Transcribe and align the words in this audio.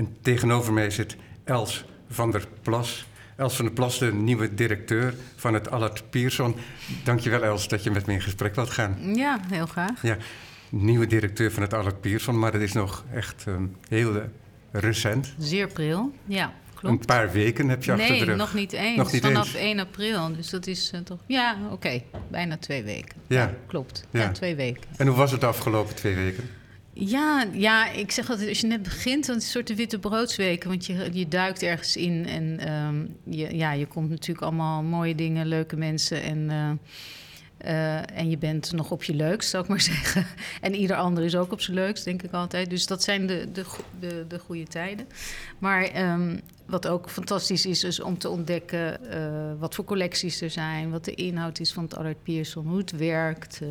En 0.00 0.16
tegenover 0.22 0.72
mij 0.72 0.90
zit 0.90 1.16
Els 1.44 1.84
van 2.08 2.30
der 2.30 2.46
Plas. 2.62 3.06
Els 3.36 3.56
van 3.56 3.64
der 3.64 3.74
Plas, 3.74 3.98
de 3.98 4.12
nieuwe 4.12 4.54
directeur 4.54 5.14
van 5.36 5.54
het 5.54 5.70
Allard 5.70 6.10
Pierson. 6.10 6.54
Dankjewel 7.04 7.42
Els 7.42 7.68
dat 7.68 7.84
je 7.84 7.90
met 7.90 8.06
me 8.06 8.12
in 8.12 8.20
gesprek 8.20 8.54
wilt 8.54 8.70
gaan. 8.70 9.14
Ja, 9.14 9.40
heel 9.48 9.66
graag. 9.66 10.02
Ja, 10.02 10.16
nieuwe 10.68 11.06
directeur 11.06 11.52
van 11.52 11.62
het 11.62 11.74
Allard 11.74 12.00
Pierson, 12.00 12.38
maar 12.38 12.52
dat 12.52 12.60
is 12.60 12.72
nog 12.72 13.04
echt 13.14 13.44
um, 13.48 13.76
heel 13.88 14.16
uh, 14.16 14.22
recent. 14.70 15.34
Zeer 15.38 15.68
pril, 15.68 16.12
ja. 16.24 16.52
Klopt. 16.74 17.00
Een 17.00 17.06
paar 17.06 17.32
weken 17.32 17.68
heb 17.68 17.84
je 17.84 17.92
nee, 17.92 18.00
achter 18.00 18.18
de 18.18 18.24
rug. 18.24 18.36
nog 18.36 18.54
niet 18.54 18.72
eens. 18.72 18.96
Nog 18.96 19.12
niet 19.12 19.22
Vanaf 19.22 19.54
eens. 19.54 19.62
1 19.62 19.78
april. 19.78 20.34
Dus 20.36 20.50
dat 20.50 20.66
is 20.66 20.92
uh, 20.94 21.00
toch... 21.00 21.18
Ja, 21.26 21.56
oké. 21.64 21.72
Okay. 21.72 22.04
Bijna 22.30 22.56
twee 22.56 22.82
weken. 22.82 23.16
Ja. 23.26 23.40
ja 23.40 23.54
klopt. 23.66 24.06
Ja. 24.10 24.20
ja. 24.20 24.30
twee 24.32 24.54
weken. 24.54 24.82
En 24.96 25.06
hoe 25.06 25.16
was 25.16 25.30
het 25.30 25.40
de 25.40 25.46
afgelopen 25.46 25.94
twee 25.94 26.14
weken? 26.14 26.50
Ja, 27.02 27.46
ja, 27.52 27.90
ik 27.90 28.10
zeg 28.10 28.30
altijd, 28.30 28.48
als 28.48 28.60
je 28.60 28.66
net 28.66 28.82
begint, 28.82 29.26
dan 29.26 29.36
is 29.36 29.42
het 29.42 29.44
een 29.44 29.50
soort 29.50 29.66
de 29.66 29.74
witte 29.74 29.98
broodsweken. 29.98 30.68
Want 30.68 30.86
je, 30.86 31.08
je 31.12 31.28
duikt 31.28 31.62
ergens 31.62 31.96
in 31.96 32.26
en 32.26 32.72
um, 32.72 33.16
je, 33.24 33.56
ja, 33.56 33.72
je 33.72 33.86
komt 33.86 34.10
natuurlijk 34.10 34.46
allemaal 34.46 34.82
mooie 34.82 35.14
dingen, 35.14 35.46
leuke 35.46 35.76
mensen 35.76 36.22
en... 36.22 36.38
Uh, 36.50 36.70
uh, 37.64 38.18
en 38.18 38.30
je 38.30 38.38
bent 38.38 38.72
nog 38.72 38.90
op 38.90 39.04
je 39.04 39.14
leukst, 39.14 39.50
zou 39.50 39.62
ik 39.62 39.68
maar 39.68 39.80
zeggen. 39.92 40.26
En 40.60 40.74
ieder 40.74 40.96
ander 40.96 41.24
is 41.24 41.36
ook 41.36 41.52
op 41.52 41.60
zijn 41.60 41.76
leukst, 41.76 42.04
denk 42.04 42.22
ik 42.22 42.32
altijd. 42.32 42.70
Dus 42.70 42.86
dat 42.86 43.02
zijn 43.02 43.26
de, 43.26 43.48
de, 43.52 43.64
de, 44.00 44.24
de 44.28 44.38
goede 44.38 44.66
tijden. 44.66 45.06
Maar 45.58 46.12
um, 46.12 46.40
wat 46.70 46.88
ook 46.88 47.10
fantastisch 47.10 47.66
is, 47.66 47.84
is 47.84 48.00
om 48.00 48.18
te 48.18 48.28
ontdekken 48.28 48.98
uh, 49.02 49.52
wat 49.58 49.74
voor 49.74 49.84
collecties 49.84 50.40
er 50.40 50.50
zijn, 50.50 50.90
wat 50.90 51.04
de 51.04 51.14
inhoud 51.14 51.60
is 51.60 51.72
van 51.72 51.84
het 51.84 51.96
Allard 51.96 52.22
Pierson, 52.22 52.66
hoe 52.66 52.78
het 52.78 52.90
werkt, 52.90 53.60
uh, 53.62 53.68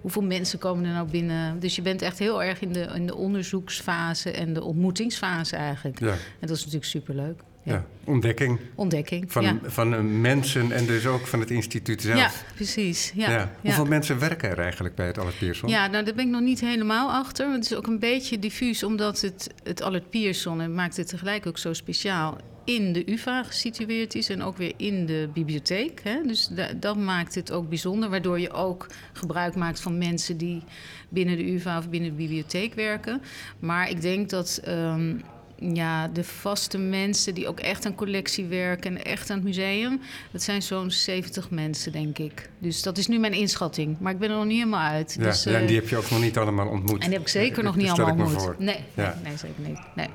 hoeveel 0.00 0.22
mensen 0.22 0.58
komen 0.58 0.84
er 0.84 0.92
nou 0.92 1.10
binnen. 1.10 1.60
Dus 1.60 1.76
je 1.76 1.82
bent 1.82 2.02
echt 2.02 2.18
heel 2.18 2.42
erg 2.42 2.60
in 2.60 2.72
de, 2.72 2.80
in 2.80 3.06
de 3.06 3.14
onderzoeksfase 3.14 4.30
en 4.30 4.52
de 4.52 4.62
ontmoetingsfase 4.62 5.56
eigenlijk. 5.56 6.00
Ja. 6.00 6.10
En 6.10 6.46
dat 6.46 6.50
is 6.50 6.58
natuurlijk 6.58 6.90
superleuk. 6.90 7.42
Ja. 7.62 7.84
ontdekking. 8.04 8.60
Ontdekking, 8.74 9.32
van, 9.32 9.42
ja. 9.42 9.58
van 9.62 10.20
mensen 10.20 10.72
en 10.72 10.86
dus 10.86 11.06
ook 11.06 11.26
van 11.26 11.40
het 11.40 11.50
instituut 11.50 12.02
zelf. 12.02 12.18
Ja, 12.18 12.30
precies. 12.54 13.12
Ja. 13.14 13.30
ja. 13.30 13.50
Hoeveel 13.62 13.84
mensen 13.84 14.18
werken 14.18 14.50
er 14.50 14.58
eigenlijk 14.58 14.94
bij 14.94 15.06
het 15.06 15.18
Allard 15.18 15.38
Pierson? 15.38 15.68
Ja, 15.68 15.86
nou, 15.86 16.04
daar 16.04 16.14
ben 16.14 16.24
ik 16.24 16.30
nog 16.30 16.40
niet 16.40 16.60
helemaal 16.60 17.10
achter. 17.10 17.48
Want 17.48 17.62
het 17.62 17.72
is 17.72 17.78
ook 17.78 17.86
een 17.86 17.98
beetje 17.98 18.38
diffuus, 18.38 18.82
omdat 18.82 19.20
het, 19.20 19.50
het 19.62 19.82
Allard 19.82 20.10
Pierson... 20.10 20.60
en 20.60 20.74
maakt 20.74 20.96
het 20.96 21.08
tegelijk 21.08 21.46
ook 21.46 21.58
zo 21.58 21.72
speciaal 21.72 22.38
in 22.64 22.92
de 22.92 23.10
UvA 23.12 23.42
gesitueerd 23.42 24.14
is 24.14 24.28
en 24.28 24.42
ook 24.42 24.56
weer 24.56 24.72
in 24.76 25.06
de 25.06 25.28
bibliotheek. 25.32 26.00
Hè? 26.04 26.22
Dus 26.26 26.50
dat 26.76 26.96
maakt 26.96 27.34
het 27.34 27.52
ook 27.52 27.68
bijzonder, 27.68 28.10
waardoor 28.10 28.40
je 28.40 28.50
ook 28.50 28.86
gebruik 29.12 29.54
maakt 29.54 29.80
van 29.80 29.98
mensen 29.98 30.36
die 30.36 30.62
binnen 31.08 31.36
de 31.36 31.52
UvA 31.52 31.78
of 31.78 31.88
binnen 31.88 32.10
de 32.10 32.16
bibliotheek 32.16 32.74
werken. 32.74 33.22
Maar 33.58 33.90
ik 33.90 34.00
denk 34.00 34.30
dat 34.30 34.62
um, 34.68 35.22
ja, 35.60 36.08
de 36.08 36.24
vaste 36.24 36.78
mensen 36.78 37.34
die 37.34 37.48
ook 37.48 37.60
echt 37.60 37.86
aan 37.86 37.94
collectie 37.94 38.44
werken 38.44 38.96
en 38.96 39.04
echt 39.04 39.30
aan 39.30 39.36
het 39.36 39.44
museum, 39.46 40.00
dat 40.30 40.42
zijn 40.42 40.62
zo'n 40.62 40.90
70 40.90 41.50
mensen, 41.50 41.92
denk 41.92 42.18
ik. 42.18 42.50
Dus 42.58 42.82
dat 42.82 42.98
is 42.98 43.06
nu 43.06 43.18
mijn 43.18 43.32
inschatting. 43.32 43.96
Maar 44.00 44.12
ik 44.12 44.18
ben 44.18 44.30
er 44.30 44.36
nog 44.36 44.44
niet 44.44 44.58
helemaal 44.58 44.90
uit. 44.90 45.16
Ja, 45.18 45.24
dus, 45.24 45.42
ja 45.42 45.58
en 45.58 45.66
die 45.66 45.76
heb 45.76 45.88
je 45.88 45.96
ook 45.96 46.10
nog 46.10 46.20
niet 46.20 46.38
allemaal 46.38 46.68
ontmoet. 46.68 47.02
En 47.02 47.08
die 47.08 47.12
heb 47.12 47.20
ik 47.20 47.28
zeker 47.28 47.62
nog 47.62 47.76
niet 47.76 47.88
allemaal 47.88 48.26
ontmoet. 48.26 48.58
Nee, 48.58 48.84
ja. 48.94 49.14
nee, 49.14 49.22
nee, 49.22 49.36
zeker 49.36 49.62
niet. 49.62 49.78
Nee. 49.94 50.08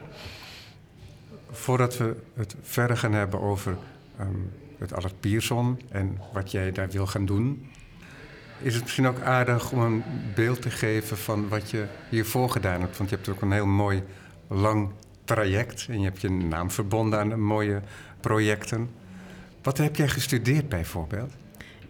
Voordat 1.51 1.97
we 1.97 2.15
het 2.35 2.55
verder 2.61 2.97
gaan 2.97 3.13
hebben 3.13 3.41
over 3.41 3.77
um, 4.19 4.51
het 4.79 4.93
Allard 4.93 5.19
Pierson 5.19 5.81
en 5.89 6.19
wat 6.33 6.51
jij 6.51 6.71
daar 6.71 6.89
wil 6.89 7.07
gaan 7.07 7.25
doen, 7.25 7.69
is 8.61 8.73
het 8.73 8.83
misschien 8.83 9.07
ook 9.07 9.21
aardig 9.21 9.71
om 9.71 9.79
een 9.79 10.03
beeld 10.35 10.61
te 10.61 10.69
geven 10.69 11.17
van 11.17 11.47
wat 11.47 11.69
je 11.69 11.85
hiervoor 12.09 12.49
gedaan 12.49 12.81
hebt. 12.81 12.97
Want 12.97 13.09
je 13.09 13.15
hebt 13.15 13.29
ook 13.29 13.41
een 13.41 13.51
heel 13.51 13.65
mooi 13.65 14.03
lang 14.47 14.89
traject 15.25 15.85
en 15.89 15.99
je 15.99 16.05
hebt 16.05 16.21
je 16.21 16.29
naam 16.29 16.71
verbonden 16.71 17.19
aan 17.19 17.39
mooie 17.39 17.81
projecten. 18.19 18.89
Wat 19.61 19.77
heb 19.77 19.95
jij 19.95 20.07
gestudeerd 20.07 20.69
bijvoorbeeld? 20.69 21.31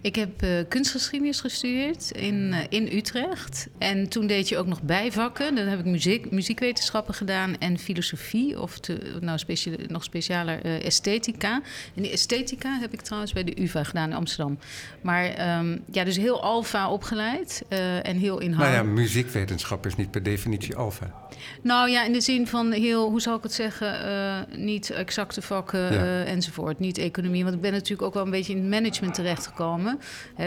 Ik 0.05 0.15
heb 0.15 0.43
uh, 0.43 0.49
kunstgeschiedenis 0.67 1.39
gestudeerd 1.39 2.11
in, 2.11 2.51
uh, 2.53 2.57
in 2.69 2.97
Utrecht. 2.97 3.67
En 3.77 4.09
toen 4.09 4.27
deed 4.27 4.49
je 4.49 4.57
ook 4.57 4.67
nog 4.67 4.81
bijvakken. 4.81 5.55
Dan 5.55 5.67
heb 5.67 5.79
ik 5.79 5.85
muziek, 5.85 6.31
muziekwetenschappen 6.31 7.13
gedaan 7.13 7.57
en 7.57 7.77
filosofie. 7.79 8.61
Of 8.61 8.79
te, 8.79 9.17
nou 9.21 9.37
speciale, 9.37 9.77
nog 9.87 10.03
specialer 10.03 10.65
uh, 10.65 10.85
esthetica. 10.85 11.61
En 11.95 12.01
die 12.01 12.11
esthetica 12.11 12.79
heb 12.79 12.93
ik 12.93 13.01
trouwens 13.01 13.33
bij 13.33 13.43
de 13.43 13.61
UvA 13.61 13.83
gedaan 13.83 14.09
in 14.09 14.15
Amsterdam. 14.15 14.57
Maar 15.01 15.57
um, 15.59 15.83
ja, 15.91 16.03
dus 16.03 16.17
heel 16.17 16.43
alfa 16.43 16.89
opgeleid 16.89 17.63
en 18.01 18.17
heel 18.17 18.39
inhoudelijk. 18.39 18.57
Nou 18.57 18.73
ja, 18.73 18.83
muziekwetenschap 18.83 19.85
is 19.85 19.95
niet 19.95 20.11
per 20.11 20.23
definitie 20.23 20.75
alfa. 20.75 21.13
Nou 21.61 21.89
ja, 21.89 22.05
in 22.05 22.13
de 22.13 22.21
zin 22.21 22.47
van 22.47 22.71
heel, 22.71 23.09
hoe 23.09 23.21
zal 23.21 23.37
ik 23.37 23.43
het 23.43 23.53
zeggen, 23.53 24.47
niet 24.55 24.89
exacte 24.89 25.41
vakken 25.41 25.93
ja. 25.93 26.23
enzovoort. 26.23 26.79
Niet 26.79 26.97
economie. 26.97 27.43
Want 27.43 27.55
ik 27.55 27.61
ben 27.61 27.71
natuurlijk 27.71 28.01
ook 28.01 28.13
wel 28.13 28.23
een 28.23 28.31
beetje 28.31 28.53
in 28.53 28.59
het 28.59 28.69
management 28.69 29.13
terechtgekomen. 29.13 29.94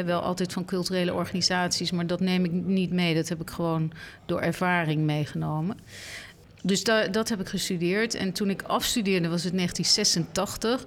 Wel 0.04 0.20
altijd 0.20 0.52
van 0.52 0.64
culturele 0.64 1.14
organisaties, 1.14 1.90
maar 1.90 2.06
dat 2.06 2.20
neem 2.20 2.44
ik 2.44 2.52
niet 2.52 2.92
mee. 2.92 3.14
Dat 3.14 3.28
heb 3.28 3.40
ik 3.40 3.50
gewoon 3.50 3.92
door 4.26 4.40
ervaring 4.40 5.02
meegenomen. 5.02 5.76
Dus 6.62 6.84
da 6.84 7.06
dat 7.06 7.28
heb 7.28 7.40
ik 7.40 7.48
gestudeerd. 7.48 8.14
En 8.14 8.32
toen 8.32 8.50
ik 8.50 8.62
afstudeerde 8.62 9.28
was 9.28 9.44
het 9.44 9.54
1986. 9.54 10.86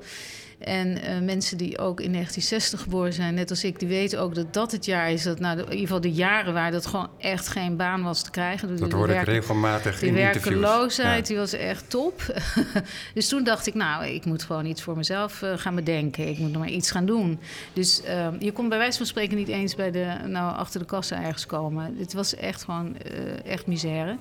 En 0.64 0.88
uh, 0.88 1.20
mensen 1.20 1.58
die 1.58 1.78
ook 1.78 2.00
in 2.00 2.12
1960 2.12 2.82
geboren 2.82 3.14
zijn, 3.14 3.34
net 3.34 3.50
als 3.50 3.64
ik, 3.64 3.80
die 3.80 3.88
weten 3.88 4.20
ook 4.20 4.36
dat 4.36 4.54
dat 4.54 4.72
het 4.72 4.86
jaar 4.86 5.12
is. 5.12 5.24
Dat 5.24 5.40
nou, 5.40 5.58
in 5.58 5.64
ieder 5.64 5.80
geval 5.80 6.02
de 6.02 6.12
jaren 6.12 6.54
waar 6.54 6.72
dat 6.72 6.86
gewoon 6.86 7.10
echt 7.18 7.48
geen 7.48 7.76
baan 7.76 8.04
was 8.04 8.24
te 8.24 8.32
krijgen. 8.32 8.78
Dat 8.78 8.92
hoor 8.92 9.10
ik 9.10 9.24
regelmatig 9.24 10.00
de 10.00 10.08
in 10.08 10.14
werkeloosheid, 10.14 11.28
die 11.28 11.38
was 11.38 11.54
echt 11.54 11.90
top. 11.90 12.42
dus 13.14 13.28
toen 13.28 13.44
dacht 13.44 13.68
ik, 13.68 13.74
nou, 13.74 14.06
ik 14.06 14.26
moet 14.26 14.44
gewoon 14.44 14.66
iets 14.66 14.82
voor 14.82 14.98
mezelf 14.98 15.42
uh, 15.42 15.54
gaan 15.56 15.76
bedenken. 15.76 16.28
Ik 16.28 16.38
moet 16.38 16.52
nog 16.52 16.62
maar 16.62 16.72
iets 16.72 16.92
gaan 16.92 17.06
doen. 17.06 17.40
Dus 17.74 18.02
uh, 18.08 18.28
je 18.40 18.52
kon 18.52 18.70
bij 18.70 18.78
wijze 18.78 18.98
van 18.98 19.06
spreken 19.06 19.38
niet 19.38 19.48
eens 19.48 19.76
bij 19.76 19.92
de, 19.92 20.16
nou, 20.28 20.56
achter 20.56 20.80
de 20.80 20.86
kassa 20.86 21.24
ergens 21.24 21.46
komen. 21.46 21.96
Het 21.98 22.14
was 22.14 22.36
echt 22.36 22.64
gewoon 22.64 22.98
echt 23.46 23.68
misère. 23.68 24.18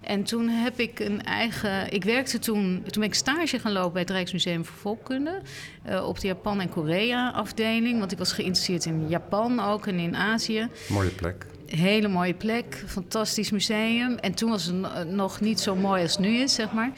En 0.00 0.24
toen 0.24 0.48
heb 0.48 0.80
ik 0.80 1.00
een 1.00 1.22
eigen. 1.22 1.92
Ik 1.92 2.04
werkte 2.04 2.38
toen. 2.38 2.82
Toen 2.82 3.00
ben 3.00 3.10
ik 3.10 3.14
stage 3.14 3.58
gaan 3.58 3.72
lopen 3.72 3.92
bij 3.92 4.02
het 4.02 4.10
Rijksmuseum 4.10 4.64
voor 4.64 4.76
Volkkunde. 4.76 5.40
Uh, 5.88 6.06
op 6.06 6.20
de 6.20 6.26
Japan- 6.26 6.60
en 6.60 6.68
Korea-afdeling. 6.68 7.98
Want 7.98 8.12
ik 8.12 8.18
was 8.18 8.32
geïnteresseerd 8.32 8.84
in 8.84 9.08
Japan 9.08 9.60
ook 9.60 9.86
en 9.86 9.98
in 9.98 10.16
Azië. 10.16 10.68
Mooie 10.88 11.10
plek. 11.10 11.46
Hele 11.66 12.08
mooie 12.08 12.34
plek. 12.34 12.84
Fantastisch 12.86 13.50
museum. 13.50 14.16
En 14.18 14.34
toen 14.34 14.50
was 14.50 14.64
het 14.64 15.08
nog 15.08 15.40
niet 15.40 15.60
zo 15.60 15.76
mooi 15.76 16.02
als 16.02 16.12
het 16.12 16.20
nu 16.20 16.36
is, 16.36 16.54
zeg 16.54 16.72
maar. 16.72 16.92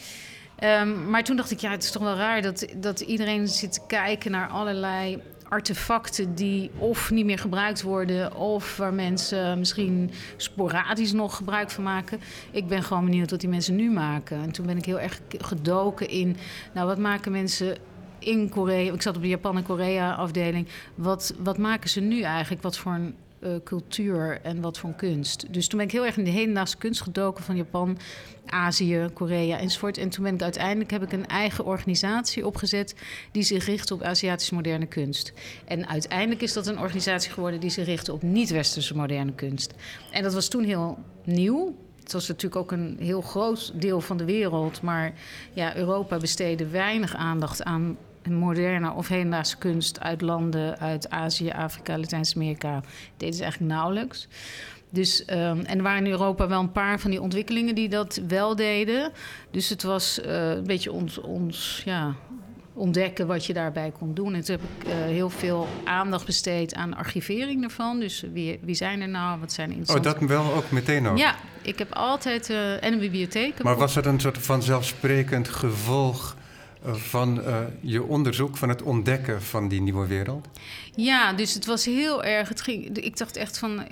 Um, 0.81 1.11
maar 1.11 1.25
toen 1.25 1.37
dacht 1.37 1.51
ik, 1.51 1.59
ja, 1.59 1.71
het 1.71 1.83
is 1.83 1.91
toch 1.91 2.03
wel 2.03 2.17
raar 2.17 2.43
dat, 2.43 2.67
dat 2.77 3.01
iedereen 3.01 3.49
zit 3.49 3.73
te 3.73 3.81
kijken 3.87 4.31
naar 4.31 4.49
allerlei 4.49 5.23
artefacten 5.53 6.35
die 6.35 6.71
of 6.79 7.11
niet 7.11 7.25
meer 7.25 7.39
gebruikt 7.39 7.83
worden, 7.83 8.37
of 8.37 8.77
waar 8.77 8.95
mensen 8.95 9.59
misschien 9.59 10.11
sporadisch 10.37 11.13
nog 11.13 11.37
gebruik 11.37 11.71
van 11.71 11.85
maken. 11.85 12.21
Ik 12.51 12.67
ben 12.67 12.83
gewoon 12.83 13.05
benieuwd 13.05 13.31
wat 13.31 13.41
die 13.41 13.49
mensen 13.49 13.77
nu 13.77 13.91
maken. 13.91 14.43
En 14.43 14.53
toen 14.53 14.67
ben 14.67 14.77
ik 14.77 14.85
heel 14.85 15.01
erg 15.01 15.21
gedoken 15.39 16.09
in, 16.09 16.37
nou, 16.75 16.87
wat 16.87 16.99
maken 16.99 17.33
mensen 17.33 17.77
in 18.19 18.49
Korea? 18.49 18.93
Ik 18.93 19.03
zat 19.03 19.17
op 19.17 19.23
de 19.23 19.29
Japan 19.29 19.57
en 19.57 19.63
Korea 19.63 20.15
afdeling. 20.15 20.69
Wat, 20.95 21.35
wat 21.39 21.59
maken 21.59 21.91
ze 21.91 22.01
nu 22.01 22.21
eigenlijk? 22.21 22.63
Wat 22.63 22.79
voor 22.79 22.93
een 22.93 23.15
uh, 23.43 23.51
cultuur 23.65 24.41
en 24.43 24.61
wat 24.61 24.79
voor 24.79 24.95
kunst. 24.95 25.53
Dus 25.53 25.69
toen 25.69 25.79
ben 25.79 25.87
ik 25.87 25.93
heel 25.93 26.07
erg 26.07 26.17
in 26.17 26.25
de 26.25 26.31
hedendaagse 26.31 26.77
kunst 26.77 27.01
gedoken 27.01 27.45
van 27.45 27.57
Japan, 27.57 27.99
Azië, 28.47 29.09
Korea 29.15 29.59
enzovoort. 29.59 29.99
En 29.99 30.09
toen 30.09 30.25
ben 30.25 30.35
ik 30.35 30.43
uiteindelijk 30.43 30.91
heb 30.91 31.03
ik 31.03 31.13
een 31.13 31.27
eigen 31.27 31.65
organisatie 31.65 32.47
opgezet 32.47 32.95
die 33.33 33.43
zich 33.43 33.67
richt 33.67 33.91
op 33.91 34.03
Aziatische 34.03 34.55
moderne 34.55 34.87
kunst. 34.87 35.33
En 35.65 35.89
uiteindelijk 35.89 36.43
is 36.43 36.53
dat 36.53 36.67
een 36.67 36.79
organisatie 36.79 37.33
geworden 37.33 37.61
die 37.61 37.71
zich 37.71 37.87
richt 37.87 38.09
op 38.09 38.23
niet-westerse 38.23 38.97
moderne 38.97 39.35
kunst. 39.35 39.75
En 40.11 40.23
dat 40.23 40.35
was 40.35 40.49
toen 40.49 40.65
heel 40.65 40.99
nieuw. 41.25 41.75
Het 42.03 42.13
was 42.13 42.29
natuurlijk 42.29 42.63
ook 42.63 42.73
een 42.73 42.97
heel 43.01 43.21
groot 43.21 43.81
deel 43.81 44.01
van 44.01 44.17
de 44.17 44.25
wereld, 44.25 44.83
maar 44.83 45.13
ja, 45.53 45.77
Europa 45.77 46.17
besteedde 46.17 46.67
weinig 46.67 47.15
aandacht 47.15 47.63
aan 47.63 47.97
moderne 48.29 48.93
of 48.93 49.09
hedendaagse 49.09 49.59
kunst 49.59 50.01
uit 50.01 50.21
landen 50.21 50.79
uit 50.79 51.11
Azië, 51.11 51.51
Afrika, 51.51 51.99
Latijns-Amerika 51.99 52.81
deden 53.17 53.35
ze 53.35 53.43
eigenlijk 53.43 53.73
nauwelijks. 53.73 54.29
Dus, 54.91 55.21
um, 55.21 55.61
en 55.61 55.77
er 55.77 55.83
waren 55.83 56.05
in 56.05 56.11
Europa 56.11 56.49
wel 56.49 56.61
een 56.61 56.73
paar 56.73 57.01
van 57.01 57.11
die 57.11 57.21
ontwikkelingen 57.21 57.75
die 57.75 57.89
dat 57.89 58.21
wel 58.29 58.57
deden. 58.57 59.13
Dus 59.51 59.69
het 59.69 59.83
was 59.83 60.21
uh, 60.27 60.51
een 60.51 60.65
beetje 60.65 60.93
ons, 60.93 61.21
ons 61.21 61.83
ja, 61.85 62.15
ontdekken 62.75 63.27
wat 63.27 63.47
je 63.47 63.53
daarbij 63.53 63.93
kon 63.99 64.15
doen. 64.15 64.35
En 64.35 64.45
toen 64.45 64.57
heb 64.57 64.65
ik 64.79 64.89
uh, 64.89 64.95
heel 64.95 65.31
veel 65.31 65.69
aandacht 65.85 66.27
besteed 66.27 66.75
aan 66.75 66.97
archivering 66.97 67.65
ervan. 67.65 68.01
Dus 68.01 68.25
wie, 68.33 68.59
wie 68.63 68.75
zijn 68.75 69.01
er 69.01 69.09
nou? 69.09 69.41
Wat 69.41 69.53
zijn 69.53 69.71
er 69.71 69.97
Oh, 69.97 70.03
dat 70.03 70.19
wel 70.19 70.53
ook 70.53 70.71
meteen 70.71 71.07
ook? 71.07 71.19
Ja, 71.19 71.35
ik 71.63 71.79
heb 71.79 71.93
altijd... 71.93 72.51
Uh, 72.51 72.85
en 72.85 72.93
een 72.93 72.99
bibliotheek. 72.99 73.63
Maar 73.63 73.77
was 73.77 73.95
dat 73.95 74.07
een 74.07 74.21
soort 74.21 74.39
vanzelfsprekend 74.39 75.49
gevolg 75.49 76.37
van 76.85 77.39
uh, 77.39 77.59
je 77.81 78.03
onderzoek, 78.03 78.57
van 78.57 78.69
het 78.69 78.83
ontdekken 78.83 79.43
van 79.43 79.69
die 79.69 79.81
nieuwe 79.81 80.07
wereld? 80.07 80.49
Ja, 80.95 81.33
dus 81.33 81.55
het 81.55 81.67
was 81.67 81.85
heel 81.85 82.25
erg. 82.25 82.49
Het 82.49 82.61
ging, 82.61 82.99
ik 82.99 83.17
dacht 83.17 83.37
echt 83.37 83.59
van. 83.59 83.87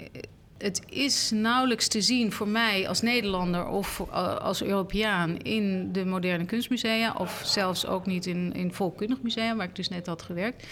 het 0.58 0.82
is 0.88 1.30
nauwelijks 1.34 1.88
te 1.88 2.00
zien 2.00 2.32
voor 2.32 2.48
mij 2.48 2.88
als 2.88 3.00
Nederlander 3.00 3.66
of 3.66 4.00
als 4.40 4.62
Europeaan 4.62 5.36
in 5.36 5.92
de 5.92 6.04
moderne 6.04 6.44
kunstmusea. 6.44 7.14
Of 7.18 7.42
zelfs 7.44 7.86
ook 7.86 8.06
niet 8.06 8.26
in, 8.26 8.52
in 8.52 8.72
volkkundig 8.72 9.22
musea, 9.22 9.56
waar 9.56 9.68
ik 9.68 9.76
dus 9.76 9.88
net 9.88 10.06
had 10.06 10.22
gewerkt. 10.22 10.66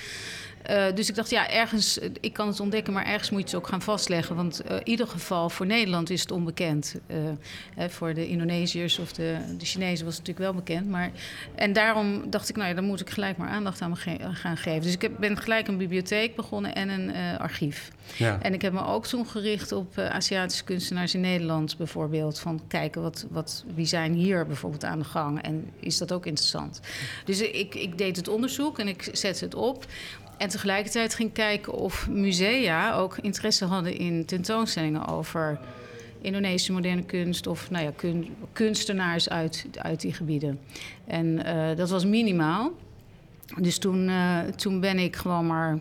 Uh, 0.71 0.85
dus 0.95 1.09
ik 1.09 1.15
dacht, 1.15 1.31
ja, 1.31 1.51
ergens, 1.51 1.99
ik 2.21 2.33
kan 2.33 2.47
het 2.47 2.61
ontdekken, 2.61 2.93
maar 2.93 3.07
ergens 3.07 3.31
moet 3.31 3.41
je 3.41 3.47
het 3.47 3.55
ook 3.55 3.67
gaan 3.67 3.83
vastleggen. 3.83 4.37
Want 4.37 4.63
uh, 4.65 4.77
in 4.77 4.89
ieder 4.89 5.07
geval 5.07 5.51
voor 5.51 5.67
Nederland 5.67 6.11
is 6.11 6.21
het 6.21 6.31
onbekend. 6.31 6.95
Uh, 7.07 7.17
hè, 7.75 7.91
voor 7.91 8.15
de 8.15 8.29
Indonesiërs 8.29 8.99
of 8.99 9.13
de, 9.13 9.37
de 9.59 9.65
Chinezen 9.65 10.05
was 10.05 10.17
het 10.17 10.27
natuurlijk 10.27 10.53
wel 10.53 10.65
bekend. 10.65 10.89
Maar, 10.89 11.11
en 11.55 11.73
daarom 11.73 12.31
dacht 12.31 12.49
ik, 12.49 12.57
nou 12.57 12.69
ja, 12.69 12.75
dan 12.75 12.85
moet 12.85 13.01
ik 13.01 13.11
gelijk 13.11 13.37
maar 13.37 13.49
aandacht 13.49 13.81
aan 13.81 13.97
ge 13.97 14.17
gaan 14.33 14.57
geven. 14.57 14.83
Dus 14.83 14.93
ik 14.93 15.03
heb, 15.03 15.13
ben 15.19 15.37
gelijk 15.39 15.69
een 15.69 15.77
bibliotheek 15.77 16.37
begonnen 16.37 16.75
en 16.75 16.89
een 16.89 17.39
archief. 17.39 17.91
Ja. 18.17 18.39
En 18.43 18.55
ik 18.55 18.63
heb 18.63 18.73
me 18.73 18.85
ook 18.85 19.07
toen 19.07 19.27
gericht 19.27 19.73
op 19.73 19.99
Aziatische 19.99 20.65
kunstenaars 20.65 21.15
in 21.15 21.21
Nederland 21.21 21.77
bijvoorbeeld. 21.77 22.39
Van 22.39 22.61
kijken, 22.69 23.03
wat, 23.03 23.27
wat, 23.31 23.65
wie 23.75 23.87
zijn 23.87 24.13
hier 24.13 24.47
bijvoorbeeld 24.47 24.85
aan 24.85 24.99
de 24.99 25.05
gang 25.05 25.43
en 25.43 25.71
is 25.81 25.99
dat 25.99 26.13
ook 26.13 26.27
interessant? 26.27 26.81
Dus 27.25 27.41
ik, 27.41 27.75
ik 27.75 27.99
deed 27.99 28.17
het 28.17 28.29
onderzoek 28.29 28.79
en 28.79 28.89
ik 28.89 29.09
zette 29.13 29.45
het 29.45 29.55
op. 29.55 29.87
En 30.39 30.49
tegelijkertijd 30.49 31.15
ging 31.15 31.33
kijken 31.33 31.73
of 31.73 32.09
musea 32.09 32.95
ook 32.95 33.19
interesse 33.19 33.65
hadden 33.65 33.99
in 33.99 34.25
tentoonstellingen 34.25 35.07
over 35.07 35.59
Indonesische 36.21 36.73
moderne 36.73 37.03
kunst 37.03 37.47
of 37.47 37.71
nou 37.71 37.85
ja, 37.85 37.93
kun, 37.97 38.35
kunstenaars 38.53 39.29
uit, 39.29 39.67
uit 39.73 40.01
die 40.01 40.13
gebieden. 40.13 40.61
En 41.05 41.27
uh, 41.47 41.77
dat 41.77 41.91
was 41.91 42.05
minimaal. 42.05 42.73
Dus 43.57 43.79
toen, 43.79 44.09
uh, 44.09 44.39
toen 44.41 44.81
ben 44.81 44.99
ik 44.99 45.17
gewoon 45.17 45.47
maar 45.47 45.79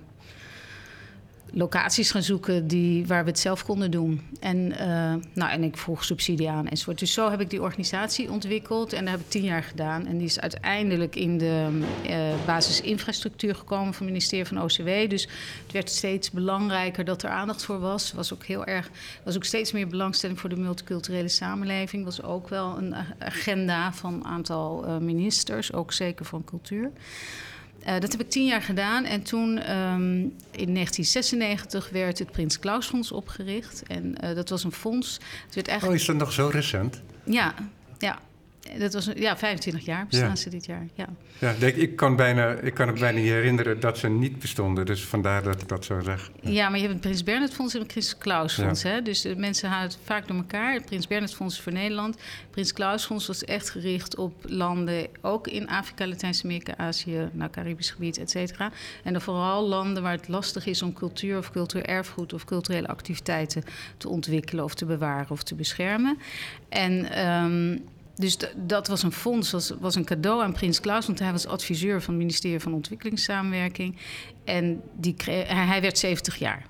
locaties 1.53 2.11
gaan 2.11 2.23
zoeken 2.23 2.67
die, 2.67 3.07
waar 3.07 3.23
we 3.23 3.29
het 3.29 3.39
zelf 3.39 3.63
konden 3.63 3.91
doen. 3.91 4.21
En, 4.39 4.57
uh, 4.57 5.13
nou, 5.33 5.51
en 5.51 5.63
ik 5.63 5.77
vroeg 5.77 6.03
subsidie 6.03 6.49
aan 6.49 6.67
enzovoort. 6.67 6.99
Dus 6.99 7.13
zo 7.13 7.29
heb 7.29 7.41
ik 7.41 7.49
die 7.49 7.61
organisatie 7.61 8.31
ontwikkeld 8.31 8.93
en 8.93 9.03
dat 9.03 9.13
heb 9.13 9.19
ik 9.19 9.29
tien 9.29 9.43
jaar 9.43 9.63
gedaan. 9.63 10.05
En 10.05 10.17
die 10.17 10.27
is 10.27 10.39
uiteindelijk 10.39 11.15
in 11.15 11.37
de 11.37 11.79
uh, 12.09 12.17
basisinfrastructuur 12.45 13.55
gekomen 13.55 13.93
van 13.93 14.05
het 14.05 14.13
ministerie 14.13 14.45
van 14.45 14.61
OCW. 14.61 15.09
Dus 15.09 15.21
het 15.63 15.71
werd 15.71 15.89
steeds 15.89 16.31
belangrijker 16.31 17.05
dat 17.05 17.23
er 17.23 17.29
aandacht 17.29 17.63
voor 17.63 17.79
was. 17.79 18.13
Was 18.13 18.33
ook 18.33 18.45
heel 18.45 18.65
erg, 18.65 18.89
was 19.23 19.35
ook 19.35 19.43
steeds 19.43 19.71
meer 19.71 19.87
belangstelling 19.87 20.39
voor 20.39 20.49
de 20.49 20.57
multiculturele 20.57 21.27
samenleving. 21.27 22.05
Was 22.05 22.23
ook 22.23 22.49
wel 22.49 22.77
een 22.77 22.95
agenda 23.19 23.93
van 23.93 24.13
een 24.13 24.25
aantal 24.25 24.85
uh, 24.87 24.97
ministers, 24.97 25.73
ook 25.73 25.93
zeker 25.93 26.25
van 26.25 26.43
cultuur. 26.43 26.91
Uh, 27.87 27.99
dat 27.99 28.11
heb 28.11 28.21
ik 28.21 28.29
tien 28.29 28.45
jaar 28.45 28.61
gedaan. 28.61 29.03
En 29.05 29.21
toen 29.23 29.49
um, 29.49 30.13
in 30.51 30.73
1996 30.73 31.89
werd 31.89 32.19
het 32.19 32.31
Prins 32.31 32.59
Klaus 32.59 32.87
Fonds 32.87 33.11
opgericht. 33.11 33.83
En 33.87 34.15
uh, 34.23 34.35
dat 34.35 34.49
was 34.49 34.63
een 34.63 34.71
fonds. 34.71 35.13
Het 35.45 35.55
werd 35.55 35.67
eigenlijk... 35.67 35.97
Oh, 35.97 36.01
is 36.01 36.07
dat 36.07 36.17
nog 36.17 36.31
zo 36.31 36.47
recent? 36.47 37.01
Ja, 37.23 37.53
ja. 37.97 38.19
Dat 38.77 38.93
was 38.93 39.09
ja, 39.15 39.37
25 39.37 39.85
jaar 39.85 40.05
bestaan 40.07 40.29
ja. 40.29 40.35
ze 40.35 40.49
dit 40.49 40.65
jaar. 40.65 40.87
Ja, 40.93 41.07
ja 41.39 41.53
denk, 41.59 41.75
ik, 41.75 41.95
kan 41.95 42.15
bijna, 42.15 42.49
ik 42.49 42.73
kan 42.73 42.87
het 42.87 42.99
bijna 42.99 43.19
niet 43.19 43.29
herinneren 43.29 43.79
dat 43.79 43.97
ze 43.97 44.07
niet 44.07 44.39
bestonden. 44.39 44.85
Dus 44.85 45.03
vandaar 45.03 45.43
dat 45.43 45.61
ik 45.61 45.67
dat 45.67 45.85
zo 45.85 45.99
zeg. 45.99 46.31
Ja, 46.41 46.69
maar 46.69 46.79
je 46.79 46.81
hebt 46.81 46.93
het 46.93 47.01
Prins 47.01 47.23
Bernhard 47.23 47.53
Fonds 47.53 47.73
en 47.73 47.79
het 47.79 47.87
Prins 47.87 48.17
Klaus 48.17 48.53
Fonds. 48.53 48.83
Hè? 48.83 49.01
Dus 49.01 49.21
de 49.21 49.35
mensen 49.35 49.69
houden 49.69 49.89
het 49.91 49.99
vaak 50.03 50.27
door 50.27 50.37
elkaar. 50.37 50.73
Het 50.73 50.85
Prins 50.85 51.07
Bernhard 51.07 51.35
Fonds 51.35 51.55
is 51.55 51.61
voor 51.61 51.71
Nederland. 51.71 52.15
Het 52.15 52.51
Prins 52.51 52.73
Klaus 52.73 53.05
Fonds 53.05 53.27
was 53.27 53.43
echt 53.43 53.69
gericht 53.69 54.15
op 54.15 54.33
landen, 54.41 55.07
ook 55.21 55.47
in 55.47 55.67
Afrika, 55.67 56.07
Latijns-Amerika, 56.07 56.77
Azië, 56.77 57.29
nou, 57.31 57.51
Caribisch 57.51 57.91
gebied, 57.91 58.17
et 58.17 58.29
cetera. 58.29 58.71
En 59.03 59.11
dan 59.11 59.21
vooral 59.21 59.67
landen 59.67 60.03
waar 60.03 60.11
het 60.11 60.27
lastig 60.27 60.65
is 60.65 60.81
om 60.81 60.93
cultuur 60.93 61.37
of 61.37 61.51
cultureel 61.51 61.85
erfgoed 61.85 62.33
of 62.33 62.45
culturele 62.45 62.87
activiteiten 62.87 63.63
te 63.97 64.09
ontwikkelen 64.09 64.63
of 64.63 64.75
te 64.75 64.85
bewaren 64.85 65.31
of 65.31 65.43
te 65.43 65.55
beschermen. 65.55 66.17
En. 66.69 67.25
Um, 67.27 67.83
dus 68.17 68.37
dat 68.55 68.87
was 68.87 69.03
een 69.03 69.11
fonds, 69.11 69.51
was, 69.51 69.73
was 69.79 69.95
een 69.95 70.05
cadeau 70.05 70.43
aan 70.43 70.53
Prins 70.53 70.79
Klaus, 70.79 71.05
want 71.05 71.19
hij 71.19 71.31
was 71.31 71.45
adviseur 71.45 72.01
van 72.01 72.13
het 72.13 72.23
ministerie 72.23 72.59
van 72.59 72.73
Ontwikkelingssamenwerking. 72.73 73.97
En 74.43 74.81
die 74.95 75.13
kreeg, 75.13 75.47
hij 75.47 75.81
werd 75.81 75.97
70 75.97 76.35
jaar. 76.35 76.65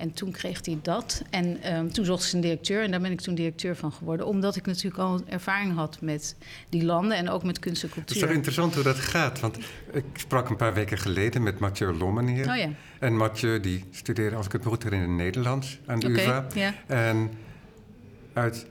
En 0.00 0.12
toen 0.12 0.30
kreeg 0.30 0.66
hij 0.66 0.78
dat. 0.82 1.22
En 1.30 1.74
um, 1.74 1.92
toen 1.92 2.04
zocht 2.04 2.22
ze 2.22 2.34
een 2.34 2.40
directeur. 2.40 2.82
En 2.82 2.90
daar 2.90 3.00
ben 3.00 3.12
ik 3.12 3.20
toen 3.20 3.34
directeur 3.34 3.76
van 3.76 3.92
geworden. 3.92 4.26
Omdat 4.26 4.56
ik 4.56 4.66
natuurlijk 4.66 5.02
al 5.02 5.20
ervaring 5.26 5.74
had 5.74 6.00
met 6.00 6.36
die 6.68 6.84
landen 6.84 7.16
en 7.16 7.28
ook 7.28 7.42
met 7.42 7.58
kunst 7.58 7.82
en 7.82 7.88
cultuur. 7.88 8.06
Het 8.06 8.16
is 8.16 8.28
toch 8.28 8.36
interessant 8.36 8.74
hoe 8.74 8.82
dat 8.82 8.96
gaat? 8.96 9.40
Want 9.40 9.58
ik 9.92 10.04
sprak 10.14 10.48
een 10.48 10.56
paar 10.56 10.74
weken 10.74 10.98
geleden 10.98 11.42
met 11.42 11.58
Mathieu 11.58 11.92
Lommen 11.92 12.26
hier. 12.26 12.48
Oh 12.50 12.56
ja. 12.56 12.68
En 12.98 13.16
Mathieu 13.16 13.60
die 13.60 13.84
studeerde, 13.90 14.36
als 14.36 14.46
ik 14.46 14.52
het 14.52 14.64
me 14.64 14.68
goed 14.68 14.82
herinner, 14.82 15.08
in 15.08 15.14
het 15.14 15.24
Nederlands 15.24 15.78
aan 15.86 16.00
de 16.00 16.06
okay, 16.06 16.24
UvA. 16.24 16.46
Ja. 16.54 16.74
En 16.86 17.30
uit 18.32 18.66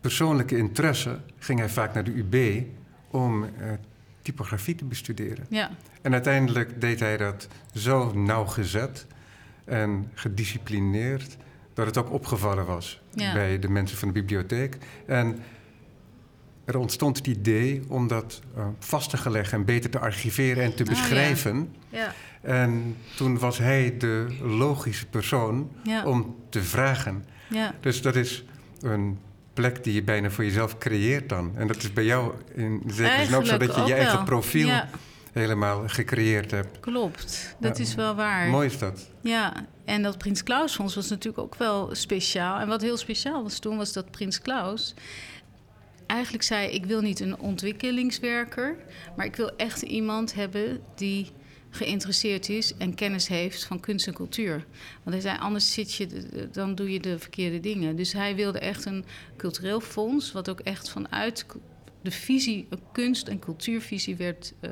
persoonlijke 0.00 0.56
interesse 0.56 1.20
ging 1.38 1.58
hij 1.58 1.68
vaak 1.68 1.94
naar 1.94 2.04
de 2.04 2.12
UB 2.14 2.64
om 3.10 3.42
uh, 3.42 3.50
typografie 4.22 4.74
te 4.74 4.84
bestuderen. 4.84 5.46
Ja. 5.48 5.70
En 6.02 6.12
uiteindelijk 6.12 6.80
deed 6.80 7.00
hij 7.00 7.16
dat 7.16 7.48
zo 7.74 8.12
nauwgezet 8.12 9.06
en 9.64 10.10
gedisciplineerd 10.14 11.36
dat 11.74 11.86
het 11.86 11.98
ook 11.98 12.12
opgevallen 12.12 12.66
was 12.66 13.00
ja. 13.10 13.32
bij 13.32 13.58
de 13.58 13.68
mensen 13.68 13.98
van 13.98 14.08
de 14.08 14.14
bibliotheek. 14.14 14.76
En 15.06 15.38
er 16.64 16.78
ontstond 16.78 17.16
het 17.16 17.26
idee 17.26 17.82
om 17.88 18.06
dat 18.06 18.40
uh, 18.56 18.66
vast 18.78 19.10
te 19.10 19.30
leggen 19.30 19.58
en 19.58 19.64
beter 19.64 19.90
te 19.90 19.98
archiveren 19.98 20.64
en 20.64 20.74
te 20.74 20.84
beschrijven. 20.84 21.60
Oh, 21.60 21.68
ja. 21.88 21.98
Ja. 21.98 22.12
En 22.42 22.96
toen 23.16 23.38
was 23.38 23.58
hij 23.58 23.96
de 23.98 24.26
logische 24.42 25.06
persoon 25.06 25.70
om 26.04 26.36
te 26.48 26.62
vragen. 26.62 27.24
Dus 27.80 28.02
dat 28.02 28.16
is 28.16 28.44
een 28.80 29.18
plek 29.60 29.84
die 29.84 29.94
je 29.94 30.02
bijna 30.02 30.30
voor 30.30 30.44
jezelf 30.44 30.78
creëert 30.78 31.28
dan. 31.28 31.52
En 31.56 31.66
dat 31.66 31.76
is 31.76 31.92
bij 31.92 32.04
jou 32.04 32.34
in 32.54 32.82
zekere 32.86 33.24
zin 33.24 33.34
ook 33.34 33.46
zo 33.46 33.56
dat 33.56 33.74
je 33.74 33.82
je 33.82 33.94
eigen 33.94 34.14
wel. 34.16 34.24
profiel 34.24 34.66
ja. 34.66 34.88
helemaal 35.32 35.82
gecreëerd 35.88 36.50
hebt. 36.50 36.80
Klopt, 36.80 37.56
dat 37.60 37.76
Ja. 37.76 37.82
is 37.84 37.94
wel 37.94 38.14
waar. 38.14 38.48
Mooi 38.48 38.66
is 38.66 38.78
dat. 38.78 39.08
Ja, 39.22 39.52
en 39.84 40.02
dat 40.02 40.18
Prins 40.18 40.42
Klaus 40.42 40.74
Fonds 40.74 40.94
was 40.94 41.08
natuurlijk 41.08 41.38
ook 41.44 41.54
wel 41.54 41.88
speciaal. 41.94 42.58
En 42.60 42.68
wat 42.68 42.82
heel 42.82 42.96
speciaal 42.96 43.42
was 43.42 43.58
toen, 43.58 43.76
was 43.76 43.92
dat 43.92 44.10
Prins 44.10 44.40
Klaus 44.40 44.94
eigenlijk 46.06 46.44
zei: 46.44 46.68
Ik 46.70 46.84
wil 46.86 47.00
niet 47.00 47.20
een 47.20 47.38
ontwikkelingswerker, 47.38 48.76
maar 49.16 49.26
ik 49.26 49.36
wil 49.36 49.50
echt 49.56 49.82
iemand 49.82 50.34
hebben 50.34 50.80
die 50.94 51.30
geïnteresseerd 51.70 52.48
is 52.48 52.74
en 52.76 52.94
kennis 52.94 53.28
heeft 53.28 53.64
van 53.64 53.80
kunst 53.80 54.06
en 54.06 54.14
cultuur. 54.14 54.64
Want 55.02 55.16
hij 55.16 55.20
zei, 55.20 55.38
anders 55.38 55.72
zit 55.72 55.94
je, 55.94 56.08
dan 56.52 56.74
doe 56.74 56.92
je 56.92 57.00
de 57.00 57.18
verkeerde 57.18 57.60
dingen. 57.60 57.96
Dus 57.96 58.12
hij 58.12 58.34
wilde 58.34 58.58
echt 58.58 58.84
een 58.84 59.04
cultureel 59.36 59.80
fonds, 59.80 60.32
wat 60.32 60.50
ook 60.50 60.60
echt 60.60 60.90
vanuit 60.90 61.46
de 62.02 62.10
visie, 62.10 62.66
een 62.70 62.80
kunst- 62.92 63.28
en 63.28 63.38
cultuurvisie 63.38 64.16
werd 64.16 64.52
uh, 64.60 64.70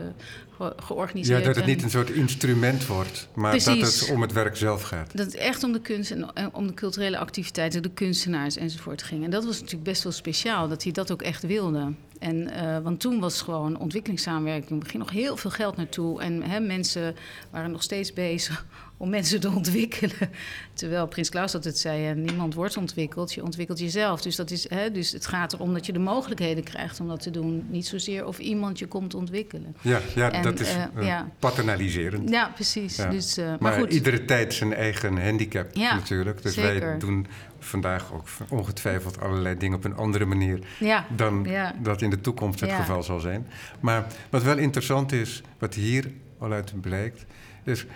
ge 0.57 0.73
georganiseerd. 0.77 1.39
Ja, 1.39 1.47
dat 1.47 1.55
het 1.55 1.65
en 1.65 1.71
niet 1.71 1.83
een 1.83 1.91
soort 1.91 2.11
instrument 2.11 2.87
wordt, 2.87 3.29
maar 3.35 3.53
dat 3.53 3.65
het 3.65 4.11
om 4.13 4.21
het 4.21 4.33
werk 4.33 4.57
zelf 4.57 4.83
gaat. 4.83 5.17
dat 5.17 5.27
het 5.27 5.35
echt 5.35 5.65
om 5.65 5.73
de 5.73 5.81
kunst 5.81 6.11
en 6.11 6.55
om 6.55 6.67
de 6.67 6.75
culturele 6.75 7.19
activiteiten, 7.19 7.83
de 7.83 7.91
kunstenaars 7.91 8.57
enzovoort 8.57 9.03
ging. 9.03 9.25
En 9.25 9.31
dat 9.31 9.45
was 9.45 9.55
natuurlijk 9.55 9.85
best 9.85 10.03
wel 10.03 10.13
speciaal, 10.13 10.69
dat 10.69 10.83
hij 10.83 10.93
dat 10.93 11.13
ook 11.13 11.23
echt 11.23 11.43
wilde. 11.43 11.93
En, 12.19 12.37
uh, 12.37 12.79
want 12.79 13.01
toen 13.01 13.21
was 13.21 13.43
gewoon 13.43 13.79
ontwikkelingssamenwerking, 13.79 14.83
er 14.83 14.91
ging 14.91 15.03
nog 15.03 15.13
heel 15.13 15.37
veel 15.37 15.51
geld 15.51 15.77
naartoe. 15.77 16.21
En 16.21 16.43
hè, 16.43 16.61
mensen 16.61 17.17
waren 17.51 17.71
nog 17.71 17.83
steeds 17.83 18.13
bezig 18.13 18.67
om 18.99 19.09
mensen 19.09 19.41
te 19.41 19.51
ontwikkelen. 19.61 20.31
Terwijl 20.73 21.07
Prins 21.07 21.29
Klaus 21.29 21.55
altijd 21.55 21.79
zei, 21.79 22.01
ja, 22.01 22.13
niemand 22.13 22.55
wordt 22.55 22.77
ontwikkeld, 22.77 23.33
je 23.33 23.45
ontwikkelt 23.45 23.79
jezelf. 23.79 24.23
Dus, 24.23 24.37
dat 24.37 24.51
is, 24.51 24.71
hè, 24.71 24.91
dus 24.91 25.13
het 25.13 25.27
gaat 25.27 25.53
erom 25.53 25.73
dat 25.73 25.87
je 25.87 25.93
de 25.93 25.99
mogelijkheden 25.99 26.65
krijgt 26.65 27.01
om 27.01 27.09
dat 27.09 27.23
te 27.23 27.31
doen. 27.31 27.67
Niet 27.71 27.87
zozeer 27.87 28.27
of 28.27 28.39
iemand 28.39 28.79
je 28.79 28.87
komt 28.87 29.15
ontwikkelen. 29.15 29.77
Ja, 29.81 30.01
ja 30.15 30.33
En, 30.33 30.43
dat 30.43 30.61
is 30.61 30.75
eh, 30.75 30.83
uh, 30.97 31.07
ja. 31.07 31.29
paternaliserend. 31.39 32.29
Ja, 32.29 32.51
precies. 32.55 32.97
Ja. 32.97 33.11
Dus, 33.11 33.39
uh, 33.39 33.47
maar, 33.47 33.57
Maar 33.61 33.73
goed. 33.73 33.93
iedere 33.93 34.25
tijd 34.25 34.55
zijn 34.55 34.75
eigen 34.75 35.23
handicap 35.25 35.75
natuurlijk. 35.75 36.43
Dus 36.43 36.57
wij 36.57 36.99
doen 36.99 37.27
vandaag 37.59 38.13
ook 38.13 38.29
ongetwijfeld 38.49 39.21
allerlei 39.21 39.57
dingen 39.57 39.77
op 39.77 39.85
een 39.85 39.97
andere 39.97 40.25
manier 40.25 40.59
Ja, 40.79 41.07
dan 41.17 41.45
ja. 41.49 41.75
dat 41.83 42.03
in 42.03 42.11
de 42.11 42.21
toekomst 42.21 42.61
het 42.61 42.71
Ja. 42.71 42.77
geval 42.77 43.03
zal 43.03 43.21
zijn. 43.21 43.47
Maar 43.81 44.07
wat 44.31 44.43
wel 44.43 44.59
interessant 44.59 45.13
is, 45.13 45.43
wat 45.59 45.75
hier 45.75 46.11
al 46.39 46.53
uit 46.53 46.81
blijkt, 46.81 47.25
is 47.65 47.87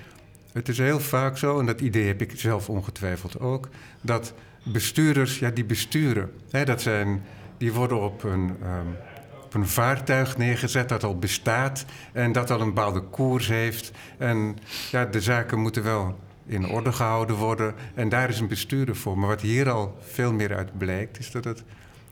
het 0.53 0.69
is 0.69 0.79
heel 0.79 1.01
vaak 1.01 1.39
zo, 1.39 1.59
en 1.59 1.67
dat 1.67 1.81
idee 1.81 2.07
heb 2.07 2.21
ik 2.21 2.33
zelf 2.37 2.69
ongetwijfeld 2.69 3.41
ook, 3.41 3.69
dat 4.01 4.35
bestuurders, 4.63 5.39
ja, 5.39 5.51
die 5.51 5.65
besturen, 5.65 6.31
hè, 6.51 6.65
dat 6.65 6.83
zijn, 6.83 7.23
die 7.57 7.73
worden 7.73 8.01
op 8.01 8.23
een, 8.23 8.57
ehm, 8.63 8.87
op 9.45 9.55
een 9.55 9.69
vaartuig 9.69 10.37
neergezet 10.37 10.89
dat 10.89 11.05
al 11.05 11.19
bestaat 11.19 11.85
en 12.13 12.33
dat 12.33 12.51
al 12.51 12.61
een 12.61 12.75
bepaalde 12.75 13.01
koers 13.01 13.49
heeft. 13.49 13.93
En 14.19 14.59
ja, 14.91 15.05
de 15.05 15.21
zaken 15.21 15.59
moeten 15.61 15.83
wel 15.83 16.19
in 16.47 16.69
orde 16.69 16.93
gehouden 16.93 17.37
worden 17.37 17.75
en 17.95 18.09
daar 18.09 18.29
is 18.29 18.41
een 18.41 18.49
bestuurder 18.49 18.97
voor. 18.97 19.19
Maar 19.19 19.29
wat 19.29 19.41
hier 19.41 19.71
al 19.71 19.99
veel 20.01 20.33
meer 20.33 20.57
uit 20.57 20.79
blijkt, 20.79 21.19
is 21.19 21.31
dat 21.31 21.45
het 21.45 21.63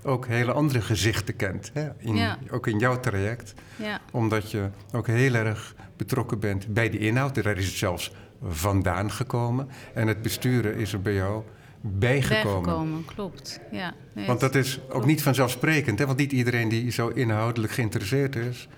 ook 0.02 0.26
hele 0.26 0.52
andere 0.52 0.80
gezichten 0.80 1.37
kent. 1.37 1.70
Hè? 1.75 1.88
In, 1.99 2.16
Ja. 2.16 2.38
Ook 2.50 2.66
in 2.66 2.78
jouw 2.78 3.00
traject 3.00 3.54
Ja, 3.76 4.00
omdat 4.12 4.50
je 4.50 4.68
ook 4.92 5.06
heel 5.06 5.35
erg 5.35 5.75
betrokken 5.97 6.38
bent 6.38 6.66
bij 6.66 6.90
de 6.90 6.99
inhoud. 6.99 7.42
Daar 7.42 7.56
is 7.56 7.66
het 7.66 7.76
zelfs 7.76 8.12
vandaan 8.49 9.11
gekomen. 9.11 9.68
En 9.94 10.09
het 10.09 10.23
besturen 10.23 10.76
is 10.76 10.92
er 10.92 11.02
bij 11.02 11.14
jou 11.14 11.42
bijgekomen. 11.80 12.62
Bijgekomen, 12.62 13.04
klopt. 13.04 13.61
Ja, 13.70 13.94
nee, 14.12 14.26
Want 14.26 14.40
dat 14.40 14.54
is 14.54 14.80
ook 14.88 15.06
niet 15.06 15.23
vanzelfsprekend. 15.23 15.99
Hè? 15.99 16.06
Want 16.06 16.18
niet 16.18 16.32
iedereen 16.32 16.68
die 16.68 16.90
zo 16.90 17.09
inhoudelijk 17.09 17.73
geïnteresseerd 17.73 18.37
is... 18.37 18.68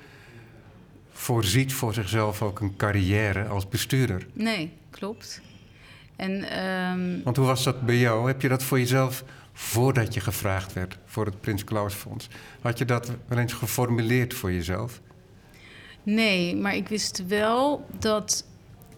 voorziet 1.12 1.72
voor 1.72 1.94
zichzelf 1.94 2.42
ook 2.42 2.60
een 2.60 2.76
carrière 2.76 3.44
als 3.44 3.68
bestuurder. 3.68 4.26
Nee, 4.32 4.72
klopt. 4.90 5.40
En, 6.16 6.62
um... 6.62 7.20
Want 7.24 7.36
hoe 7.36 7.46
was 7.46 7.64
dat 7.64 7.86
bij 7.86 7.98
jou? 7.98 8.26
Heb 8.26 8.42
je 8.42 8.48
dat 8.48 8.62
voor 8.62 8.78
jezelf 8.78 9.24
voordat 9.52 10.14
je 10.14 10.20
gevraagd 10.20 10.72
werd 10.72 10.98
voor 11.04 11.26
het 11.26 11.40
Prins 11.40 11.64
Klaus 11.64 11.94
Fonds? 11.94 12.28
Had 12.60 12.78
je 12.78 12.84
dat 12.84 13.12
wel 13.26 13.38
eens 13.38 13.52
geformuleerd 13.52 14.34
voor 14.34 14.52
jezelf? 14.52 15.00
Nee, 16.02 16.56
maar 16.56 16.74
ik 16.74 16.88
wist 16.88 17.26
wel 17.26 17.86
dat 17.98 18.44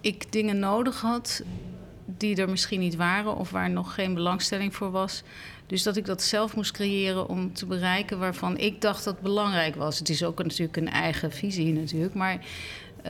ik 0.04 0.32
dingen 0.32 0.58
nodig 0.58 1.00
had 1.00 1.42
die 2.06 2.36
er 2.36 2.48
misschien 2.48 2.80
niet 2.80 2.96
waren 2.96 3.36
of 3.36 3.50
waar 3.50 3.70
nog 3.70 3.94
geen 3.94 4.14
belangstelling 4.14 4.74
voor 4.74 4.90
was. 4.90 5.22
Dus 5.66 5.82
dat 5.82 5.96
ik 5.96 6.04
dat 6.04 6.22
zelf 6.22 6.56
moest 6.56 6.72
creëren 6.72 7.28
om 7.28 7.52
te 7.52 7.66
bereiken 7.66 8.18
waarvan 8.18 8.58
ik 8.58 8.80
dacht 8.80 9.04
dat 9.04 9.20
belangrijk 9.20 9.74
was. 9.74 9.98
Het 9.98 10.08
is 10.08 10.24
ook 10.24 10.42
natuurlijk 10.42 10.76
een 10.76 10.90
eigen 10.90 11.32
visie 11.32 11.72
natuurlijk, 11.72 12.14
maar 12.14 12.38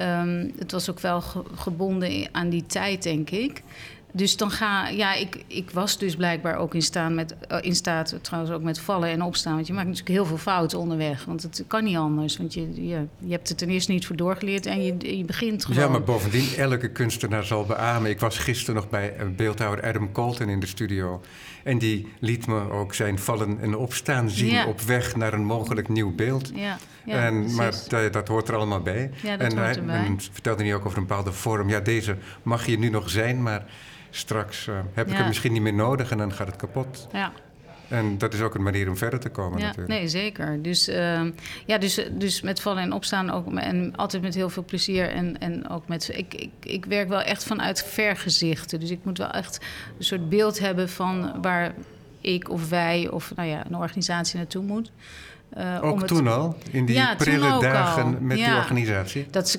um, 0.00 0.52
het 0.58 0.72
was 0.72 0.90
ook 0.90 1.00
wel 1.00 1.20
gebonden 1.54 2.28
aan 2.32 2.48
die 2.48 2.66
tijd, 2.66 3.02
denk 3.02 3.30
ik. 3.30 3.62
Dus 4.16 4.36
dan 4.36 4.50
ga 4.50 4.88
ja, 4.88 5.14
ik, 5.14 5.44
ik 5.46 5.70
was 5.70 5.98
dus 5.98 6.16
blijkbaar 6.16 6.56
ook 6.56 6.74
in, 6.74 6.82
staan 6.82 7.14
met, 7.14 7.34
eh, 7.48 7.58
in 7.60 7.74
staat, 7.74 8.18
trouwens 8.20 8.52
ook 8.54 8.62
met 8.62 8.80
vallen 8.80 9.08
en 9.08 9.22
opstaan. 9.22 9.54
Want 9.54 9.66
je 9.66 9.72
maakt 9.72 9.86
natuurlijk 9.86 10.14
heel 10.14 10.26
veel 10.26 10.36
fouten 10.36 10.78
onderweg. 10.78 11.24
Want 11.24 11.42
het 11.42 11.64
kan 11.66 11.84
niet 11.84 11.96
anders. 11.96 12.36
Want 12.36 12.54
je, 12.54 12.86
je, 12.88 13.06
je 13.18 13.30
hebt 13.30 13.48
het 13.48 13.58
ten 13.58 13.68
eerste 13.68 13.92
niet 13.92 14.06
voor 14.06 14.16
doorgeleerd 14.16 14.66
en 14.66 14.82
je, 14.82 15.16
je 15.16 15.24
begint 15.24 15.64
gewoon. 15.64 15.82
Ja, 15.82 15.88
maar 15.88 16.02
bovendien, 16.02 16.54
elke 16.56 16.88
kunstenaar 16.88 17.44
zal 17.44 17.64
beamen. 17.64 18.10
Ik 18.10 18.20
was 18.20 18.38
gisteren 18.38 18.74
nog 18.74 18.88
bij 18.88 19.14
beeldhouwer 19.36 19.84
Adam 19.84 20.12
Colton 20.12 20.48
in 20.48 20.60
de 20.60 20.66
studio. 20.66 21.20
En 21.64 21.78
die 21.78 22.08
liet 22.18 22.46
me 22.46 22.70
ook 22.70 22.94
zijn 22.94 23.18
vallen 23.18 23.60
en 23.60 23.76
opstaan 23.76 24.30
zien 24.30 24.66
op 24.66 24.80
weg 24.80 25.16
naar 25.16 25.32
een 25.32 25.44
mogelijk 25.44 25.88
nieuw 25.88 26.14
beeld. 26.14 26.50
Ja, 26.54 26.76
ja, 27.04 27.26
en, 27.26 27.54
maar 27.54 27.74
dat, 27.88 28.12
dat, 28.12 28.28
hoort 28.28 28.48
er 28.48 28.54
allemaal 28.54 28.80
bij. 28.80 29.10
Ja, 29.22 29.36
dat 29.36 29.52
en, 29.52 29.58
hoort 29.58 29.76
erbij. 29.76 30.04
en 30.04 30.20
vertelde 30.32 30.62
hij 30.62 30.74
ook 30.74 30.86
over 30.86 30.98
een 30.98 31.06
bepaalde 31.06 31.32
vorm. 31.32 31.68
Ja, 31.68 31.80
deze 31.80 32.16
mag 32.42 32.66
je 32.66 32.78
nu 32.78 32.88
nog 32.88 33.10
zijn, 33.10 33.42
maar 33.42 33.64
straks 34.10 34.66
uh, 34.66 34.74
heb 34.92 35.10
ik 35.10 35.16
het 35.16 35.26
misschien 35.26 35.52
niet 35.52 35.62
meer 35.62 35.74
nodig 35.74 36.10
en 36.10 36.18
dan 36.18 36.32
gaat 36.32 36.46
het 36.46 36.56
kapot. 36.56 37.08
Ja. 37.12 37.32
En 37.88 38.18
dat 38.18 38.34
is 38.34 38.40
ook 38.40 38.54
een 38.54 38.62
manier 38.62 38.88
om 38.88 38.96
verder 38.96 39.20
te 39.20 39.28
komen 39.28 39.58
ja, 39.58 39.66
natuurlijk. 39.66 39.98
Nee, 39.98 40.08
zeker. 40.08 40.62
Dus, 40.62 40.88
uh, 40.88 41.20
ja, 41.66 41.78
dus, 41.78 42.00
dus 42.12 42.40
met 42.40 42.60
vallen 42.60 42.82
en 42.82 42.92
opstaan 42.92 43.30
ook 43.30 43.54
en 43.54 43.96
altijd 43.96 44.22
met 44.22 44.34
heel 44.34 44.50
veel 44.50 44.64
plezier. 44.64 45.10
En, 45.10 45.38
en 45.40 45.68
ook 45.68 45.88
met. 45.88 46.10
Ik, 46.12 46.34
ik, 46.34 46.50
ik 46.60 46.84
werk 46.84 47.08
wel 47.08 47.22
echt 47.22 47.44
vanuit 47.44 47.84
vergezichten. 47.84 48.80
Dus 48.80 48.90
ik 48.90 49.04
moet 49.04 49.18
wel 49.18 49.30
echt 49.30 49.60
een 49.98 50.04
soort 50.04 50.28
beeld 50.28 50.58
hebben 50.58 50.88
van 50.88 51.42
waar 51.42 51.74
ik 52.20 52.50
of 52.50 52.68
wij 52.68 53.08
of 53.08 53.32
nou 53.36 53.48
ja, 53.48 53.66
een 53.66 53.76
organisatie 53.76 54.36
naartoe 54.36 54.62
moet. 54.62 54.90
Uh, 55.58 55.78
ook 55.82 56.06
toen 56.06 56.28
al? 56.28 56.56
In 56.70 56.84
die 56.86 57.16
prille 57.16 57.60
dagen 57.60 58.26
met 58.26 58.36
die 58.36 58.54
organisatie? 58.54 59.26
Dat 59.30 59.58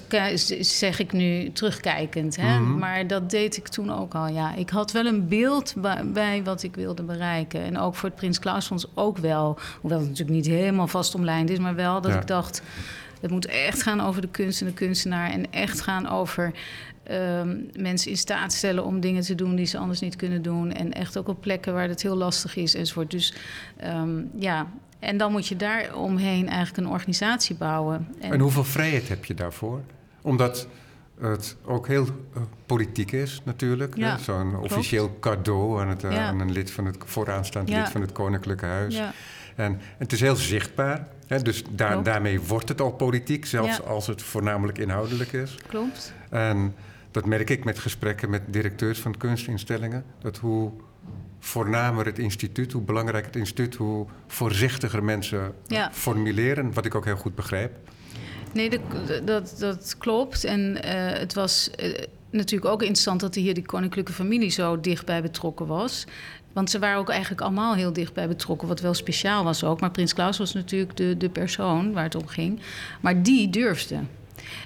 zeg 0.60 1.00
ik 1.00 1.12
nu 1.12 1.52
terugkijkend. 1.52 2.36
Hè? 2.36 2.60
Mhm. 2.60 2.78
Maar 2.78 3.08
dat 3.08 3.30
deed 3.30 3.58
ik 3.58 3.68
toen 3.68 3.94
ook 3.94 4.16
al. 4.16 4.28
Ja, 4.28 4.56
ik 4.56 4.70
had 4.70 4.92
wel 4.92 5.06
een 5.06 5.28
beeld 5.28 5.74
bij, 6.14 6.42
wat 6.44 6.64
ik 6.64 6.76
wilde 6.76 7.04
bereiken. 7.04 7.64
En 7.64 7.80
ook 7.80 7.96
voor 7.96 8.10
het 8.10 8.18
Prins 8.18 8.40
Klaus 8.40 8.66
Fonds 8.66 8.88
ook 8.94 9.18
wel. 9.18 9.60
Hoewel 9.82 10.00
het 10.00 10.08
natuurlijk 10.08 10.36
niet 10.36 10.48
helemaal 10.48 10.88
vast 10.88 11.16
omlijnd 11.16 11.50
is. 11.50 11.60
Maar 11.60 11.76
wel 11.76 12.02
dat 12.02 12.14
ik 12.14 12.28
dacht... 12.28 12.62
Het 13.22 13.32
moet 13.32 13.46
echt 13.46 13.84
gaan 13.84 14.02
over 14.02 14.22
de 14.22 14.28
kunst 14.28 14.62
en 14.62 14.68
de 14.68 14.74
kunstenaar. 14.74 15.30
En 15.30 15.52
echt 15.52 15.82
gaan 15.82 16.10
over 16.10 16.52
um, 17.12 17.70
mensen 17.78 18.12
in 18.12 18.18
staat 18.18 18.54
stellen 18.54 18.86
om 18.86 19.00
dingen 19.00 19.22
te 19.22 19.36
doen 19.36 19.56
die 19.56 19.66
ze 19.66 19.78
anders 19.78 20.00
niet 20.00 20.16
kunnen 20.16 20.42
doen. 20.42 20.72
En 20.72 20.94
echt 20.94 21.18
ook 21.18 21.28
op 21.28 21.42
plekken 21.42 21.74
waar 21.74 21.88
het 21.88 22.02
heel 22.02 22.16
lastig 22.16 22.56
is 22.56 22.76
enzovoort. 22.76 23.12
Dus 23.12 23.34
um, 23.84 24.30
ja, 24.40 24.68
en 25.06 25.18
dan 25.18 25.32
moet 25.32 25.48
je 25.48 25.56
daar 25.56 25.96
omheen 25.96 26.48
eigenlijk 26.48 26.88
een 26.88 26.94
organisatie 26.94 27.56
bouwen. 27.56 28.08
En, 28.20 28.32
en 28.32 28.40
hoeveel 28.40 28.64
vrijheid 28.64 29.10
heb 29.10 29.26
je 29.26 29.34
daarvoor? 29.34 29.82
Omdat 30.22 30.68
het 31.20 31.56
ook 31.66 31.88
heel 31.88 32.04
uh, 32.06 32.42
politiek 32.66 33.12
is 33.12 33.42
natuurlijk. 33.44 33.98
Ja, 33.98 34.18
Zo'n 34.18 34.60
officieel 34.60 35.18
cadeau 35.20 35.82
aan, 35.82 35.90
het, 35.90 36.04
uh, 36.04 36.12
ja. 36.12 36.28
aan, 36.28 36.40
een 36.40 36.52
lid 36.52 36.72
van 36.72 36.86
het 36.86 36.98
vooraanstaand 37.06 37.70
ja. 37.70 37.80
lid 37.80 37.90
van 37.90 38.02
het 38.02 38.12
Koninklijke 38.12 38.66
Huis. 38.66 39.02
En 39.56 39.80
het 39.98 40.12
is 40.12 40.20
heel 40.20 40.36
zichtbaar. 40.36 41.08
Hè, 41.28 41.42
dus 41.42 41.64
daar, 41.70 42.04
daarmee 42.04 42.42
wordt 42.42 42.70
het 42.70 42.82
al 42.82 42.92
politiek, 42.92 43.46
zelfs 43.46 43.84
als 43.84 44.08
het 44.08 44.22
voornamelijk 44.22 44.78
inhoudelijk 44.78 45.32
is. 45.32 45.58
Klopt. 45.68 46.14
En 46.30 46.76
dat 47.12 47.26
merk 47.26 47.50
ik 47.50 47.64
met 47.64 47.80
gesprekken 47.80 48.30
met 48.30 48.42
directeurs 48.48 49.00
van 49.00 49.18
kunstinstellingen. 49.18 50.06
Dat 50.20 50.38
hoe 50.38 50.72
voornamer 51.46 52.06
het 52.06 52.20
instituut, 52.20 52.72
hoe 52.72 52.82
belangrijk 52.82 53.26
het 53.26 53.36
instituut, 53.36 53.76
hoe 53.76 54.06
voorzichtiger 54.28 55.04
mensen 55.04 55.54
formuleren, 55.92 56.74
wat 56.74 56.86
ik 56.86 56.96
ook 56.96 57.06
heel 57.06 57.16
goed 57.16 57.36
begrijp. 57.36 57.72
Nee, 58.54 58.70
dat, 58.70 58.82
dat, 59.26 59.56
dat 59.60 59.96
klopt. 59.98 60.44
En 60.44 60.60
uh, 60.60 60.92
het 61.20 61.34
was 61.34 61.70
uh, 61.84 61.94
natuurlijk 62.30 62.72
ook 62.72 62.82
interessant 62.82 63.20
dat 63.20 63.36
hier 63.36 63.54
die 63.54 63.66
koninklijke 63.66 64.14
familie 64.14 64.50
zo 64.50 64.80
dichtbij 64.80 65.22
betrokken 65.22 65.68
was. 65.68 66.06
Want 66.54 66.70
ze 66.70 66.80
waren 66.80 67.00
ook 67.00 67.10
eigenlijk 67.10 67.42
allemaal 67.42 67.76
heel 67.76 67.94
dichtbij 67.94 68.28
betrokken, 68.28 68.68
wat 68.68 68.80
wel 68.80 68.94
speciaal 68.94 69.44
was 69.44 69.64
ook. 69.64 69.80
Maar 69.80 69.92
Prins 69.92 70.14
Klaus 70.14 70.38
was 70.38 70.54
natuurlijk 70.54 70.98
de, 70.98 71.18
de 71.18 71.30
persoon 71.30 71.94
waar 71.94 72.04
het 72.04 72.16
om 72.16 72.28
ging. 72.28 72.60
Maar 73.02 73.24
die 73.24 73.50
durfde. 73.50 74.00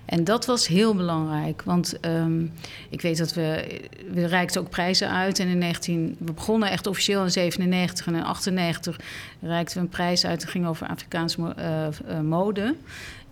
En 0.06 0.24
dat 0.24 0.46
was 0.46 0.68
heel 0.68 0.96
belangrijk, 0.96 1.62
want 1.62 2.06
um, 2.06 2.52
ik 2.90 3.02
weet 3.02 3.18
dat 3.18 3.34
we... 3.34 3.80
We 4.12 4.26
reikten 4.26 4.62
ook 4.62 4.70
prijzen 4.70 5.10
uit 5.10 5.40
en 5.40 5.48
in 5.48 5.58
19... 5.58 6.16
We 6.20 6.32
begonnen 6.32 6.70
echt 6.70 6.88
officieel 6.88 7.24
in 7.24 7.32
97 7.32 8.08
en 8.08 8.16
in 8.16 8.24
98 8.24 9.00
reikten 9.42 9.78
we 9.78 9.84
een 9.84 9.90
prijs 9.90 10.26
uit. 10.26 10.42
Het 10.42 10.52
ging 10.52 10.68
over 10.68 10.88
Afrikaanse 10.88 11.56
uh, 11.60 12.20
mode. 12.20 12.76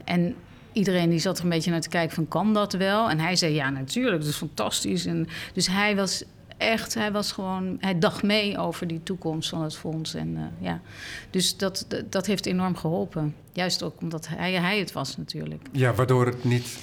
En 0.04 0.36
iedereen 0.72 1.10
die 1.10 1.20
zat 1.20 1.38
er 1.38 1.44
een 1.44 1.50
beetje 1.50 1.72
naar 1.72 1.82
te 1.82 1.90
kijken 1.90 2.16
van 2.16 2.28
kan 2.28 2.54
dat 2.54 2.74
wel? 2.74 3.10
En 3.10 3.20
hij 3.20 3.36
zei 3.36 3.54
ja 3.54 3.70
natuurlijk, 3.70 4.22
dat 4.22 4.30
is 4.30 4.36
fantastisch. 4.36 5.06
En 5.06 5.28
dus 5.54 5.68
hij 5.68 5.96
was 5.96 6.24
echt, 6.58 6.94
hij 6.94 7.12
was 7.12 7.32
gewoon, 7.32 7.78
hij 7.80 8.00
dacht 8.00 8.24
mee 8.24 8.58
over 8.58 8.88
die 8.88 9.04
toekomst 9.04 9.50
van 9.50 9.62
het 9.62 9.76
fonds. 9.76 10.14
En 10.14 10.36
uh, 10.36 10.42
ja, 10.60 10.82
dus 11.30 11.58
dat, 11.58 11.88
dat 12.10 12.26
heeft 12.26 12.46
enorm 12.46 12.76
geholpen. 12.76 13.36
Juist 13.54 13.84
ook 13.84 14.02
omdat 14.02 14.28
hij, 14.28 14.54
hij 14.54 14.80
het 14.80 14.92
was 14.92 15.18
natuurlijk. 15.18 15.68
Ja, 15.72 15.94
waardoor 15.94 16.26
het 16.26 16.44
niet 16.44 16.78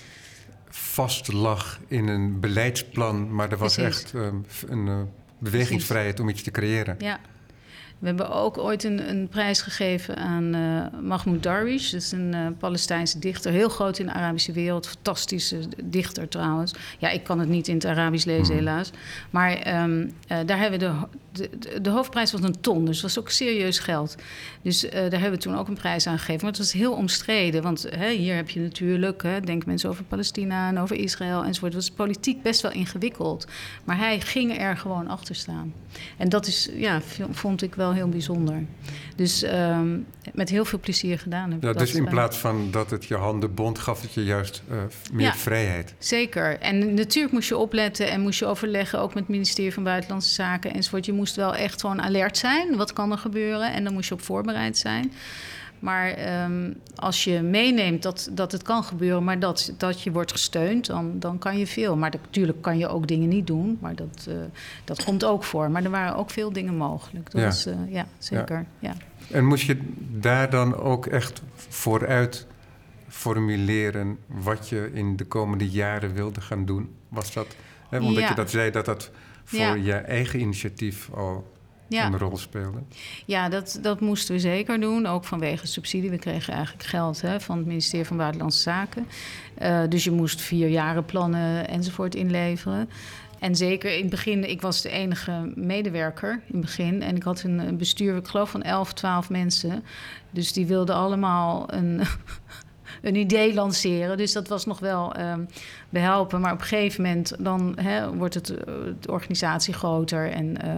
vast 0.69 1.33
lag 1.33 1.81
in 1.87 2.09
een 2.09 2.41
beleidsplan, 2.41 3.35
maar 3.35 3.53
er 3.53 3.59
was 3.59 3.75
Precies. 3.75 4.03
echt 4.03 4.13
um, 4.13 4.47
een 4.69 4.87
uh, 4.87 5.01
bewegingsvrijheid 5.39 6.21
om 6.21 6.29
iets 6.29 6.43
te 6.43 6.51
creëren. 6.51 6.97
Ja, 6.99 7.21
we 7.99 8.07
hebben 8.07 8.31
ook 8.31 8.59
ooit 8.59 8.85
een, 8.85 9.11
een 9.11 9.29
prijs 9.29 9.63
gegeven 9.63 10.17
aan 10.17 10.55
uh, 10.55 11.01
Mahmoud 11.01 11.43
Darwish. 11.43 11.91
Dat 11.91 12.01
is 12.01 12.13
een 12.13 12.33
uh, 12.35 12.47
Palestijnse 12.59 13.19
dichter, 13.19 13.53
heel 13.53 13.69
groot 13.69 13.99
in 13.99 14.07
de 14.07 14.13
Arabische 14.13 14.53
wereld. 14.53 14.87
Fantastische 14.87 15.59
dichter 15.85 16.29
trouwens. 16.29 16.75
Ja, 16.99 17.09
ik 17.09 17.25
kan 17.25 17.39
het 17.39 17.49
niet 17.49 17.69
in 17.69 17.75
het 17.75 17.85
Arabisch 17.85 18.25
lezen, 18.25 18.47
hmm. 18.47 18.57
helaas. 18.57 18.91
Maar 19.31 19.83
um, 19.83 20.01
uh, 20.03 20.39
daar 20.47 20.59
hebben 20.59 20.81
we 20.81 20.87
de, 21.33 21.49
de, 21.59 21.81
de, 21.81 21.91
hoofdprijs 21.91 22.33
was 22.33 22.43
een 22.43 22.61
ton, 22.61 22.85
dus 22.85 23.01
dat 23.01 23.15
was 23.15 23.19
ook 23.19 23.31
serieus 23.31 23.79
geld. 23.79 24.15
Dus 24.63 24.81
daar 24.81 25.01
hebben 25.01 25.31
we 25.31 25.37
toen 25.37 25.59
ook 25.59 25.69
een 25.69 25.75
prijs 25.75 26.07
aan 26.07 26.19
gegeven. 26.19 26.41
Maar 26.41 26.51
het 26.51 26.59
was 26.59 26.73
heel 26.73 26.93
omstreden, 26.93 27.63
want 27.63 27.87
hè, 27.91 28.11
hier 28.11 28.35
heb 28.35 28.51
je 28.51 28.61
natuurlijk... 28.61 29.23
Hè, 29.23 29.41
denk 29.41 29.67
mensen 29.67 29.91
over 29.91 30.05
Palestina 30.05 30.69
en 30.69 30.79
over 30.79 30.97
Israël 30.97 31.45
enzovoort. 31.45 31.73
Het 31.73 31.83
was 31.83 31.97
politiek 31.97 32.43
best 32.43 32.61
wel 32.61 32.73
ingewikkeld. 32.73 33.47
Maar 33.85 33.99
hij 33.99 34.21
ging 34.21 34.59
er 34.59 34.77
gewoon 34.77 35.09
achter 35.09 35.35
staan. 35.35 35.73
En 36.17 36.29
dat 36.29 36.47
is, 36.47 36.69
ja, 36.75 37.01
vond 37.31 37.63
ik 37.63 37.75
wel 37.75 37.84
heel 37.93 38.09
bijzonder. 38.09 38.65
Dus 39.17 39.43
ehm, 39.43 39.99
met 40.33 40.49
heel 40.49 40.65
veel 40.65 40.79
plezier 40.79 41.19
gedaan. 41.19 41.53
Heb 41.53 41.65
ik 41.65 41.79
dus 41.79 41.95
in 41.95 42.05
plaats 42.05 42.37
van 42.37 42.69
dat 42.71 42.91
het 42.91 43.05
je 43.05 43.15
handen 43.15 43.55
bond, 43.55 43.79
gaf 43.79 44.03
het 44.03 44.13
je 44.13 44.25
juist 44.25 44.63
uh, 44.71 44.77
meer 45.13 45.27
ja, 45.27 45.35
vrijheid. 45.35 45.95
Zeker. 45.99 46.59
En 46.59 46.95
natuurlijk 46.95 47.33
moest 47.33 47.49
je 47.49 47.57
opletten 47.57 48.11
en 48.11 48.21
moest 48.21 48.39
je 48.39 48.47
overleggen, 48.47 49.01
ook 49.01 49.15
met 49.15 49.23
het 49.23 49.33
ministerie 49.33 49.73
van 49.73 49.83
Buitenlandse 49.83 50.35
Zaken 50.35 50.75
enzovoort. 50.75 51.07
Je 51.07 51.13
moest 51.13 51.37
wel 51.37 51.55
echt 51.55 51.81
gewoon 51.81 52.03
alert 52.03 52.39
zijn. 52.39 52.77
Wat 52.77 52.93
kan 52.93 53.11
er 53.11 53.19
gebeuren? 53.19 53.73
En 53.73 53.85
dan 53.85 53.93
moest 53.93 54.09
je 54.09 54.15
op 54.15 54.23
voorbereid 54.23 54.79
zijn. 54.79 55.13
Maar 55.79 56.43
um, 56.45 56.77
als 56.95 57.25
je 57.25 57.41
meeneemt 57.43 58.03
dat, 58.03 58.31
dat 58.33 58.53
het 58.53 58.63
kan 58.63 58.85
gebeuren, 58.85 59.25
maar 59.25 59.39
dat, 59.39 59.73
dat 59.79 60.03
je 60.03 60.13
wordt 60.13 60.33
gesteund, 60.33 60.87
dan, 60.87 61.19
dan 61.19 61.39
kan 61.39 61.59
je 61.59 61.67
veel. 61.67 61.97
Maar 61.97 62.11
natuurlijk 62.11 62.63
kan 62.63 62.79
je 62.79 62.89
ook 62.89 63.07
dingen 63.07 63.29
niet 63.29 63.47
doen, 63.47 63.79
maar 63.81 63.95
dat, 63.95 64.27
uh, 64.29 64.35
dat 64.85 65.05
komt 65.05 65.25
ook 65.25 65.45
voor. 65.45 65.71
Maar 65.71 65.85
er 65.85 65.91
waren 65.91 66.17
ook 66.17 66.31
veel 66.31 66.53
dingen 66.53 66.77
mogelijk. 66.77 67.31
Dat 67.31 67.63
ja. 67.63 67.73
Uh, 67.73 67.93
ja, 67.93 68.07
zeker. 68.19 68.67
Ja. 68.79 68.95
ja. 69.29 69.37
En 69.37 69.47
moest 69.47 69.67
je 69.67 69.79
daar 70.11 70.51
dan 70.51 70.77
ook 70.77 71.07
echt 71.07 71.43
vooruit 71.57 72.47
formuleren 73.09 74.19
wat 74.27 74.69
je 74.69 74.91
in 74.93 75.17
de 75.17 75.25
komende 75.25 75.69
jaren 75.69 76.15
wilde 76.15 76.41
gaan 76.41 76.65
doen? 76.65 76.95
Was 77.09 77.33
dat, 77.33 77.57
hè, 77.89 77.99
omdat 77.99 78.23
ja. 78.23 78.29
je 78.29 78.35
dat 78.35 78.51
zei, 78.51 78.71
dat 78.71 78.85
dat 78.85 79.11
voor 79.45 79.79
je 79.79 79.95
eigen 79.95 80.41
initiatief 80.41 81.11
al 81.13 81.54
ja. 81.95 82.07
een 82.07 82.19
rol 82.19 82.37
speelde? 82.37 82.79
Ja, 83.25 83.49
dat, 83.49 83.79
dat 83.83 84.01
moesten 84.01 84.35
we 84.35 84.41
zeker 84.41 84.81
doen, 84.81 85.07
ook 85.07 85.25
vanwege 85.25 85.67
subsidie. 85.67 86.11
We 86.11 86.19
kregen 86.19 86.53
eigenlijk 86.53 86.85
geld 86.85 87.21
hè, 87.21 87.41
van 87.41 87.57
het 87.57 87.67
ministerie 87.67 88.07
van 88.07 88.17
Buitenlandse 88.17 88.61
Zaken. 88.61 89.09
Uh, 89.63 89.81
dus 89.89 90.05
je 90.05 90.11
moest 90.11 90.41
vier 90.41 90.69
jaren 90.69 91.05
plannen 91.05 91.69
enzovoort 91.69 92.15
inleveren. 92.15 92.89
En 93.39 93.57
zeker 93.57 93.95
in 93.95 94.01
het 94.01 94.11
begin, 94.11 94.51
ik 94.51 94.61
was 94.61 94.83
de 94.83 94.89
enige 94.89 95.53
medewerker 95.55 96.31
in 96.33 96.41
het 96.53 96.61
begin. 96.61 97.03
En 97.03 97.17
ik 97.17 97.23
had 97.23 97.43
een 97.43 97.77
bestuur, 97.77 98.17
ik 98.17 98.27
geloof 98.27 98.51
van 98.51 98.63
11, 98.63 98.93
12 98.93 99.31
mensen. 99.31 99.85
Dus 100.31 100.53
die 100.53 100.67
wilden 100.67 100.95
allemaal 100.95 101.73
een, 101.73 102.01
een 103.05 103.15
idee 103.15 103.55
lanceren. 103.55 104.17
Dus 104.17 104.33
dat 104.33 104.49
was 104.49 104.67
nog 104.67 104.79
wel 104.79 105.21
um, 105.21 105.49
behelpen. 105.89 106.41
Maar 106.41 106.53
op 106.53 106.61
een 106.61 106.67
gegeven 106.67 107.03
moment 107.03 107.33
dan 107.39 107.79
hè, 107.81 108.15
wordt 108.15 108.35
het, 108.35 108.51
eh, 108.51 108.75
de 109.01 109.11
organisatie 109.11 109.75
groter. 109.75 110.31
En 110.31 110.47
uh, 110.65 110.73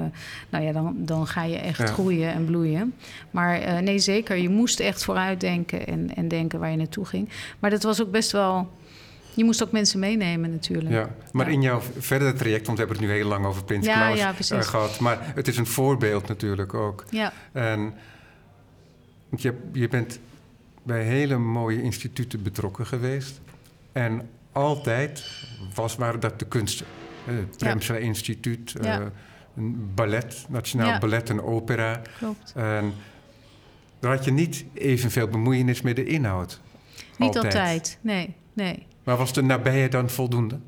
nou 0.48 0.64
ja, 0.64 0.72
dan, 0.72 0.94
dan 0.98 1.26
ga 1.26 1.42
je 1.42 1.56
echt 1.56 1.90
groeien 1.90 2.32
en 2.32 2.44
bloeien. 2.44 2.94
Maar 3.30 3.60
uh, 3.60 3.78
nee, 3.78 3.98
zeker. 3.98 4.36
Je 4.36 4.48
moest 4.48 4.80
echt 4.80 5.04
vooruitdenken 5.04 5.86
en, 5.86 6.14
en 6.14 6.28
denken 6.28 6.58
waar 6.58 6.70
je 6.70 6.76
naartoe 6.76 7.04
ging. 7.04 7.28
Maar 7.58 7.70
dat 7.70 7.82
was 7.82 8.02
ook 8.02 8.10
best 8.10 8.32
wel 8.32 8.68
je 9.34 9.44
moest 9.44 9.62
ook 9.62 9.70
mensen 9.70 9.98
meenemen 9.98 10.50
natuurlijk. 10.50 10.90
Ja, 10.90 11.08
maar 11.32 11.50
in 11.50 11.62
jouw 11.62 11.80
verdere 11.98 12.32
traject, 12.32 12.66
want 12.66 12.78
we 12.78 12.84
hebben 12.84 13.02
het 13.02 13.12
nu 13.12 13.18
heel 13.20 13.28
lang 13.28 13.46
over 13.46 13.64
Prins 13.64 13.86
ja, 13.86 13.94
Klaus 13.94 14.48
ja, 14.48 14.56
uh, 14.56 14.62
gehad. 14.62 15.00
Maar 15.00 15.32
het 15.34 15.48
is 15.48 15.56
een 15.56 15.66
voorbeeld 15.66 16.28
natuurlijk 16.28 16.74
ook. 16.74 17.04
Ja. 17.10 17.32
En 17.52 17.94
je, 19.36 19.54
je 19.72 19.88
bent 19.88 20.18
bij 20.86 21.02
hele 21.02 21.38
mooie 21.38 21.82
instituten 21.82 22.42
betrokken 22.42 22.86
geweest. 22.86 23.40
En 23.92 24.28
altijd 24.52 25.24
was, 25.74 25.96
waren 25.96 26.20
dat 26.20 26.38
de 26.38 26.46
kunsten. 26.46 26.86
Het 27.24 27.56
Premsla 27.56 27.96
Instituut, 27.96 28.74
ja. 28.82 29.00
uh, 29.00 29.06
ballet, 29.94 30.46
Nationaal 30.48 30.98
Ballet 30.98 31.30
en 31.30 31.42
Opera. 31.42 32.02
Klopt. 32.18 32.52
En 32.54 32.92
daar 34.00 34.16
had 34.16 34.24
je 34.24 34.30
niet 34.30 34.64
evenveel 34.74 35.28
bemoeienis 35.28 35.82
met 35.82 35.96
de 35.96 36.04
inhoud. 36.04 36.60
Niet 37.18 37.36
altijd, 37.36 37.98
nee, 38.00 38.34
nee. 38.52 38.86
Maar 39.04 39.16
was 39.16 39.32
de 39.32 39.42
nabije 39.42 39.88
dan 39.88 40.10
voldoende? 40.10 40.58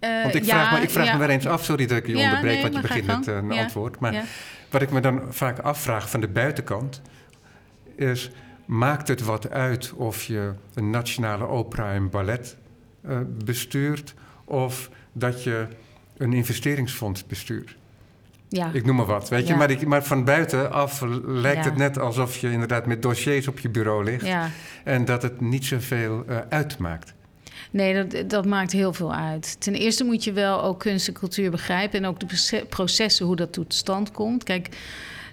Uh, 0.00 0.22
want 0.22 0.34
ik 0.34 0.44
vraag, 0.44 0.72
me, 0.72 0.82
ik 0.82 0.90
vraag 0.90 1.12
me 1.12 1.18
weer 1.18 1.30
eens 1.30 1.46
af, 1.46 1.64
sorry 1.64 1.86
dat 1.86 1.96
ik 1.98 2.06
je 2.06 2.16
onderbreek, 2.16 2.52
nee, 2.52 2.62
want 2.62 2.74
je 2.74 2.80
begint 2.80 3.06
met 3.06 3.26
een 3.26 3.52
antwoord. 3.52 3.98
Maar 3.98 4.24
wat 4.70 4.82
ik 4.82 4.90
me 4.90 5.00
dan 5.00 5.22
vaak 5.30 5.58
afvraag 5.58 6.10
van 6.10 6.20
de 6.20 6.28
buitenkant 6.28 7.02
is 7.96 8.30
maakt 8.68 9.08
het 9.08 9.22
wat 9.22 9.50
uit 9.50 9.92
of 9.92 10.24
je 10.24 10.52
een 10.74 10.90
nationale 10.90 11.46
opera 11.46 11.92
en 11.92 12.10
ballet 12.10 12.56
uh, 13.06 13.18
bestuurt 13.44 14.14
of 14.44 14.90
dat 15.12 15.42
je 15.42 15.66
een 16.16 16.32
investeringsfonds 16.32 17.26
bestuurt. 17.26 17.76
Ja. 18.48 18.70
Ik 18.72 18.84
noem 18.84 18.96
maar 18.96 19.06
wat, 19.06 19.28
weet 19.28 19.46
je. 19.46 19.54
Maar, 19.54 19.70
ik, 19.70 19.86
maar 19.86 20.04
van 20.04 20.24
buitenaf 20.24 21.02
lijkt 21.24 21.64
het 21.64 21.76
net 21.76 21.98
alsof 21.98 22.36
je 22.36 22.50
inderdaad 22.50 22.86
met 22.86 23.02
dossiers 23.02 23.48
op 23.48 23.58
je 23.58 23.68
bureau 23.68 24.04
ligt. 24.04 24.26
En 24.84 25.04
dat 25.04 25.22
het 25.22 25.40
niet 25.40 25.64
zoveel 25.64 26.24
uh, 26.28 26.38
uitmaakt. 26.48 27.14
Nee, 27.70 28.04
dat, 28.04 28.30
dat 28.30 28.46
maakt 28.46 28.72
heel 28.72 28.92
veel 28.92 29.14
uit. 29.14 29.60
Ten 29.60 29.74
eerste 29.74 30.04
moet 30.04 30.24
je 30.24 30.32
wel 30.32 30.62
ook 30.62 30.78
kunst 30.78 31.08
en 31.08 31.14
cultuur 31.14 31.50
begrijpen... 31.50 31.98
en 31.98 32.06
ook 32.06 32.20
de 32.20 32.64
processen, 32.68 33.26
hoe 33.26 33.36
dat 33.36 33.52
tot 33.52 33.74
stand 33.74 34.10
komt. 34.10 34.44
Kijk, 34.44 34.68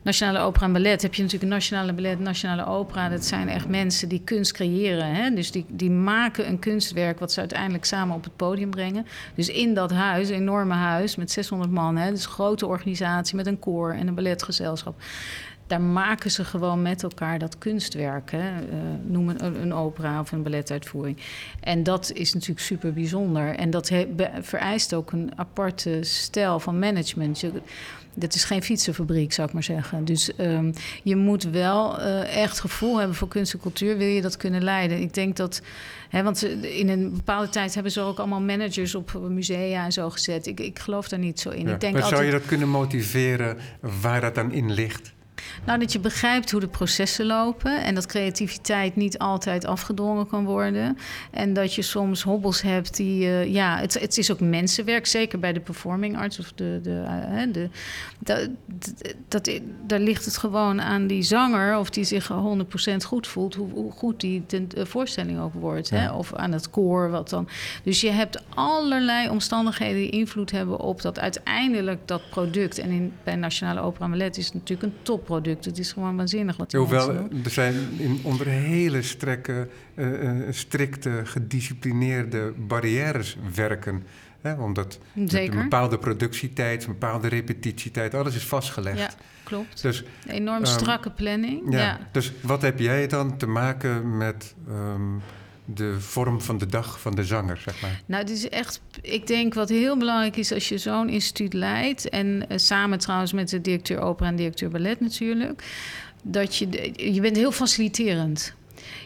Nationale 0.05 0.39
Opera 0.39 0.65
en 0.65 0.74
Ballet 0.74 1.01
heb 1.01 1.13
je 1.13 1.21
natuurlijk 1.21 1.51
Nationale 1.51 1.93
Ballet, 1.93 2.19
Nationale 2.19 2.65
Opera. 2.65 3.09
Dat 3.09 3.25
zijn 3.25 3.50
echt 3.50 3.67
mensen 3.67 4.09
die 4.09 4.21
kunst 4.24 4.53
creëren. 4.53 5.15
Hè? 5.15 5.33
Dus 5.33 5.51
die, 5.51 5.65
die 5.69 5.89
maken 5.89 6.47
een 6.47 6.59
kunstwerk 6.59 7.19
wat 7.19 7.31
ze 7.31 7.39
uiteindelijk 7.39 7.85
samen 7.85 8.15
op 8.15 8.24
het 8.24 8.35
podium 8.35 8.69
brengen. 8.69 9.05
Dus 9.35 9.50
in 9.50 9.74
dat 9.74 9.91
huis, 9.91 10.29
een 10.29 10.35
enorme 10.35 10.74
huis 10.74 11.15
met 11.15 11.31
600 11.31 11.71
man. 11.71 11.97
Hè? 11.97 12.09
Dus 12.09 12.25
een 12.25 12.31
grote 12.31 12.65
organisatie 12.65 13.35
met 13.35 13.47
een 13.47 13.59
koor 13.59 13.93
en 13.93 14.07
een 14.07 14.15
balletgezelschap 14.15 15.01
daar 15.67 15.81
maken 15.81 16.31
ze 16.31 16.43
gewoon 16.43 16.81
met 16.81 17.03
elkaar 17.03 17.39
dat 17.39 17.57
kunstwerk. 17.57 18.31
Hè? 18.31 18.51
Uh, 18.51 18.77
noem 19.03 19.29
een, 19.29 19.62
een, 19.62 19.74
opera 19.74 20.19
of 20.19 20.31
een 20.31 20.43
balletuitvoering. 20.43 21.17
En 21.60 21.84
dat 21.84 22.12
is 22.13 22.34
natuurlijk 22.34 22.60
super 22.60 22.93
bijzonder. 22.93 23.55
En 23.55 23.69
dat 23.69 23.91
vereist 24.41 24.93
ook 24.93 25.12
een 25.12 25.31
aparte 25.36 25.98
stijl 26.01 26.60
van 26.60 26.79
management. 26.79 27.39
Je, 27.39 27.51
dit 28.15 28.36
is 28.36 28.43
geen 28.43 28.63
fietsenfabriek, 28.63 29.34
zou 29.34 29.48
ik 29.48 29.53
maar 29.53 29.63
zeggen. 29.63 30.05
Dus 30.05 30.31
um, 30.39 30.74
je 31.03 31.15
moet 31.15 31.43
wel 31.43 32.00
uh, 32.00 32.41
echt 32.43 32.60
gevoel 32.60 32.98
hebben 32.98 33.15
voor 33.15 33.27
kunst 33.27 33.53
en 33.53 33.60
cultuur, 33.60 33.98
wil 33.98 34.07
je 34.07 34.22
dat 34.22 34.38
kunnen 34.38 34.63
leiden. 34.63 35.01
Ik 35.01 35.13
denk 35.13 35.36
dat, 35.36 35.62
hè, 36.10 36.24
want 36.24 36.43
in 36.62 36.89
een 36.89 37.13
bepaalde 37.15 37.50
tijd 37.50 37.74
hebben 37.74 37.91
ze 37.91 38.01
ook 38.01 38.17
allemaal 38.17 38.41
managers 38.41 38.95
op 38.95 39.19
musea 39.29 39.85
en 39.85 39.92
zo 39.92 40.09
gezet. 40.09 40.48
Ik, 40.48 40.59
ik 40.59 40.79
geloof 40.79 41.07
daar 41.07 41.20
niet 41.20 41.40
zo 41.40 41.50
in. 41.50 41.68
Ja, 41.68 41.74
ik 41.74 41.79
denk 41.79 41.94
maar 41.94 42.07
zou 42.07 42.24
je 42.24 42.31
dat 42.31 42.46
kunnen 42.46 42.70
motiveren 42.70 43.57
waar 44.01 44.22
dat 44.22 44.35
dan 44.35 44.51
in 44.51 44.74
ligt? 44.74 45.13
Nou, 45.65 45.79
dat 45.79 45.91
je 45.91 46.00
begrijpt 46.00 46.51
hoe 46.51 46.59
de 46.59 46.67
processen 46.67 47.25
lopen 47.25 47.83
en 47.83 47.95
dat 47.95 48.05
creativiteit 48.05 48.95
niet 48.95 49.17
altijd 49.17 49.65
afgedwongen 49.65 50.27
kan 50.27 50.45
worden. 50.45 50.98
En 51.31 51.53
dat 51.53 51.74
je 51.74 51.81
soms 51.81 52.24
hobbels 52.24 52.61
hebt 52.61 52.95
die, 52.95 53.24
uh, 53.24 53.53
ja, 53.53 53.77
het, 53.77 54.00
het, 54.00 54.17
is 54.17 54.31
ook 54.31 54.39
mensenwerk, 54.39 55.05
zeker 55.05 55.39
bij 55.39 55.53
de 55.53 55.59
performing 55.59 56.17
arts 56.17 56.39
of 56.39 56.51
de, 56.55 56.79
de, 56.83 57.03
uh, 57.29 57.53
de, 57.53 57.69
dat, 58.19 58.50
dat, 59.27 59.59
daar 59.87 60.00
ligt 60.00 60.25
het 60.25 60.37
gewoon 60.37 60.81
aan 60.81 61.07
die 61.07 61.21
zanger 61.21 61.77
of 61.77 61.89
die 61.89 62.03
zich 62.03 62.31
100% 62.31 62.95
goed 63.05 63.27
voelt, 63.27 63.55
hoe, 63.55 63.71
hoe 63.71 63.91
goed 63.91 64.19
die 64.19 64.45
ten, 64.45 64.67
uh, 64.77 64.85
voorstelling 64.85 65.39
ook 65.39 65.53
wordt. 65.53 65.89
Ja. 65.89 65.98
Hè? 65.98 66.11
Of 66.11 66.33
aan 66.33 66.51
het 66.51 66.69
koor, 66.69 67.09
wat 67.09 67.29
dan. 67.29 67.48
Dus 67.83 68.01
je 68.01 68.09
hebt 68.09 68.43
allerlei 68.50 69.29
omstandigheden 69.29 69.95
die 69.95 70.09
invloed 70.09 70.51
hebben 70.51 70.79
op 70.79 71.01
dat 71.01 71.19
uiteindelijk 71.19 72.07
dat 72.07 72.29
product. 72.29 72.77
En 72.77 72.89
in, 72.89 73.13
bij 73.24 73.35
Nationale 73.35 73.81
Opera 73.81 74.09
Ballet 74.09 74.37
is 74.37 74.45
het 74.45 74.53
natuurlijk 74.53 74.93
een 74.93 75.01
topproduct 75.25 75.66
het 75.66 75.77
is 75.77 75.92
gewoon 75.92 76.16
waanzinnig 76.18 76.57
wat 76.57 76.72
die 76.72 76.79
Hoewel, 76.79 77.09
er 77.44 77.50
zijn 77.50 77.75
in, 77.98 78.20
onder 78.24 78.48
hele 78.48 79.01
strekke, 79.01 79.68
uh, 79.96 80.31
strikte, 80.50 81.22
gedisciplineerde 81.24 82.53
barrières 82.57 83.38
werken. 83.55 84.03
Hè, 84.42 84.53
omdat 84.53 85.00
een 85.16 85.50
bepaalde 85.51 85.98
productietijd, 85.98 86.85
een 86.85 86.92
bepaalde 86.92 87.27
repetitietijd, 87.27 88.14
alles 88.14 88.35
is 88.35 88.46
vastgelegd. 88.46 88.98
Ja, 88.98 89.09
klopt. 89.44 89.81
Dus, 89.81 90.03
een 90.25 90.31
enorm 90.31 90.59
um, 90.59 90.66
strakke 90.66 91.11
planning. 91.11 91.74
Ja, 91.74 91.79
ja, 91.79 92.00
Dus 92.11 92.31
wat 92.42 92.61
heb 92.61 92.79
jij 92.79 93.07
dan 93.07 93.38
te 93.38 93.48
maken 93.48 94.18
met... 94.18 94.55
Um, 94.70 95.22
de 95.66 96.00
vorm 96.00 96.42
van 96.42 96.58
de 96.58 96.66
dag 96.66 97.00
van 97.00 97.16
de 97.16 97.24
zanger, 97.24 97.58
zeg 97.58 97.82
maar? 97.82 98.01
Nou, 98.06 98.22
het 98.22 98.32
is 98.32 98.50
echt, 98.50 98.82
ik 99.01 99.28
denk 99.28 99.54
wat 99.54 99.70
heel 99.70 99.98
belangrijk 99.98 100.38
is 100.38 100.51
als 100.51 100.70
je 100.70 100.78
zo'n 100.78 101.10
instituut 101.10 101.54
leidt... 101.54 102.10
en 102.10 102.46
uh, 102.50 102.58
samen 102.58 103.00
trouwens 103.00 103.34
met 103.34 103.50
de 103.50 103.62
directeur 103.62 104.00
opera 104.00 104.30
en 104.30 104.36
directeur 104.36 104.70
ballet 104.70 105.00
natuurlijk... 105.00 105.64
dat 106.24 106.56
je, 106.56 106.92
je 107.14 107.22
bent 107.22 107.36
heel 107.36 107.51
faciliterend 107.51 108.56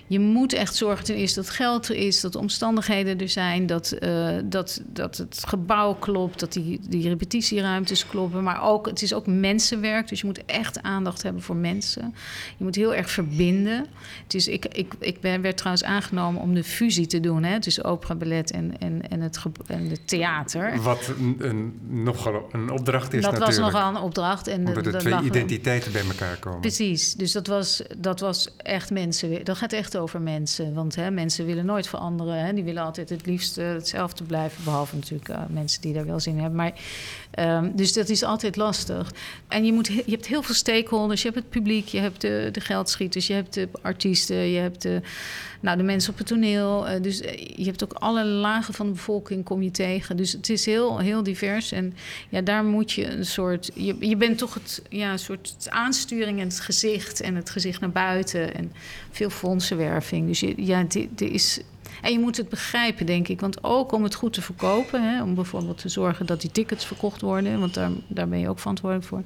je 0.09 0.19
moet 0.19 0.53
echt 0.53 0.75
zorgen 0.75 1.05
ten 1.05 1.15
eerste 1.15 1.39
dat 1.39 1.49
geld 1.49 1.89
er 1.89 1.95
is, 1.95 2.21
dat 2.21 2.35
omstandigheden 2.35 3.19
er 3.19 3.29
zijn, 3.29 3.65
dat, 3.65 3.95
uh, 3.99 4.29
dat, 4.43 4.81
dat 4.85 5.17
het 5.17 5.43
gebouw 5.47 5.93
klopt, 5.93 6.39
dat 6.39 6.53
die, 6.53 6.79
die 6.89 7.07
repetitieruimtes 7.07 8.07
kloppen. 8.07 8.43
Maar 8.43 8.63
ook, 8.63 8.85
het 8.85 9.01
is 9.01 9.13
ook 9.13 9.27
mensenwerk, 9.27 10.07
dus 10.07 10.19
je 10.19 10.25
moet 10.25 10.45
echt 10.45 10.81
aandacht 10.81 11.23
hebben 11.23 11.41
voor 11.41 11.55
mensen. 11.55 12.15
Je 12.57 12.63
moet 12.63 12.75
heel 12.75 12.95
erg 12.95 13.11
verbinden. 13.11 13.85
Het 14.23 14.33
is, 14.33 14.47
ik, 14.47 14.65
ik, 14.65 14.93
ik 14.99 15.21
ben, 15.21 15.41
werd 15.41 15.57
trouwens 15.57 15.83
aangenomen 15.83 16.41
om 16.41 16.53
de 16.53 16.63
fusie 16.63 17.07
te 17.07 17.19
doen 17.19 17.43
hè, 17.43 17.59
tussen 17.59 17.83
opera, 17.83 18.15
ballet 18.15 18.51
en, 18.51 18.79
en, 18.79 19.09
en, 19.09 19.21
het, 19.21 19.39
en 19.67 19.89
het 19.89 20.07
theater. 20.07 20.81
Wat 20.81 21.13
een, 21.19 21.35
een, 21.39 21.79
nogal 22.03 22.49
een 22.51 22.69
opdracht 22.69 23.13
is 23.13 23.21
dat 23.21 23.31
natuurlijk. 23.31 23.61
Dat 23.61 23.71
was 23.71 23.73
nogal 23.73 23.89
een 23.95 24.01
opdracht. 24.01 24.47
En 24.47 24.67
Omdat 24.67 24.85
er 24.85 24.97
twee 24.97 25.21
identiteiten 25.21 25.91
bij 25.91 26.03
elkaar 26.03 26.37
komen. 26.37 26.59
Precies, 26.59 27.13
dus 27.13 27.31
dat 27.31 27.47
was, 27.47 27.83
dat 27.97 28.19
was 28.19 28.55
echt 28.57 28.91
mensen. 28.91 29.43
Dat 29.43 29.57
gaat 29.57 29.73
echt 29.73 29.97
over 29.99 30.21
mensen. 30.21 30.73
Want 30.73 30.95
hè, 30.95 31.11
mensen 31.11 31.45
willen 31.45 31.65
nooit 31.65 31.87
veranderen. 31.87 32.45
Hè. 32.45 32.53
Die 32.53 32.63
willen 32.63 32.83
altijd 32.83 33.09
het 33.09 33.25
liefst 33.25 33.55
hetzelfde 33.55 34.23
blijven. 34.23 34.63
Behalve 34.63 34.95
natuurlijk 34.95 35.29
uh, 35.29 35.41
mensen 35.49 35.81
die 35.81 35.93
daar 35.93 36.05
wel 36.05 36.19
zin 36.19 36.33
in 36.33 36.39
hebben. 36.39 36.57
Maar, 36.57 36.73
um, 37.39 37.75
dus 37.75 37.93
dat 37.93 38.09
is 38.09 38.23
altijd 38.23 38.55
lastig. 38.55 39.13
En 39.47 39.65
je, 39.65 39.73
moet, 39.73 39.87
je 39.87 40.03
hebt 40.05 40.27
heel 40.27 40.43
veel 40.43 40.55
stakeholders. 40.55 41.21
Je 41.21 41.27
hebt 41.27 41.39
het 41.39 41.49
publiek, 41.49 41.87
je 41.87 41.99
hebt 41.99 42.21
de, 42.21 42.49
de 42.51 42.61
geldschieters, 42.61 43.27
je 43.27 43.33
hebt 43.33 43.53
de 43.53 43.69
artiesten, 43.81 44.35
je 44.35 44.59
hebt 44.59 44.81
de, 44.81 45.01
nou, 45.59 45.77
de 45.77 45.83
mensen 45.83 46.11
op 46.11 46.17
het 46.17 46.27
toneel. 46.27 46.89
Uh, 46.89 47.01
dus 47.01 47.21
eh, 47.21 47.47
je 47.55 47.65
hebt 47.65 47.83
ook 47.83 47.93
alle 47.93 48.25
lagen 48.25 48.73
van 48.73 48.85
de 48.85 48.91
bevolking 48.91 49.43
kom 49.43 49.61
je 49.61 49.71
tegen. 49.71 50.17
Dus 50.17 50.31
het 50.31 50.49
is 50.49 50.65
heel, 50.65 50.99
heel 50.99 51.23
divers. 51.23 51.71
En 51.71 51.93
ja, 52.29 52.41
daar 52.41 52.63
moet 52.63 52.91
je 52.91 53.05
een 53.05 53.25
soort. 53.25 53.71
Je, 53.73 53.95
je 53.99 54.15
bent 54.15 54.37
toch 54.37 54.53
het 54.53 54.81
ja, 54.89 55.17
soort 55.17 55.67
aansturing 55.69 56.39
en 56.39 56.47
het 56.47 56.59
gezicht 56.59 57.21
en 57.21 57.35
het 57.35 57.49
gezicht 57.49 57.79
naar 57.79 57.91
buiten. 57.91 58.55
En 58.55 58.71
veel 59.11 59.29
fondsenwerving. 59.29 60.27
Dus 60.27 60.39
je, 60.39 60.53
ja, 60.65 60.85
er 61.17 61.31
is. 61.31 61.59
En 62.01 62.11
je 62.11 62.19
moet 62.19 62.37
het 62.37 62.49
begrijpen, 62.49 63.05
denk 63.05 63.27
ik. 63.27 63.39
Want 63.39 63.63
ook 63.63 63.91
om 63.91 64.03
het 64.03 64.15
goed 64.15 64.33
te 64.33 64.41
verkopen, 64.41 65.03
hè, 65.03 65.23
om 65.23 65.35
bijvoorbeeld 65.35 65.77
te 65.77 65.89
zorgen 65.89 66.25
dat 66.25 66.41
die 66.41 66.51
tickets 66.51 66.85
verkocht 66.85 67.21
worden, 67.21 67.59
want 67.59 67.73
daar, 67.73 67.91
daar 68.07 68.27
ben 68.27 68.39
je 68.39 68.49
ook 68.49 68.59
verantwoordelijk 68.59 69.07
voor. 69.07 69.21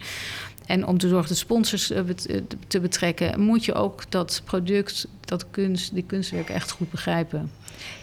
En 0.66 0.88
om 0.88 0.98
te 0.98 1.08
zorgen 1.08 1.30
de 1.30 1.36
sponsors 1.36 1.92
eh, 1.92 2.00
eh, 2.00 2.42
te 2.68 2.80
betrekken, 2.80 3.40
moet 3.40 3.66
je 3.66 3.74
ook 3.74 4.12
dat 4.12 4.42
product, 4.46 5.08
dat 5.22 5.46
kunst, 5.52 5.94
die 5.94 6.04
kunstwerk 6.04 6.50
echt 6.50 6.72
goed 6.72 6.92
begrijpen. 6.92 7.52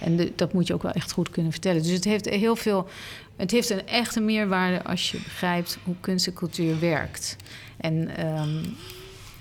En 0.00 0.32
dat 0.36 0.52
moet 0.52 0.66
je 0.66 0.74
ook 0.74 0.82
wel 0.82 0.92
echt 0.92 1.12
goed 1.12 1.30
kunnen 1.30 1.52
vertellen. 1.52 1.82
Dus 1.82 1.92
het 1.92 2.04
heeft 2.04 2.28
heel 2.28 2.56
veel. 2.56 2.88
Het 3.36 3.50
heeft 3.50 3.70
een 3.70 3.86
echte 3.86 4.20
meerwaarde 4.20 4.84
als 4.84 5.10
je 5.10 5.18
begrijpt 5.18 5.78
hoe 5.84 5.94
kunst 6.00 6.26
en 6.26 6.32
cultuur 6.32 6.80
werkt. 6.80 7.36
En 7.76 8.26
um, 8.26 8.76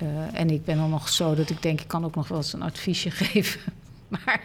uh, 0.04 0.40
en 0.40 0.50
ik 0.50 0.66
ben 0.66 0.78
dan 0.78 0.90
nog 0.90 1.10
zo 1.10 1.36
dat 1.36 1.50
ik 1.50 1.62
denk, 1.62 1.82
ik 1.82 1.88
kan 1.88 2.06
ook 2.06 2.16
nog 2.16 2.28
wel 2.28 2.38
eens 2.38 2.54
een 2.54 2.62
adviesje 2.62 3.12
geven. 3.22 3.62
Maar, 4.26 4.42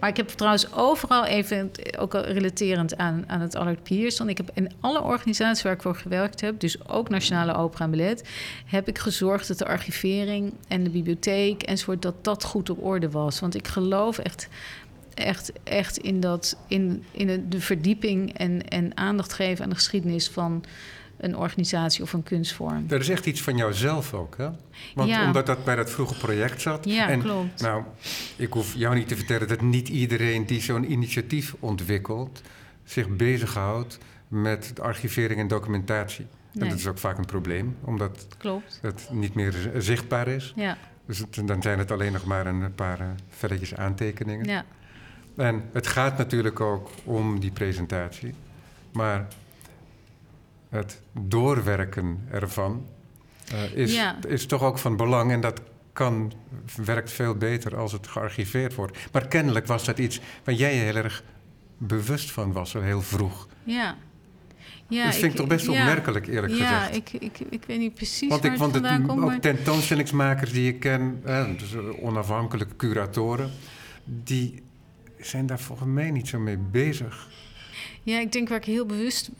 maar 0.00 0.08
ik 0.08 0.16
heb 0.16 0.28
trouwens 0.28 0.72
overal 0.72 1.24
even, 1.24 1.70
ook 1.98 2.14
al 2.14 2.24
relaterend 2.24 2.96
aan, 2.96 3.24
aan 3.26 3.40
het 3.40 3.54
Allard 3.54 3.82
Pierson... 3.82 4.28
ik 4.28 4.36
heb 4.36 4.50
in 4.54 4.72
alle 4.80 5.02
organisaties 5.02 5.62
waar 5.62 5.72
ik 5.72 5.82
voor 5.82 5.96
gewerkt 5.96 6.40
heb... 6.40 6.60
dus 6.60 6.88
ook 6.88 7.08
Nationale 7.08 7.54
Opera 7.54 7.84
en 7.84 7.90
Ballet... 7.90 8.28
heb 8.66 8.88
ik 8.88 8.98
gezorgd 8.98 9.48
dat 9.48 9.58
de 9.58 9.66
archivering 9.66 10.52
en 10.68 10.84
de 10.84 10.90
bibliotheek 10.90 11.62
enzovoort... 11.62 12.02
dat 12.02 12.24
dat 12.24 12.44
goed 12.44 12.70
op 12.70 12.84
orde 12.84 13.10
was. 13.10 13.40
Want 13.40 13.54
ik 13.54 13.68
geloof 13.68 14.18
echt 14.18 14.48
echt, 15.14 15.52
echt 15.64 15.98
in, 15.98 16.20
dat, 16.20 16.56
in, 16.66 17.04
in 17.10 17.46
de 17.48 17.60
verdieping 17.60 18.38
en, 18.38 18.68
en 18.68 18.96
aandacht 18.96 19.32
geven 19.32 19.64
aan 19.64 19.70
de 19.70 19.76
geschiedenis 19.76 20.28
van 20.28 20.64
een 21.20 21.36
organisatie 21.36 22.02
of 22.02 22.12
een 22.12 22.22
kunstvorm. 22.22 22.86
Dat 22.88 23.00
is 23.00 23.08
echt 23.08 23.26
iets 23.26 23.42
van 23.42 23.56
jouzelf 23.56 24.14
ook, 24.14 24.36
hè? 24.36 24.48
Want 24.94 25.08
Ja. 25.08 25.26
omdat 25.26 25.46
dat 25.46 25.64
bij 25.64 25.76
dat 25.76 25.90
vroege 25.90 26.14
project 26.18 26.60
zat. 26.60 26.84
Ja, 26.84 27.08
en, 27.08 27.20
klopt. 27.20 27.60
Nou, 27.60 27.82
ik 28.36 28.52
hoef 28.52 28.74
jou 28.74 28.94
niet 28.94 29.08
te 29.08 29.16
vertellen 29.16 29.48
dat 29.48 29.60
niet 29.60 29.88
iedereen 29.88 30.46
die 30.46 30.60
zo'n 30.60 30.92
initiatief 30.92 31.54
ontwikkelt... 31.60 32.42
zich 32.84 33.08
bezighoudt 33.08 33.98
met 34.28 34.70
de 34.74 34.82
archivering 34.82 35.40
en 35.40 35.48
documentatie. 35.48 36.26
En 36.58 36.68
dat 36.68 36.78
is 36.78 36.86
ook 36.86 36.98
vaak 36.98 37.18
een 37.18 37.24
probleem, 37.26 37.76
omdat 37.84 38.26
Klopt. 38.38 38.78
het 38.82 39.08
niet 39.12 39.34
meer 39.34 39.54
zichtbaar 39.78 40.28
is. 40.28 40.52
Ja, 40.56 40.76
Dus 41.06 41.18
het- 41.18 41.42
dan 41.44 41.62
zijn 41.62 41.78
het 41.78 41.90
alleen 41.90 42.12
nog 42.12 42.24
maar 42.24 42.46
een 42.46 42.74
paar 42.74 43.00
eh, 43.00 43.06
velletjes 43.28 43.74
aantekeningen. 43.74 44.44
ja, 44.46 44.64
En 45.36 45.62
het 45.72 45.86
gaat 45.86 46.18
natuurlijk 46.18 46.60
ook 46.60 46.90
om 47.04 47.40
die 47.40 47.50
presentatie. 47.50 48.34
Maar 48.92 49.28
het 50.70 51.00
doorwerken 51.20 52.26
ervan 52.30 52.86
eh, 53.52 53.72
is, 53.74 53.94
Ja. 53.94 54.16
is 54.28 54.46
toch 54.46 54.62
ook 54.62 54.78
van 54.78 54.96
belang. 54.96 55.32
En 55.32 55.40
dat 55.40 55.60
kan, 55.92 56.32
werkt 56.84 57.12
veel 57.12 57.34
beter 57.34 57.76
als 57.76 57.92
het 57.92 58.06
gearchiveerd 58.06 58.74
wordt. 58.74 58.98
Maar 59.12 59.28
kennelijk 59.28 59.66
was 59.66 59.84
dat 59.84 59.98
iets 59.98 60.20
waar 60.44 60.54
jij 60.54 60.72
heel 60.74 60.96
erg 60.96 61.22
bewust 61.78 62.30
van 62.30 62.52
was, 62.52 62.76
al 62.76 62.82
heel 62.82 63.02
vroeg. 63.02 63.48
ja. 63.64 63.96
ja 64.88 65.04
dat 65.04 65.14
vind 65.14 65.32
ik, 65.32 65.38
toch 65.38 65.46
best 65.46 65.66
ja. 65.66 65.72
opmerkelijk, 65.72 66.26
eerlijk 66.26 66.54
ja, 66.54 66.78
gezegd. 66.84 66.96
ik, 66.96 67.12
ik, 67.22 67.38
ik 67.50 67.64
weet 67.66 67.78
niet 67.78 67.94
precies 67.94 68.28
Want 68.28 68.42
waar 68.42 68.52
ik 68.52 68.58
vond 68.58 68.74
het 68.74 68.86
vandaan 68.86 69.06
komt. 69.06 69.20
ook 69.20 69.26
maar- 69.26 69.40
tentoonstellingsmakers 69.40 70.52
die 70.52 70.68
ik 70.72 70.80
ken, 70.80 71.20
eh, 71.24 71.44
dus 71.58 71.74
eh, 71.74 72.02
onafhankelijke 72.04 72.76
curatoren, 72.76 73.50
die 74.04 74.62
zijn 75.18 75.46
daar 75.46 75.60
volgens 75.60 75.88
mij 75.88 76.10
niet 76.10 76.28
zo 76.28 76.38
mee 76.38 76.58
bezig. 76.58 77.28
Ja, 78.02 78.20
ik 78.20 78.32
denk 78.32 78.48
waar 78.48 78.58
ik 78.58 78.64
heel 78.64 78.86
bewust 78.86 79.30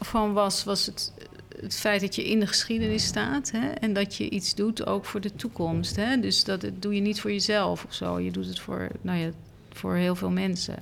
van 0.00 0.32
was, 0.32 0.64
was 0.64 0.86
het, 0.86 1.12
het 1.60 1.74
feit 1.76 2.00
dat 2.00 2.14
je 2.14 2.24
in 2.30 2.40
de 2.40 2.46
geschiedenis 2.46 3.04
staat. 3.06 3.50
Hè, 3.50 3.68
en 3.68 3.92
dat 3.92 4.16
je 4.16 4.30
iets 4.30 4.54
doet 4.54 4.86
ook 4.86 5.04
voor 5.04 5.20
de 5.20 5.34
toekomst. 5.36 5.96
Hè? 5.96 6.20
Dus 6.20 6.44
dat 6.44 6.62
het 6.62 6.82
doe 6.82 6.94
je 6.94 7.00
niet 7.00 7.20
voor 7.20 7.32
jezelf 7.32 7.84
of 7.84 7.94
zo. 7.94 8.20
Je 8.20 8.30
doet 8.30 8.46
het 8.46 8.60
voor, 8.60 8.88
nou 9.00 9.18
ja, 9.18 9.30
voor 9.72 9.94
heel 9.94 10.16
veel 10.16 10.30
mensen. 10.30 10.74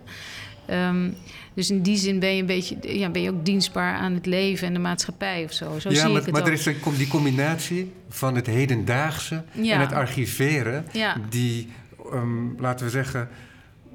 Ehm, 0.67 1.11
dus 1.55 1.71
in 1.71 1.83
die 1.83 1.97
zin 1.97 2.19
ben 2.19 2.35
je 2.35 2.41
een 2.41 2.47
beetje, 2.47 2.77
ja, 2.81 3.09
ben 3.11 3.23
je 3.23 3.31
ook 3.31 3.45
dienstbaar 3.45 3.95
aan 3.95 4.13
het 4.13 4.27
leven 4.27 4.67
en 4.67 4.73
de 4.73 4.79
maatschappij 4.79 5.45
of 5.45 5.53
zo. 5.53 5.79
Zo 5.79 5.89
ja, 5.91 5.95
zie 5.95 6.09
maar, 6.09 6.19
ik 6.19 6.25
het 6.25 6.33
maar 6.33 6.41
ook. 6.43 6.47
er 6.49 6.53
is 6.53 6.67
een, 6.67 6.77
die 6.97 7.09
combinatie 7.09 7.93
van 8.09 8.35
het 8.35 8.47
hedendaagse 8.47 9.45
Ja. 9.53 9.75
en 9.75 9.81
het 9.81 9.93
archiveren, 9.93 10.87
Ja. 10.93 11.17
die, 11.29 11.69
ehm, 12.13 12.61
laten 12.61 12.85
we 12.87 12.91
zeggen, 12.93 13.29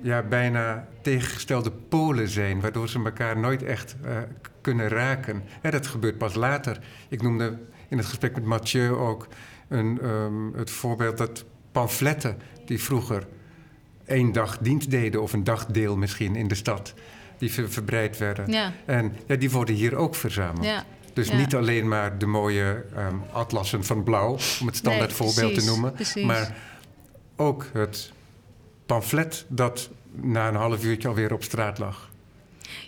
ja, 0.01 0.21
bijna 0.23 0.87
tegengestelde 1.01 1.71
polen 1.71 2.29
zijn, 2.29 2.61
waardoor 2.61 2.89
ze 2.89 3.01
elkaar 3.03 3.37
nooit 3.39 3.63
echt 3.63 3.95
eh, 4.03 4.17
kunnen 4.61 4.87
raken. 4.87 5.43
Hè, 5.61 5.71
dat 5.71 5.87
gebeurt 5.87 6.17
pas 6.17 6.33
later. 6.35 6.79
Ik 7.09 7.21
noemde 7.21 7.57
in 7.89 7.97
het 7.97 8.05
gesprek 8.05 8.33
met 8.33 8.43
Mathieu 8.45 8.89
ook 8.91 9.27
een, 9.67 9.99
ehm, 10.01 10.53
het 10.55 10.69
voorbeeld 10.71 11.17
dat 11.17 11.45
pamfletten 11.71 12.37
die 12.65 12.83
vroeger 12.83 13.27
één 14.05 14.31
dag 14.31 14.57
dienst 14.57 14.91
deden, 14.91 15.21
of 15.21 15.33
een 15.33 15.43
dagdeel 15.43 15.97
misschien 15.97 16.35
in 16.35 16.47
de 16.47 16.55
stad, 16.55 16.93
die 17.37 17.51
ver- 17.51 17.71
verbreid 17.71 18.17
werden. 18.17 18.51
Ja, 18.51 18.71
En 18.85 19.15
ja, 19.27 19.35
die 19.35 19.51
worden 19.51 19.75
hier 19.75 19.95
ook 19.95 20.15
verzameld. 20.15 20.65
ja, 20.65 20.83
Dus 21.13 21.27
Ja. 21.27 21.35
niet 21.35 21.55
alleen 21.55 21.87
maar 21.87 22.17
de 22.17 22.25
mooie 22.25 22.85
ehm, 22.95 23.15
atlassen 23.31 23.83
van 23.83 24.03
blauw, 24.03 24.37
om 24.61 24.67
het 24.67 24.75
standaard 24.75 25.07
Nee, 25.07 25.17
voorbeeld 25.29 25.59
te 25.59 25.65
noemen. 25.65 25.91
precies. 25.93 26.25
Maar 26.25 26.55
ook 27.35 27.65
het 27.73 28.11
pamflet 28.91 29.45
dat 29.47 29.89
na 30.11 30.47
een 30.47 30.55
half 30.55 30.83
uurtje 30.83 31.07
alweer 31.07 31.33
op 31.33 31.43
straat 31.43 31.77
lag. 31.77 32.09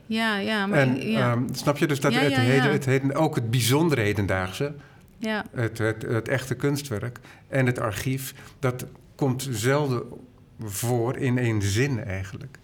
ja, 0.06 0.38
ja, 0.38 0.66
maar 0.66 0.80
en 0.80 1.10
ja, 1.12 1.32
ehm, 1.32 1.54
snap 1.54 1.78
je 1.78 1.88
dus 1.88 2.00
dat 2.00 2.14
Ja, 2.14 2.20
het, 2.20 2.32
ja, 2.32 2.40
heden, 2.40 2.72
het 2.72 2.86
heden, 2.86 3.16
ook 3.16 3.36
het 3.36 3.52
bijzondere 3.52 4.02
hedendaagse, 4.02 4.74
ja, 5.18 5.46
het, 5.52 5.78
het, 5.78 6.02
het 6.02 6.28
echte 6.28 6.56
kunstwerk 6.56 7.20
en 7.48 7.66
het 7.66 7.80
archief, 7.80 8.34
dat 8.60 8.86
komt 9.16 9.48
zelden 9.52 10.04
voor 10.60 11.18
in 11.18 11.38
één 11.38 11.62
zin 11.62 12.04
eigenlijk. 12.04 12.58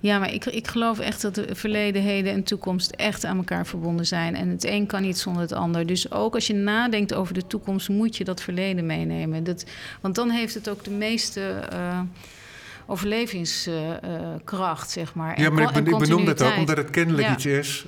Ja, 0.00 0.18
maar 0.18 0.32
ik, 0.32 0.44
ik 0.44 0.68
geloof 0.68 0.98
echt 0.98 1.22
dat 1.22 1.34
de 1.34 1.54
verleden, 1.54 2.02
heden 2.02 2.32
en 2.32 2.42
toekomst 2.42 2.90
echt 2.90 3.24
aan 3.24 3.36
elkaar 3.36 3.66
verbonden 3.66 4.06
zijn. 4.06 4.34
En 4.34 4.48
het 4.48 4.64
een 4.64 4.86
kan 4.86 5.02
niet 5.02 5.18
zonder 5.18 5.42
het 5.42 5.52
ander. 5.52 5.86
Dus 5.86 6.12
ook 6.12 6.34
als 6.34 6.46
je 6.46 6.54
nadenkt 6.54 7.14
over 7.14 7.34
de 7.34 7.46
toekomst, 7.46 7.88
moet 7.88 8.16
je 8.16 8.24
dat 8.24 8.42
verleden 8.42 8.86
meenemen. 8.86 9.44
Dat, 9.44 9.64
want 10.00 10.14
dan 10.14 10.30
heeft 10.30 10.54
het 10.54 10.68
ook 10.68 10.84
de 10.84 10.90
meeste 10.90 11.40
eh, 11.70 12.00
overlevingskracht, 12.90 14.90
zeg 14.90 15.14
maar. 15.14 15.34
En 15.34 15.42
ja, 15.42 15.50
maar 15.50 15.62
ik, 15.62 15.70
en 15.70 15.84
ben, 15.84 15.92
ik 15.92 15.98
benoem 15.98 16.24
dat 16.24 16.42
ook 16.42 16.56
omdat 16.56 16.76
het 16.76 16.90
kennelijk 16.90 17.26
Ja. 17.26 17.32
iets 17.32 17.46
is, 17.46 17.86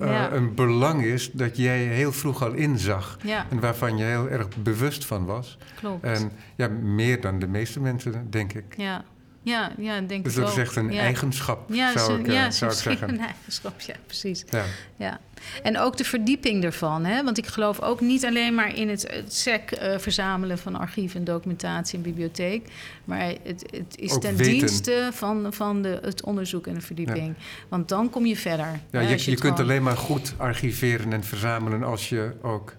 eh, 0.00 0.06
Ja. 0.08 0.32
een 0.32 0.54
belang 0.54 1.02
is 1.04 1.30
dat 1.32 1.56
jij 1.56 1.78
heel 1.78 2.12
vroeg 2.12 2.42
al 2.42 2.52
inzag. 2.52 3.18
En 3.50 3.60
waarvan 3.60 3.96
je 3.96 4.04
heel 4.04 4.28
erg 4.28 4.48
bewust 4.62 5.06
van 5.06 5.24
was. 5.24 5.58
klopt. 5.80 6.04
En 6.04 6.32
ja, 6.56 6.68
meer 6.68 7.20
dan 7.20 7.38
de 7.38 7.46
meeste 7.46 7.80
mensen, 7.80 8.26
denk 8.30 8.52
ik. 8.52 8.64
ja. 8.76 9.04
Ja, 9.44 9.72
ja, 9.78 9.96
ik 9.96 10.08
denk 10.08 10.24
Dus 10.24 10.34
het 10.34 10.44
dat 10.44 10.52
is 10.52 10.58
echt 10.58 10.76
een 10.76 10.92
ja. 10.92 11.00
eigenschap, 11.00 11.72
Ja, 11.72 11.92
zou 11.98 12.12
zo- 12.12 12.18
ik, 12.18 12.26
eh, 12.26 12.34
ja, 12.34 12.50
zou 12.50 12.72
ik 12.72 12.78
zeggen. 12.78 13.08
een 13.08 13.20
eigenschap, 13.20 13.80
ja, 13.80 13.94
precies. 14.06 14.44
Ja. 14.50 14.64
Ja, 14.96 15.20
en 15.62 15.78
ook 15.78 15.96
de 15.96 16.04
verdieping 16.04 16.64
ervan. 16.64 17.04
Hè? 17.04 17.24
Want 17.24 17.38
ik 17.38 17.46
geloof 17.46 17.80
ook 17.80 18.00
niet 18.00 18.24
alleen 18.24 18.54
maar 18.54 18.76
in 18.76 18.88
het, 18.88 19.02
het 19.10 19.34
SEC 19.34 19.70
eh, 19.70 19.98
verzamelen 19.98 20.58
van 20.58 20.76
archief 20.76 21.14
en 21.14 21.24
documentatie 21.24 21.96
en 21.96 22.02
bibliotheek. 22.02 22.68
Maar 23.04 23.28
het, 23.42 23.64
het 23.70 23.94
is 23.98 24.12
Ook 24.12 24.20
ten 24.20 24.36
weten. 24.36 24.52
dienste 24.52 25.08
van, 25.12 25.52
van 25.52 25.82
de, 25.82 25.98
het 26.02 26.22
onderzoek 26.24 26.66
en 26.66 26.74
de 26.74 26.80
verdieping. 26.80 27.34
Want 27.68 27.88
dan 27.88 28.10
kom 28.10 28.26
je 28.26 28.36
verder. 28.36 28.66
Ja, 28.90 29.00
hè, 29.00 29.00
je, 29.00 29.08
je, 29.18 29.24
kunt 29.24 29.40
gewoon- 29.40 29.58
alleen 29.58 29.82
maar 29.82 29.96
goed 29.96 30.34
archiveren 30.36 31.12
en 31.12 31.24
verzamelen 31.24 31.82
als 31.82 32.08
je 32.08 32.32
ook 32.42 32.74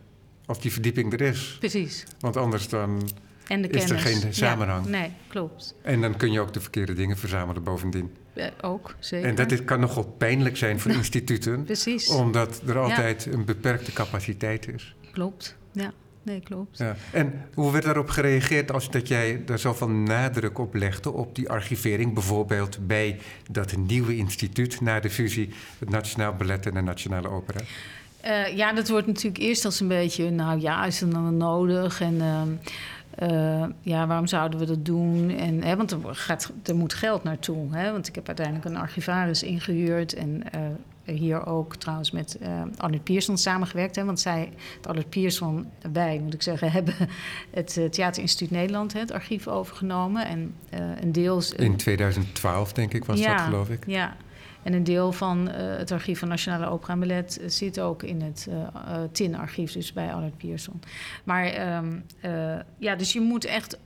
als 0.46 0.60
die 0.60 0.72
verdieping 0.72 1.14
er 1.14 1.22
is. 1.22 1.56
Precies. 1.60 2.04
Want 2.20 2.38
anders 2.38 2.68
dan. 2.68 3.10
En 3.48 3.62
de 3.62 3.68
Is 3.68 3.90
er 3.90 3.96
kennis. 3.96 4.22
geen 4.24 4.34
samenhang? 4.34 4.86
Ja, 4.86 4.92
nee, 4.92 5.12
klopt. 5.28 5.76
En 5.82 6.02
dan 6.02 6.18
kun 6.18 6.32
je 6.32 6.40
ook 6.40 6.54
de 6.54 6.62
verkeerde 6.62 6.94
dingen 6.94 7.18
verzamelen 7.18 7.64
bovendien. 7.64 8.12
Eh, 8.34 8.48
ook, 8.62 8.96
zeker. 9.00 9.30
En 9.30 9.36
dat 9.36 9.52
is, 9.52 9.64
kan 9.64 9.80
nogal 9.80 10.04
pijnlijk 10.18 10.58
zijn 10.58 10.80
voor 10.80 10.92
instituten, 11.02 11.64
Precies, 11.64 12.10
omdat 12.10 12.62
er 12.68 12.78
altijd 12.80 13.26
een 13.26 13.46
beperkte 13.46 13.92
capaciteit 13.94 14.68
is. 14.74 14.96
klopt. 15.12 15.56
Ja, 15.72 15.92
nee, 16.24 16.40
klopt. 16.40 16.78
Ja. 16.78 16.96
En 17.12 17.34
hoe 17.54 17.72
werd 17.72 17.84
daarop 17.84 18.10
gereageerd 18.10 18.72
als 18.72 18.92
dat 18.92 19.08
jij 19.08 19.42
daar 19.46 19.60
zoveel 19.60 19.90
nadruk 19.90 20.58
op 20.60 20.74
legde, 20.74 21.12
op 21.12 21.36
die 21.36 21.50
archivering, 21.50 22.14
bijvoorbeeld 22.14 22.88
bij 22.88 23.20
dat 23.52 23.78
nieuwe 23.78 24.16
instituut 24.16 24.82
na 24.82 25.00
de 25.00 25.10
fusie, 25.10 25.50
het 25.80 25.90
Nationaal 25.90 26.34
Ballet 26.34 26.66
en 26.66 26.74
de 26.74 26.82
Nationale 26.82 27.30
Opera? 27.30 27.60
Eh, 28.22 28.56
ja, 28.58 28.74
dat 28.74 28.90
wordt 28.90 29.08
natuurlijk 29.08 29.38
eerst 29.44 29.66
als 29.66 29.80
een 29.80 29.88
beetje, 29.88 30.30
nou 30.30 30.60
ja, 30.62 30.86
is 30.86 31.00
het 31.00 31.12
dan 31.12 31.38
nodig? 31.38 32.02
En 32.02 32.22
ehm, 32.22 32.50
eh, 33.16 33.66
ja, 33.82 34.08
waarom 34.08 34.28
zouden 34.28 34.60
we 34.60 34.66
dat 34.66 34.86
doen? 34.86 35.30
En, 35.30 35.64
hè, 35.64 35.76
want 35.76 35.92
er, 35.92 36.00
gaat, 36.04 36.52
er 36.64 36.76
moet 36.76 36.94
geld 36.94 37.24
naartoe. 37.24 37.76
Hè? 37.76 37.92
Want 37.92 38.08
ik 38.08 38.16
heb 38.16 38.28
uiteindelijk 38.28 38.66
een 38.66 38.78
archivaris 38.78 39.44
ingehuurd. 39.44 40.14
En 40.14 40.44
eh, 40.52 41.16
hier 41.16 41.46
ook 41.46 41.76
trouwens 41.76 42.12
met 42.12 42.38
Arnold 42.78 43.04
Pierson 43.04 43.38
samengewerkt. 43.38 43.96
Hè? 43.96 44.06
Want 44.06 44.20
zij, 44.20 44.50
het 44.78 44.88
Arnold 44.88 45.10
Pierson, 45.10 45.66
wij 45.92 46.20
moet 46.24 46.34
ik 46.34 46.42
zeggen, 46.42 46.72
hebben 46.82 46.96
het 47.52 47.78
eh, 47.78 47.86
Theaterinstituut 47.86 48.52
Nederland 48.52 48.94
hè, 48.94 49.00
het 49.00 49.12
archief 49.12 49.48
overgenomen. 49.48 50.26
En 50.26 50.56
een 51.02 51.12
deel... 51.12 51.42
In 51.56 51.76
2012, 51.78 52.74
denk 52.74 52.94
ik, 52.94 53.06
was 53.06 53.22
dat, 53.22 53.42
geloof 53.42 53.70
ik. 53.70 53.84
Ja, 53.88 54.16
en 54.64 54.74
een 54.74 54.84
deel 54.84 55.12
van 55.12 55.50
eh, 55.50 55.78
het 55.78 55.92
archief 55.92 56.20
van 56.20 56.28
Nationale 56.28 56.68
Opera 56.68 56.94
en 56.94 57.00
Ballet 57.00 57.40
eh, 57.40 57.50
zit 57.50 57.80
ook 57.80 58.04
in 58.04 58.22
het 58.22 58.48
eh, 58.50 59.02
TIN-archief, 59.12 59.72
dus 59.72 59.94
bij 59.94 60.14
Allard 60.14 60.38
Pierson. 60.38 60.82
Maar 61.24 61.46
ehm, 61.46 62.00
eh, 62.22 62.60
ja, 62.78 62.96
dus 62.96 63.14
je 63.14 63.22
moet 63.22 63.46
echt 63.46 63.78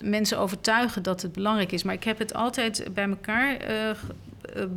mensen 0.00 0.38
overtuigen 0.38 1.02
dat 1.02 1.22
het 1.22 1.32
belangrijk 1.32 1.72
is. 1.72 1.82
Maar 1.82 1.94
ik 1.94 2.04
heb 2.04 2.18
het 2.18 2.34
altijd 2.34 2.88
bij 2.94 3.08
elkaar 3.08 3.56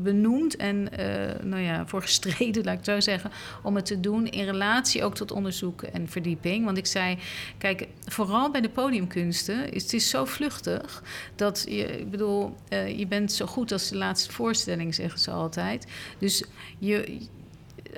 benoemd 0.04 0.56
en 0.56 0.98
eh, 0.98 1.44
nou 1.44 1.62
ja, 1.62 1.88
voor 1.88 2.02
gestreden, 2.02 2.64
laat 2.66 2.74
ik 2.74 2.86
het 2.86 2.90
zo 2.90 3.00
zeggen, 3.00 3.32
om 3.64 3.76
het 3.76 3.86
te 3.86 4.00
doen 4.00 4.28
in 4.28 4.46
relatie 4.46 5.04
ook 5.04 5.16
tot 5.16 5.32
onderzoek 5.32 5.82
en 5.82 6.10
verdieping. 6.10 6.66
Want 6.66 6.78
ik 6.78 6.86
zei, 6.86 7.18
kijk, 7.58 7.88
vooral 8.06 8.52
bij 8.52 8.62
de 8.62 8.70
podiumkunsten 8.70 9.72
is 9.72 9.84
het 9.84 9.94
is 9.94 10.10
zo 10.10 10.26
vluchtig 10.26 11.04
dat 11.36 11.66
je, 11.68 12.00
ik 12.00 12.12
bedoel, 12.12 12.56
eh, 12.68 13.00
je 13.00 13.08
bent 13.08 13.32
zo 13.32 13.46
goed 13.46 13.72
als 13.72 13.90
de 13.90 13.98
laatste 13.98 14.32
voorstelling, 14.32 14.96
zeggen 14.96 15.20
ze 15.20 15.32
altijd. 15.32 15.88
Dus 16.18 16.44
je 16.80 17.20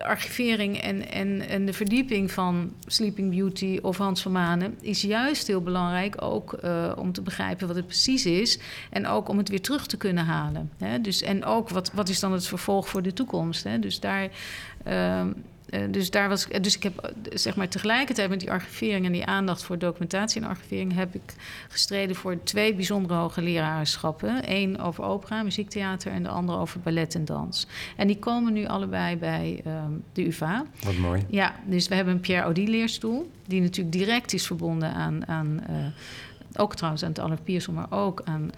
archivering 0.01 0.81
en, 0.81 1.11
en, 1.11 1.47
en 1.47 1.65
de 1.65 1.73
verdieping 1.73 2.31
van 2.31 2.73
Sleeping 2.85 3.29
Beauty 3.29 3.79
of 3.81 3.97
Hans 3.97 4.21
van 4.21 4.31
Manen 4.31 4.77
is 4.81 5.01
juist 5.01 5.47
heel 5.47 5.61
belangrijk. 5.61 6.21
Ook 6.21 6.59
uh, 6.63 6.91
om 6.95 7.11
te 7.11 7.21
begrijpen 7.21 7.67
wat 7.67 7.75
het 7.75 7.87
precies 7.87 8.25
is. 8.25 8.59
En 8.89 9.07
ook 9.07 9.29
om 9.29 9.37
het 9.37 9.49
weer 9.49 9.61
terug 9.61 9.87
te 9.87 9.97
kunnen 9.97 10.25
halen. 10.25 10.71
Hè? 10.77 11.01
Dus, 11.01 11.21
en 11.21 11.45
ook 11.45 11.69
wat, 11.69 11.91
wat 11.93 12.09
is 12.09 12.19
dan 12.19 12.31
het 12.31 12.47
vervolg 12.47 12.89
voor 12.89 13.01
de 13.01 13.13
toekomst. 13.13 13.63
Hè? 13.63 13.79
Dus 13.79 13.99
daar. 13.99 14.29
Uh, 14.87 15.21
dus, 15.89 16.11
daar 16.11 16.29
was, 16.29 16.47
dus 16.61 16.75
ik 16.75 16.83
heb 16.83 16.97
eh, 16.97 17.11
zeg 17.37 17.55
maar 17.55 17.67
tegelijkertijd 17.67 18.29
met 18.29 18.39
die 18.39 18.51
archivering 18.51 19.05
en 19.05 19.11
die 19.11 19.25
aandacht 19.25 19.63
voor 19.63 19.77
documentatie 19.77 20.41
en 20.41 20.47
archivering 20.47 20.93
heb 20.95 21.15
ik 21.15 21.33
gestreden 21.69 22.15
voor 22.15 22.43
twee 22.43 22.75
bijzondere 22.75 23.19
hoogleraarschappen. 23.19 24.41
Eén 24.51 24.79
over 24.79 25.03
opera, 25.03 25.43
muziektheater 25.43 26.11
en 26.11 26.23
de 26.23 26.29
andere 26.29 26.57
over 26.57 26.79
ballet 26.79 27.15
en 27.15 27.25
dans. 27.25 27.67
En 27.95 28.07
die 28.07 28.19
komen 28.19 28.53
nu 28.53 28.65
allebei 28.65 29.17
bij 29.17 29.63
um, 29.67 30.03
de 30.13 30.27
UvA. 30.27 30.65
Wat 30.83 30.97
mooi. 30.97 31.25
Ja, 31.29 31.55
dus 31.65 31.87
we 31.87 31.95
hebben 31.95 32.13
een 32.13 32.19
Pierre 32.19 32.43
Audi 32.43 32.69
leerstoel, 32.69 33.31
die 33.47 33.61
natuurlijk 33.61 33.95
direct 33.95 34.33
is 34.33 34.45
verbonden 34.45 34.93
aan, 34.93 35.27
aan 35.27 35.63
uh, 35.69 35.75
ook 36.57 36.75
trouwens 36.75 37.03
aan 37.03 37.31
het 37.31 37.43
Pierson, 37.43 37.73
maar 37.73 37.91
ook 37.91 38.21
aan 38.23 38.51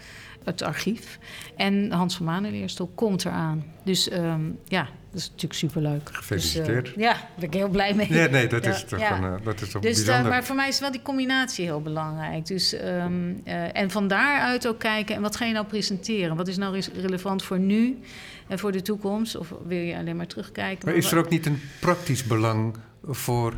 het 0.43 0.61
archief. 0.61 1.19
En 1.55 1.91
Hans 1.91 2.15
van 2.15 2.25
Manen 2.25 2.51
leerstoel 2.51 2.91
komt 2.95 3.25
eraan. 3.25 3.63
Dus 3.83 4.11
um, 4.11 4.59
ja, 4.63 4.87
dat 5.11 5.19
is 5.19 5.27
natuurlijk 5.27 5.53
superleuk. 5.53 6.09
Gefeliciteerd. 6.11 6.85
Dus, 6.85 6.95
uh, 6.95 7.01
ja, 7.01 7.13
daar 7.13 7.29
ben 7.35 7.43
ik 7.43 7.53
heel 7.53 7.69
blij 7.69 7.93
mee. 7.93 8.13
Ja, 8.13 8.27
nee, 8.27 8.47
dat 8.47 8.65
is 8.65 8.83
toch, 8.83 8.99
ja. 8.99 9.17
Een, 9.17 9.23
uh, 9.23 9.45
dat 9.45 9.61
is 9.61 9.69
toch 9.69 9.81
dus, 9.81 9.95
bijzonder. 9.95 10.23
Uh, 10.23 10.29
maar 10.29 10.43
voor 10.43 10.55
mij 10.55 10.67
is 10.67 10.79
wel 10.79 10.91
die 10.91 11.01
combinatie 11.01 11.65
heel 11.65 11.81
belangrijk. 11.81 12.45
Dus, 12.45 12.73
um, 12.73 13.41
en 13.73 13.91
van 13.91 14.07
daaruit 14.07 14.67
ook 14.67 14.79
kijken, 14.79 15.15
en 15.15 15.21
wat 15.21 15.35
ga 15.35 15.45
je 15.45 15.53
nou 15.53 15.65
presenteren? 15.65 16.35
Wat 16.35 16.47
is 16.47 16.57
nou 16.57 16.81
relevant 17.01 17.43
voor 17.43 17.59
nu 17.59 17.99
en 18.47 18.59
voor 18.59 18.71
de 18.71 18.81
toekomst? 18.81 19.35
Of 19.35 19.53
wil 19.67 19.77
je 19.77 19.97
alleen 19.97 20.15
maar 20.15 20.27
terugkijken? 20.27 20.87
Maar 20.87 20.97
is 20.97 21.11
er 21.11 21.17
ook 21.17 21.29
niet 21.29 21.45
een 21.45 21.61
praktisch 21.79 22.23
belang 22.23 22.75
voor 23.03 23.53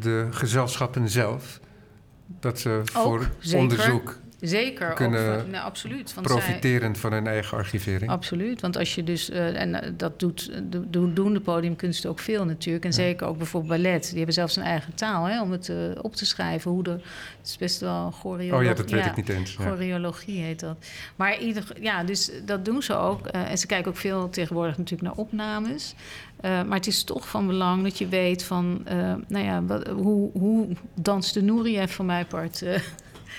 de 0.00 0.28
gezelschappen 0.30 1.08
zelf? 1.08 1.60
Dat 2.40 2.58
ze 2.58 2.82
ook, 2.94 3.02
voor 3.02 3.30
zeker. 3.38 3.58
onderzoek 3.58 4.18
Zeker, 4.40 4.92
kunnen 4.92 5.40
ook, 5.40 5.46
nee, 5.46 5.60
absoluut. 5.60 6.14
Want 6.14 6.26
profiteren 6.26 6.92
zij, 6.92 7.00
van 7.00 7.12
hun 7.12 7.26
eigen 7.26 7.58
archivering. 7.58 8.10
Absoluut, 8.10 8.60
want 8.60 8.76
als 8.76 8.94
je 8.94 9.04
dus, 9.04 9.30
uh, 9.30 9.60
en 9.60 9.68
uh, 9.68 9.80
dat 9.96 10.20
doet, 10.20 10.50
do, 10.90 11.12
doen 11.12 11.32
de 11.32 11.40
podiumkunsten 11.40 12.10
ook 12.10 12.18
veel 12.18 12.44
natuurlijk. 12.44 12.84
En 12.84 12.90
ja. 12.90 12.96
zeker 12.96 13.26
ook 13.26 13.36
bijvoorbeeld 13.36 13.82
ballet, 13.82 14.04
die 14.04 14.16
hebben 14.16 14.34
zelfs 14.34 14.56
een 14.56 14.62
eigen 14.62 14.94
taal 14.94 15.24
hè, 15.24 15.42
om 15.42 15.52
het 15.52 15.68
uh, 15.68 15.76
op 16.02 16.14
te 16.14 16.26
schrijven. 16.26 16.70
Hoe 16.70 16.82
de, 16.82 16.90
het 16.90 17.00
is 17.48 17.56
best 17.56 17.80
wel 17.80 18.10
choreologie. 18.10 18.54
Oh 18.54 18.62
ja, 18.62 18.74
dat 18.74 18.90
weet 18.90 19.04
ja, 19.04 19.10
ik 19.10 19.16
niet 19.16 19.28
eens. 19.28 19.56
Ja. 19.58 19.64
Choreologie 19.64 20.40
heet 20.40 20.60
dat. 20.60 20.76
Maar 21.16 21.38
ieder, 21.38 21.64
ja, 21.80 22.04
dus 22.04 22.30
dat 22.44 22.64
doen 22.64 22.82
ze 22.82 22.94
ook. 22.94 23.26
en 23.26 23.58
ze 23.58 23.66
kijken 23.66 23.90
ook 23.90 23.96
veel 23.96 24.30
tegenwoordig 24.30 24.78
natuurlijk 24.78 25.08
naar 25.08 25.24
opnames. 25.24 25.94
maar 26.40 26.76
het 26.76 26.86
is 26.86 27.04
toch 27.04 27.28
van 27.28 27.46
belang 27.46 27.82
dat 27.82 27.98
je 27.98 28.08
weet 28.08 28.42
van, 28.42 28.86
nou 29.28 29.44
ja, 29.44 29.62
wat, 29.62 29.86
hoe, 29.86 30.30
hoe 30.32 30.68
danst 30.94 31.34
de 31.34 31.84
van 31.88 32.06
mijn 32.06 32.26
part 32.26 32.62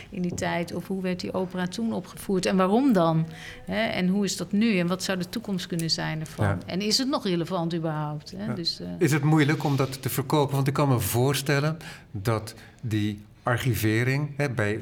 in 0.09 0.21
die 0.21 0.33
tijd? 0.33 0.73
Of 0.73 0.87
hoe 0.87 1.01
werd 1.01 1.19
die 1.19 1.33
opera 1.33 1.67
toen 1.67 1.93
opgevoerd? 1.93 2.45
En 2.45 2.57
waarom 2.57 2.93
dan? 2.93 3.27
Hè? 3.65 3.85
En 3.85 4.07
hoe 4.07 4.23
is 4.25 4.37
dat 4.37 4.51
nu? 4.51 4.77
En 4.77 4.87
wat 4.87 5.03
zou 5.03 5.17
de 5.17 5.29
toekomst 5.29 5.67
kunnen 5.67 5.89
zijn 5.89 6.19
ervan? 6.19 6.45
Ja. 6.45 6.57
En 6.65 6.81
is 6.81 6.97
het 6.97 7.07
nog 7.07 7.23
relevant 7.23 7.75
überhaupt? 7.75 8.33
Hè? 8.37 8.45
Ja. 8.45 8.53
Dus, 8.53 8.81
uh... 8.81 8.87
Is 8.97 9.11
het 9.11 9.23
moeilijk 9.23 9.63
om 9.63 9.75
dat 9.75 10.01
te 10.01 10.09
verkopen? 10.09 10.55
Want 10.55 10.67
ik 10.67 10.73
kan 10.73 10.87
me 10.87 10.99
voorstellen 10.99 11.77
dat 12.11 12.55
die 12.81 13.21
archivering 13.43 14.29
hè, 14.37 14.49
bij 14.49 14.79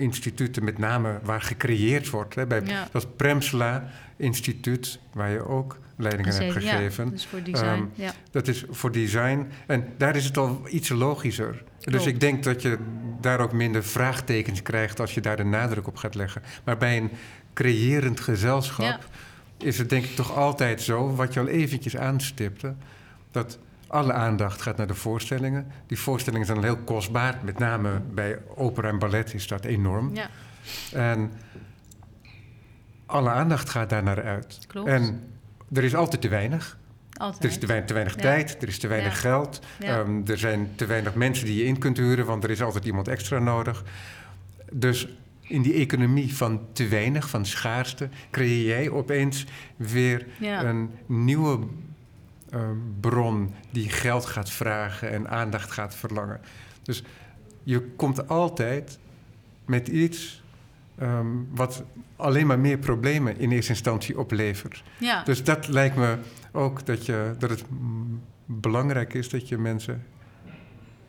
instituten, 0.00 0.64
met 0.64 0.78
name 0.78 1.18
waar 1.22 1.42
gecreëerd 1.42 2.10
wordt, 2.10 2.34
hè, 2.34 2.46
bij 2.46 2.62
Ja. 2.64 2.88
dat 2.92 3.16
Premsla 3.16 3.88
Instituut, 4.16 4.98
waar 5.12 5.30
je 5.30 5.46
ook 5.46 5.78
leidingen 5.96 6.34
hebt 6.34 6.52
gegeven. 6.52 7.04
Ja, 7.04 7.10
dus 7.10 7.26
voor 7.26 7.42
design. 7.42 7.66
Ehm, 7.66 7.84
ja. 7.94 8.12
Dat 8.30 8.48
is 8.48 8.64
voor 8.70 8.92
design. 8.92 9.46
En 9.66 9.84
daar 9.96 10.16
is 10.16 10.24
het 10.24 10.36
al 10.36 10.62
iets 10.68 10.88
logischer. 10.88 11.62
Dus 11.80 12.06
ik 12.06 12.20
denk 12.20 12.42
dat 12.44 12.62
je 12.62 12.78
daar 13.20 13.40
ook 13.40 13.52
minder 13.52 13.84
vraagtekens 13.84 14.62
krijgt 14.62 15.00
als 15.00 15.14
je 15.14 15.20
daar 15.20 15.36
de 15.36 15.44
nadruk 15.44 15.86
op 15.86 15.96
gaat 15.96 16.14
leggen. 16.14 16.42
Maar 16.64 16.76
bij 16.76 16.96
een 16.96 17.10
creërend 17.54 18.20
gezelschap 18.20 19.08
is 19.58 19.78
het 19.78 19.88
denk 19.90 20.04
ik 20.04 20.14
toch 20.14 20.36
altijd 20.36 20.82
zo, 20.82 21.14
wat 21.14 21.34
je 21.34 21.40
al 21.40 21.48
eventjes 21.48 21.96
aanstipte, 21.96 22.74
dat 23.30 23.58
alle 23.90 24.12
aandacht 24.12 24.62
gaat 24.62 24.76
naar 24.76 24.86
de 24.86 24.94
voorstellingen. 24.94 25.66
Die 25.86 25.98
voorstellingen 25.98 26.46
zijn 26.46 26.62
heel 26.62 26.76
kostbaar. 26.76 27.38
Met 27.44 27.58
name 27.58 28.00
bij 28.14 28.38
opera 28.54 28.88
en 28.88 28.98
ballet 28.98 29.34
is 29.34 29.46
dat 29.46 29.64
enorm. 29.64 30.14
Ja, 30.14 30.28
En 30.92 31.32
alle 33.06 33.30
aandacht 33.30 33.68
gaat 33.70 33.90
daar 33.90 34.02
naar 34.02 34.22
uit. 34.24 34.58
klopt. 34.66 34.88
En 34.88 35.20
er 35.72 35.84
is 35.84 35.94
altijd 35.94 36.20
te 36.22 36.28
weinig. 36.28 36.78
Altijd. 37.12 37.44
Er 37.44 37.50
is 37.50 37.58
te 37.58 37.66
weinig, 37.66 37.86
te 37.88 37.94
weinig 37.94 38.14
Ja. 38.14 38.20
tijd, 38.20 38.62
er 38.62 38.68
is 38.68 38.78
te 38.78 38.86
weinig 38.88 39.12
Ja. 39.12 39.18
geld. 39.18 39.60
Ehm, 39.78 40.20
er 40.26 40.38
zijn 40.38 40.68
te 40.74 40.86
weinig 40.86 41.14
mensen 41.14 41.46
die 41.46 41.56
je 41.56 41.64
in 41.64 41.78
kunt 41.78 41.96
huren, 41.96 42.26
want 42.26 42.44
er 42.44 42.50
is 42.50 42.62
altijd 42.62 42.84
iemand 42.84 43.08
extra 43.08 43.38
nodig. 43.38 43.84
Dus 44.72 45.08
in 45.40 45.62
die 45.62 45.74
economie 45.74 46.36
van 46.36 46.60
te 46.72 46.88
weinig, 46.88 47.28
van 47.28 47.46
schaarste, 47.46 48.08
creëer 48.30 48.66
jij 48.66 48.90
opeens 48.90 49.46
weer 49.76 50.26
een 50.40 50.90
nieuwe 51.06 51.58
bron 53.00 53.54
die 53.70 53.88
geld 53.88 54.26
gaat 54.26 54.50
vragen 54.50 55.10
en 55.10 55.28
aandacht 55.30 55.70
gaat 55.70 55.94
verlangen. 55.94 56.40
Dus 56.82 57.02
je 57.62 57.80
komt 57.96 58.28
altijd 58.28 58.98
met 59.64 59.88
iets 59.88 60.42
ehm, 60.98 61.26
wat 61.50 61.82
alleen 62.16 62.46
maar 62.46 62.58
meer 62.58 62.78
problemen 62.78 63.38
in 63.38 63.50
eerste 63.50 63.72
instantie 63.72 64.18
oplevert. 64.18 64.82
ja. 64.98 65.22
Dus 65.24 65.44
dat 65.44 65.68
lijkt 65.68 65.96
me 65.96 66.16
ook 66.52 66.86
dat, 66.86 67.06
je, 67.06 67.34
dat 67.38 67.50
het 67.50 67.64
belangrijk 68.46 69.14
is 69.14 69.28
dat 69.28 69.48
je 69.48 69.58
mensen 69.58 70.04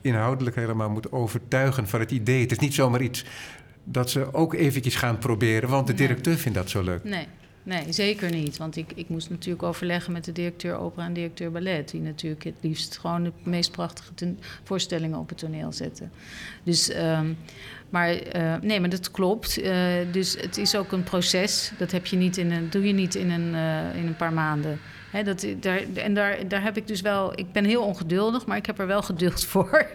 inhoudelijk 0.01 0.55
helemaal 0.55 0.89
moet 0.89 1.11
overtuigen 1.11 1.87
van 1.87 1.99
het 1.99 2.11
idee. 2.11 2.41
Het 2.41 2.51
is 2.51 2.59
niet 2.59 2.73
zomaar 2.73 3.01
iets 3.01 3.25
dat 3.83 4.09
ze 4.09 4.33
ook 4.33 4.53
eventjes 4.53 4.95
gaan 4.95 5.17
proberen, 5.17 5.69
want 5.69 5.87
de 5.87 5.93
Nee. 5.93 6.07
directeur 6.07 6.37
vindt 6.37 6.57
dat 6.57 6.69
zo 6.69 6.81
leuk. 6.83 7.03
Nee, 7.03 7.27
nee, 7.63 7.91
zeker 7.91 8.31
niet. 8.31 8.57
Want 8.57 8.75
ik, 8.75 8.91
ik 8.95 9.09
moest 9.09 9.29
natuurlijk 9.29 9.63
overleggen 9.63 10.13
met 10.13 10.25
de 10.25 10.31
directeur 10.31 10.75
opera 10.75 11.05
en 11.05 11.13
directeur 11.13 11.51
ballet. 11.51 11.91
Die 11.91 12.01
natuurlijk 12.01 12.43
het 12.43 12.55
liefst 12.61 12.97
gewoon 12.97 13.23
de 13.23 13.31
meest 13.43 13.71
prachtige 13.71 14.13
voorstellingen 14.63 15.19
op 15.19 15.29
het 15.29 15.37
toneel 15.37 15.71
zetten. 15.71 16.11
Dus, 16.63 16.89
ehm, 16.89 17.33
maar 17.89 18.09
eh, 18.09 18.55
nee, 18.61 18.79
maar 18.79 18.89
dat 18.89 19.11
klopt. 19.11 19.61
Eh, 19.61 19.95
dus 20.11 20.35
het 20.41 20.57
is 20.57 20.75
ook 20.75 20.91
een 20.91 21.03
proces. 21.03 21.71
Dat 21.77 21.91
heb 21.91 22.05
je 22.05 22.17
niet 22.17 22.37
in 22.37 22.51
een, 22.51 22.69
doe 22.69 22.87
je 22.87 22.93
niet 22.93 23.15
in 23.15 23.29
een, 23.29 23.55
eh, 23.55 23.99
in 24.01 24.07
een 24.07 24.15
paar 24.15 24.33
maanden. 24.33 24.79
Hè, 25.11 25.23
dat, 25.23 25.45
daar, 25.59 25.81
en 25.95 26.13
daar, 26.13 26.47
daar 26.47 26.63
heb 26.63 26.77
ik 26.77 26.87
dus 26.87 27.01
wel. 27.01 27.39
Ik 27.39 27.51
ben 27.51 27.65
heel 27.65 27.83
ongeduldig, 27.83 28.45
maar 28.45 28.57
ik 28.57 28.65
heb 28.65 28.79
er 28.79 28.87
wel 28.87 29.01
geduld 29.01 29.45
voor. 29.51 29.87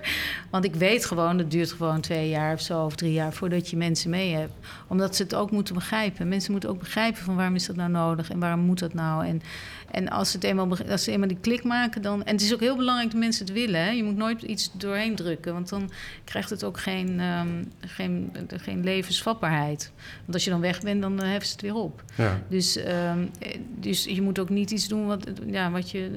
Want 0.50 0.64
ik 0.64 0.74
weet 0.74 1.04
gewoon, 1.04 1.38
het 1.38 1.50
duurt 1.50 1.72
gewoon 1.72 2.00
twee 2.00 2.28
jaar 2.28 2.52
of 2.52 2.60
zo, 2.60 2.84
of 2.84 2.94
drie 2.94 3.12
jaar 3.12 3.32
voordat 3.32 3.70
je 3.70 3.76
mensen 3.76 4.10
mee 4.10 4.34
hebt. 4.34 4.52
Omdat 4.86 5.16
ze 5.16 5.22
het 5.22 5.34
ook 5.34 5.50
moeten 5.50 5.74
begrijpen. 5.74 6.28
Mensen 6.28 6.52
moeten 6.52 6.70
ook 6.70 6.78
begrijpen 6.78 7.22
van 7.22 7.36
waarom 7.36 7.54
is 7.54 7.66
dat 7.66 7.76
nou 7.76 7.90
nodig 7.90 8.30
en 8.30 8.38
waarom 8.38 8.60
moet 8.60 8.78
dat 8.78 8.94
nou. 8.94 9.26
En, 9.26 9.42
en 9.90 10.08
als, 10.08 10.30
ze 10.30 10.36
het 10.36 10.44
eenmaal, 10.44 10.68
als 10.90 11.04
ze 11.04 11.12
eenmaal 11.12 11.28
die 11.28 11.40
klik 11.40 11.64
maken, 11.64 12.02
dan. 12.02 12.24
En 12.24 12.32
het 12.32 12.42
is 12.42 12.54
ook 12.54 12.60
heel 12.60 12.76
belangrijk 12.76 13.10
dat 13.10 13.20
mensen 13.20 13.44
het 13.44 13.54
willen. 13.54 13.80
Hè? 13.80 13.90
Je 13.90 14.04
moet 14.04 14.16
nooit 14.16 14.42
iets 14.42 14.70
doorheen 14.72 15.14
drukken, 15.14 15.52
want 15.52 15.68
dan 15.68 15.90
krijgt 16.24 16.50
het 16.50 16.64
ook 16.64 16.78
geen, 16.78 17.20
ehm, 17.20 17.64
geen, 17.80 18.32
geen 18.56 18.84
levensvatbaarheid. 18.84 19.92
Want 20.20 20.34
als 20.34 20.44
je 20.44 20.50
dan 20.50 20.60
weg 20.60 20.80
bent, 20.80 21.02
dan 21.02 21.22
eh, 21.22 21.28
heffen 21.28 21.46
ze 21.46 21.52
het 21.52 21.62
weer 21.62 21.74
op. 21.74 22.02
Ja. 22.14 22.40
Dus, 22.48 22.76
ehm, 22.76 23.26
eh, 23.38 23.58
dus 23.78 24.04
je 24.04 24.22
moet 24.22 24.38
ook 24.38 24.48
niet 24.48 24.70
iets 24.70 24.88
doen 24.88 25.05
wat, 25.06 25.26
ja, 25.46 25.70
wat 25.70 25.90
je 25.90 26.10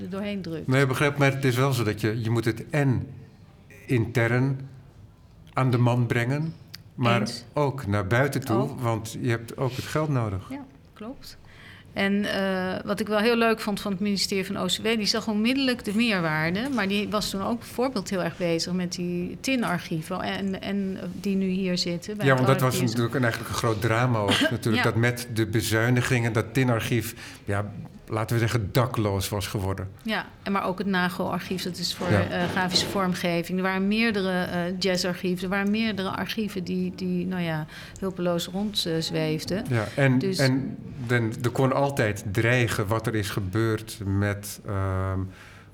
er 0.00 0.10
doorheen 0.10 0.42
drukt. 0.42 0.66
Nee, 0.66 0.86
begrijp, 0.86 1.16
maar 1.16 1.32
het 1.34 1.44
is 1.44 1.56
wel 1.56 1.72
zo 1.72 1.84
dat 1.84 2.00
je, 2.00 2.22
je 2.22 2.30
moet 2.30 2.44
het 2.44 2.64
en 2.70 3.06
intern 3.86 4.68
aan 5.52 5.70
de 5.70 5.78
man 5.78 6.06
brengen, 6.06 6.54
maar 6.94 7.20
Eens. 7.20 7.44
ook 7.52 7.86
naar 7.86 8.06
buiten 8.06 8.44
toe, 8.44 8.56
Ook. 8.56 8.80
want 8.80 9.16
je 9.20 9.28
hebt 9.28 9.56
ook 9.56 9.72
het 9.72 9.84
geld 9.84 10.08
nodig. 10.08 10.46
Ja, 10.50 10.64
klopt. 10.92 11.36
En 11.92 12.24
eh, 12.24 12.84
wat 12.84 13.00
ik 13.00 13.06
wel 13.06 13.18
heel 13.18 13.36
leuk 13.36 13.60
vond 13.60 13.80
van 13.80 13.90
het 13.92 14.00
ministerie 14.00 14.46
van 14.46 14.60
OCW, 14.62 14.82
die 14.82 15.06
zag 15.06 15.28
onmiddellijk 15.28 15.84
de 15.84 15.94
meerwaarde. 15.94 16.68
Maar 16.74 16.88
die 16.88 17.08
was 17.08 17.30
toen 17.30 17.42
ook 17.42 17.58
bijvoorbeeld 17.58 18.10
heel 18.10 18.22
erg 18.22 18.36
bezig 18.36 18.72
met 18.72 18.92
die 18.92 19.36
TIN-archieven. 19.40 20.20
En, 20.20 20.62
en 20.62 20.98
die 21.20 21.36
nu 21.36 21.46
hier 21.46 21.78
zitten. 21.78 22.16
bij 22.16 22.26
Ja, 22.26 22.34
want 22.34 22.46
dat 22.46 22.60
was 22.60 22.80
natuurlijk 22.80 23.14
een, 23.14 23.22
eigenlijk 23.22 23.52
een 23.52 23.58
groot 23.58 23.80
drama 23.80 24.18
ook. 24.18 24.40
natuurlijk, 24.50 24.84
Ja. 24.84 24.90
dat 24.90 24.94
met 25.00 25.28
de 25.34 25.46
bezuinigingen 25.46 26.32
dat 26.32 26.54
TIN-archief, 26.54 27.14
ja, 27.44 27.72
laten 28.08 28.34
we 28.34 28.40
zeggen, 28.40 28.68
dakloos 28.72 29.28
was 29.28 29.46
geworden. 29.46 29.88
Ja, 30.02 30.26
en 30.42 30.52
maar 30.52 30.64
ook 30.66 30.78
het 30.78 30.86
NAGO-archief, 30.86 31.62
dat 31.62 31.78
is 31.78 31.94
voor 31.94 32.10
Ja. 32.10 32.22
eh, 32.22 32.48
grafische 32.50 32.86
vormgeving. 32.86 33.58
Er 33.58 33.64
waren 33.64 33.88
meerdere 33.88 34.42
eh 34.42 34.60
jazzarchieven, 34.78 35.44
er 35.44 35.50
waren 35.50 35.70
meerdere 35.70 36.08
archieven 36.10 36.64
die, 36.64 36.92
die 36.96 37.26
nou 37.26 37.42
ja, 37.42 37.66
hulpeloos 38.00 38.46
rondzweefden. 38.46 39.64
Ja, 39.68 39.84
en, 39.96 40.18
Dus- 40.18 40.38
en 40.38 40.76
dan, 41.06 41.32
er 41.42 41.50
kon 41.50 41.72
altijd 41.72 42.24
dreigen 42.32 42.86
wat 42.86 43.06
er 43.06 43.14
is 43.14 43.30
gebeurd 43.30 43.98
met, 44.04 44.60
ehm 44.66 45.18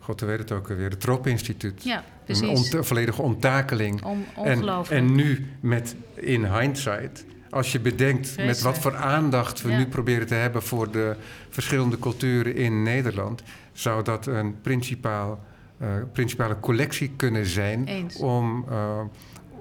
god, 0.02 0.20
hoe 0.20 0.28
weet 0.28 0.38
het 0.38 0.52
ook 0.52 0.70
alweer, 0.70 0.90
het 0.90 1.00
Tropeninstituut. 1.00 1.82
Ja, 1.84 1.96
Een 1.96 2.02
precies. 2.24 2.74
ont- 2.74 2.86
volledige 2.86 3.22
onttakeling. 3.22 4.02
Om, 4.04 4.24
En, 4.36 4.42
ongelooflijk. 4.56 5.00
en 5.00 5.14
nu 5.14 5.46
met 5.60 5.94
in 6.14 6.44
hindsight, 6.58 7.24
als 7.50 7.72
je 7.72 7.80
bedenkt 7.80 8.36
met 8.36 8.60
wat 8.60 8.78
voor 8.78 8.96
aandacht 8.96 9.62
we 9.62 9.70
Ja. 9.70 9.78
nu 9.78 9.86
proberen 9.86 10.26
te 10.26 10.34
hebben 10.34 10.62
voor 10.62 10.90
de 10.90 11.16
verschillende 11.48 11.98
culturen 11.98 12.54
in 12.56 12.82
Nederland, 12.82 13.42
zou 13.72 14.04
dat 14.04 14.26
een 14.26 14.60
principaal, 14.60 15.44
eh, 15.78 15.88
principale 16.12 16.60
collectie 16.60 17.10
kunnen 17.16 17.46
zijn 17.46 17.84
Eens. 17.86 18.16
om, 18.16 18.64
eh, 18.68 19.00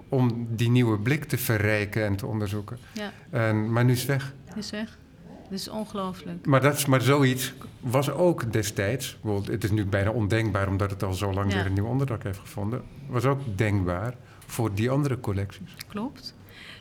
om 0.10 0.48
die 0.50 0.70
nieuwe 0.70 1.00
blik 1.00 1.24
te 1.26 1.38
verrijken 1.38 2.04
en 2.06 2.16
te 2.16 2.26
onderzoeken. 2.26 2.78
Ja, 2.94 3.12
En, 3.30 3.72
maar 3.72 3.86
nu 3.86 3.92
is 3.92 4.00
het 4.00 4.08
weg. 4.08 4.34
is 4.56 4.70
weg. 4.70 4.98
Dat 5.50 5.60
is 5.60 5.70
ongelooflijk. 5.70 6.46
Maar, 6.46 6.62
dat 6.62 6.88
maar 6.88 7.02
zoiets 7.02 7.54
was 7.80 8.12
ook 8.12 8.54
destijds, 8.54 9.18
het 9.46 9.64
is 9.64 9.72
nu 9.72 9.86
bijna 9.86 10.10
ondenkbaar 10.12 10.68
omdat 10.68 10.90
het 10.90 11.04
al 11.04 11.14
zo 11.14 11.34
lang 11.34 11.50
Ja. 11.52 11.58
weer 11.58 11.66
een 11.66 11.74
nieuw 11.74 11.86
onderdak 11.86 12.24
heeft 12.24 12.40
gevonden, 12.40 12.82
was 13.08 13.26
ook 13.26 13.40
denkbaar 13.56 14.16
voor 14.46 14.74
die 14.74 14.90
andere 14.90 15.20
collecties. 15.20 15.76
Klopt. 15.88 16.36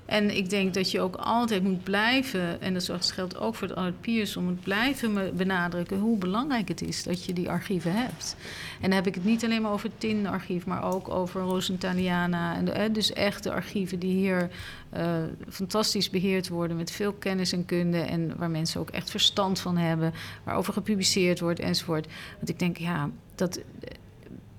En 0.05 0.37
ik 0.37 0.51
denk 0.51 0.75
dat 0.75 0.91
je 0.91 1.01
ook 1.01 1.17
altijd 1.17 1.63
moet 1.63 1.83
blijven, 1.83 2.61
en 2.61 2.75
dat 2.75 2.91
geldt 3.01 3.39
ook 3.39 3.55
voor 3.55 3.69
het 3.69 3.77
Albert 3.77 4.01
Pierson, 4.01 4.45
moet 4.45 4.61
blijven 4.61 5.13
me- 5.13 5.33
benadrukken 5.35 5.99
hoe 5.99 6.19
belangrijk 6.19 6.69
het 6.69 6.83
is 6.83 7.03
dat 7.03 7.25
je 7.25 7.33
die 7.33 7.51
archieven 7.51 7.93
hebt. 7.93 8.37
En 8.75 8.83
dan 8.83 8.93
heb 8.93 9.07
ik 9.07 9.15
het 9.15 9.25
niet 9.25 9.45
alleen 9.45 9.63
maar 9.63 9.73
over 9.73 9.89
het 9.89 10.01
TIN-archief, 10.01 10.67
maar 10.67 10.83
ook 10.95 11.09
over 11.09 11.41
Rosentaliana. 11.41 12.57
En 12.57 12.65
de, 12.65 12.71
eh, 12.71 12.93
dus 12.93 13.13
echt 13.13 13.43
de 13.43 13.53
archieven 13.53 13.99
die 13.99 14.13
hier 14.17 14.49
eh, 14.91 15.17
fantastisch 15.49 16.11
beheerd 16.11 16.49
worden 16.49 16.77
met 16.77 16.91
veel 16.91 17.13
kennis 17.13 17.53
en 17.53 17.65
kunde 17.65 17.99
en 18.01 18.33
waar 18.37 18.51
mensen 18.51 18.81
ook 18.81 18.91
echt 18.91 19.11
verstand 19.11 19.61
van 19.61 19.77
hebben, 19.77 20.13
waarover 20.45 20.73
gepubliceerd 20.73 21.41
wordt 21.41 21.61
enzovoort. 21.61 22.07
Want 22.37 22.49
ik 22.49 22.59
denk, 22.59 22.77
ja, 22.77 23.11
dat 23.35 23.61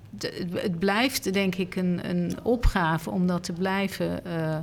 de- 0.10 0.50
het 0.54 0.80
blijft 0.80 1.34
denk 1.34 1.56
ik 1.56 1.76
een, 1.76 2.10
een 2.10 2.38
opgave 2.44 3.10
om 3.10 3.28
dat 3.28 3.44
te 3.44 3.54
blijven 3.54 4.26
eh, 4.26 4.56
eh, 4.56 4.60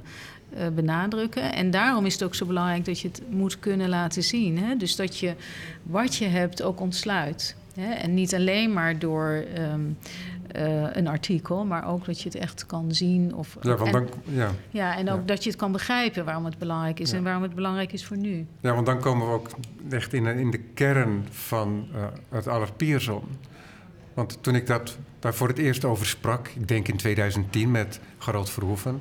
benadrukken. 0.75 1.53
En 1.53 1.71
daarom 1.71 2.07
is 2.07 2.13
het 2.13 2.23
ook 2.23 2.35
zo 2.35 2.47
belangrijk 2.47 2.85
dat 2.85 3.01
je 3.01 3.09
het 3.09 3.23
moet 3.31 3.59
kunnen 3.59 3.89
laten 3.89 4.23
zien. 4.23 4.59
Hè? 4.59 4.77
Dus 4.77 4.97
dat 4.97 5.19
je 5.19 5.35
wat 5.83 6.17
je 6.17 6.27
hebt 6.27 6.63
ook 6.63 6.81
ontsluit. 6.81 7.57
Hè? 7.75 7.93
En 7.93 8.15
niet 8.15 8.35
alleen 8.35 8.73
maar 8.73 8.99
door 8.99 9.45
ehm, 9.55 9.81
eh, 10.53 10.97
een 10.97 11.09
artikel, 11.09 11.65
maar 11.65 11.89
ook 11.89 12.05
dat 12.05 12.19
je 12.21 12.29
het 12.29 12.39
echt 12.39 12.67
kan 12.67 12.95
zien. 12.95 13.35
Of, 13.35 13.57
Ja, 13.61 13.77
want 13.77 13.87
en, 13.87 13.93
dan, 13.93 14.09
ja. 14.25 14.51
ja, 14.71 14.97
en 14.97 15.11
ook 15.11 15.19
ja. 15.19 15.27
dat 15.27 15.43
je 15.45 15.51
het 15.51 15.59
kan 15.59 15.73
begrijpen 15.73 16.25
waarom 16.25 16.45
het 16.45 16.59
belangrijk 16.59 17.01
is 17.01 17.11
Ja. 17.11 17.17
en 17.17 17.23
waarom 17.23 17.43
het 17.43 17.55
belangrijk 17.55 17.93
is 17.93 18.05
voor 18.05 18.17
nu. 18.17 18.47
ja, 18.61 18.75
want 18.75 18.87
dan 18.87 19.01
komen 19.01 19.27
we 19.27 19.33
ook 19.33 19.49
echt 19.91 20.13
in, 20.13 20.27
in 20.27 20.51
de 20.51 20.61
kern 20.75 21.27
van 21.31 21.87
eh, 21.95 22.05
het 22.29 22.49
Allard 22.49 22.77
Pierson. 22.77 23.23
Want 24.15 24.39
toen 24.41 24.55
ik 24.55 24.67
dat, 24.67 24.99
daar 25.19 25.35
voor 25.35 25.49
het 25.49 25.59
eerst 25.59 25.85
over 25.85 26.07
sprak, 26.07 26.49
ik 26.49 26.69
denk 26.69 26.89
in 26.89 26.97
2010 26.97 27.71
met 27.71 28.01
Gerald 28.19 28.51
Verhoeven, 28.51 29.01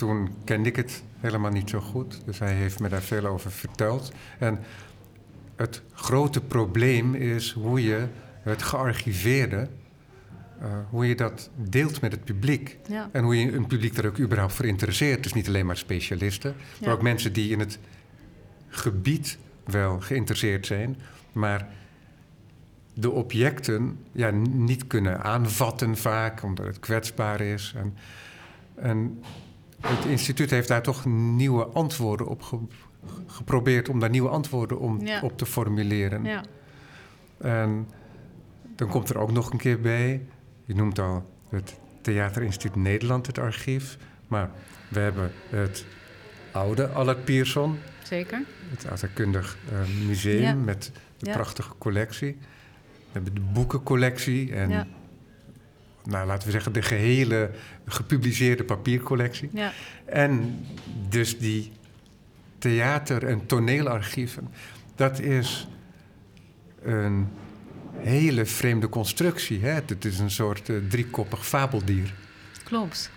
toen 0.00 0.28
kende 0.44 0.68
ik 0.68 0.76
het 0.76 1.02
helemaal 1.18 1.50
niet 1.50 1.70
zo 1.70 1.80
goed. 1.80 2.22
Dus 2.24 2.38
hij 2.38 2.52
heeft 2.52 2.80
me 2.80 2.88
daar 2.88 3.02
veel 3.02 3.26
over 3.26 3.52
verteld. 3.52 4.12
En 4.38 4.58
het 5.56 5.82
grote 5.92 6.40
probleem 6.40 7.14
is 7.14 7.52
hoe 7.52 7.82
je 7.82 8.06
het 8.42 8.62
gearchiveerde, 8.62 9.68
eh, 10.60 10.68
hoe 10.90 11.08
je 11.08 11.14
dat 11.14 11.50
deelt 11.54 12.00
met 12.00 12.12
het 12.12 12.24
publiek. 12.24 12.78
Ja, 12.88 13.08
En 13.12 13.24
hoe 13.24 13.40
je 13.40 13.52
een 13.52 13.66
publiek 13.66 13.96
er 13.96 14.06
ook 14.06 14.18
überhaupt 14.18 14.52
voor 14.52 14.64
interesseert. 14.64 15.22
Dus 15.22 15.32
niet 15.32 15.48
alleen 15.48 15.66
maar 15.66 15.76
specialisten, 15.76 16.54
maar 16.80 16.92
ook 16.92 17.02
mensen 17.02 17.32
die 17.32 17.50
in 17.50 17.58
het 17.58 17.78
gebied 18.68 19.38
wel 19.64 20.00
geïnteresseerd 20.00 20.66
zijn, 20.66 20.96
maar 21.32 21.68
de 22.94 23.10
objecten 23.10 23.98
ja, 24.12 24.30
niet 24.30 24.86
kunnen 24.86 25.22
aanvatten 25.22 25.96
vaak, 25.96 26.42
omdat 26.42 26.66
het 26.66 26.78
kwetsbaar 26.78 27.40
is. 27.40 27.74
En, 27.76 27.94
en 28.74 29.22
het 29.80 30.04
instituut 30.04 30.50
heeft 30.50 30.68
daar 30.68 30.82
toch 30.82 31.04
nieuwe 31.06 31.64
antwoorden 31.64 32.26
op 32.26 32.42
ge- 32.42 32.58
geprobeerd 33.26 33.88
om 33.88 34.00
daar 34.00 34.10
nieuwe 34.10 34.28
antwoorden 34.28 34.78
om, 34.78 35.06
Ja. 35.06 35.20
op 35.22 35.38
te 35.38 35.46
formuleren. 35.46 36.24
ja, 36.24 36.42
En 37.38 37.88
dan 38.76 38.88
komt 38.88 39.08
er 39.10 39.18
ook 39.18 39.32
nog 39.32 39.52
een 39.52 39.58
keer 39.58 39.80
bij, 39.80 40.26
je 40.64 40.74
noemt 40.74 40.98
al 40.98 41.30
het 41.48 41.78
Theaterinstituut 42.00 42.76
Nederland, 42.76 43.26
het 43.26 43.38
archief. 43.38 43.96
Maar 44.28 44.50
we 44.88 44.98
hebben 45.00 45.32
het 45.48 45.84
oude 46.52 46.88
Allard 46.88 47.24
Pierson, 47.24 47.78
zeker. 48.02 48.42
het 48.70 48.86
Aardrijkskundig 48.86 49.56
eh, 49.72 50.06
Museum 50.06 50.40
Ja. 50.42 50.54
met 50.54 50.92
de 51.18 51.30
prachtige 51.30 51.72
collectie. 51.78 52.38
We 52.40 53.06
hebben 53.12 53.34
de 53.34 53.40
boekencollectie 53.52 54.54
en, 54.54 54.68
Ja. 54.70 54.86
Nou, 56.04 56.26
laten 56.26 56.46
we 56.46 56.52
zeggen, 56.52 56.72
de 56.72 56.82
gehele 56.82 57.50
gepubliceerde 57.86 58.64
papiercollectie. 58.64 59.50
Ja, 59.52 59.72
En 60.04 60.64
dus 61.08 61.38
die 61.38 61.72
theater- 62.58 63.26
en 63.26 63.46
toneelarchieven. 63.46 64.48
Dat 64.94 65.18
is 65.18 65.68
een 66.82 67.28
hele 67.96 68.46
vreemde 68.46 68.88
constructie. 68.88 69.60
Hè? 69.60 69.70
Het 69.70 70.04
is 70.04 70.18
een 70.18 70.30
soort 70.30 70.68
eh, 70.68 70.76
driekoppig 70.88 71.46
fabeldier. 71.46 72.14
Klopt. 72.64 73.10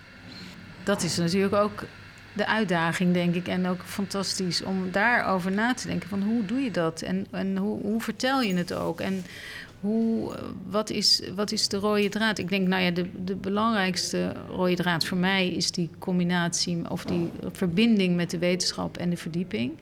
Dat 0.84 1.02
is 1.02 1.16
natuurlijk 1.16 1.54
ook 1.54 1.84
de 2.32 2.46
uitdaging, 2.46 3.12
denk 3.12 3.34
ik. 3.34 3.48
En 3.48 3.66
ook 3.66 3.80
fantastisch 3.84 4.62
om 4.62 4.90
daarover 4.90 5.52
na 5.52 5.74
te 5.74 5.86
denken. 5.86 6.08
Van 6.08 6.22
hoe 6.22 6.44
doe 6.44 6.60
je 6.60 6.70
dat? 6.70 7.02
En, 7.02 7.26
en 7.30 7.56
hoe, 7.56 7.80
hoe 7.80 8.00
vertel 8.00 8.42
je 8.42 8.54
het 8.54 8.72
ook? 8.72 9.00
En 9.00 9.24
hoe, 9.84 10.34
wat, 10.70 10.90
is, 10.90 11.22
wat 11.34 11.52
is 11.52 11.68
de 11.68 11.76
rode 11.76 12.08
draad? 12.08 12.38
Ik 12.38 12.48
denk, 12.48 12.68
nou 12.68 12.82
ja, 12.82 12.90
de, 12.90 13.24
de 13.24 13.34
belangrijkste 13.34 14.32
rode 14.48 14.74
draad 14.74 15.06
voor 15.06 15.18
mij 15.18 15.48
is 15.48 15.70
die 15.70 15.90
combinatie 15.98 16.90
of 16.90 17.04
die 17.04 17.30
verbinding 17.52 18.16
met 18.16 18.30
de 18.30 18.38
wetenschap 18.38 18.96
en 18.96 19.10
de 19.10 19.16
verdieping. 19.16 19.72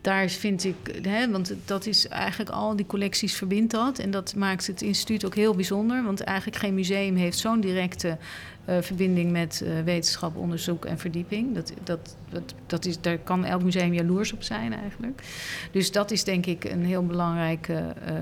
Daar 0.00 0.28
vind 0.28 0.64
ik, 0.64 0.76
hè, 1.02 1.30
want 1.30 1.54
dat 1.64 1.86
is 1.86 2.08
eigenlijk 2.08 2.50
al 2.50 2.76
die 2.76 2.86
collecties 2.86 3.34
verbindt 3.34 3.72
dat. 3.72 3.98
En 3.98 4.10
dat 4.10 4.34
maakt 4.34 4.66
het 4.66 4.82
instituut 4.82 5.24
ook 5.24 5.34
heel 5.34 5.54
bijzonder. 5.54 6.04
Want 6.04 6.20
eigenlijk 6.20 6.58
geen 6.58 6.74
museum 6.74 7.16
heeft 7.16 7.38
zo'n 7.38 7.60
directe 7.60 8.16
eh, 8.64 8.76
verbinding 8.80 9.30
met 9.30 9.62
eh, 9.64 9.72
wetenschap, 9.84 10.36
onderzoek 10.36 10.84
en 10.84 10.98
verdieping. 10.98 11.54
Dat, 11.54 11.72
dat, 11.82 12.16
dat, 12.30 12.54
dat 12.66 12.84
is, 12.84 13.00
daar 13.00 13.18
kan 13.18 13.44
elk 13.44 13.62
museum 13.62 13.92
jaloers 13.92 14.32
op 14.32 14.42
zijn 14.42 14.72
eigenlijk. 14.72 15.22
Dus 15.70 15.92
dat 15.92 16.10
is 16.10 16.24
denk 16.24 16.46
ik 16.46 16.64
een 16.64 16.84
heel 16.84 17.06
belangrijke 17.06 17.74
eh, 18.04 18.14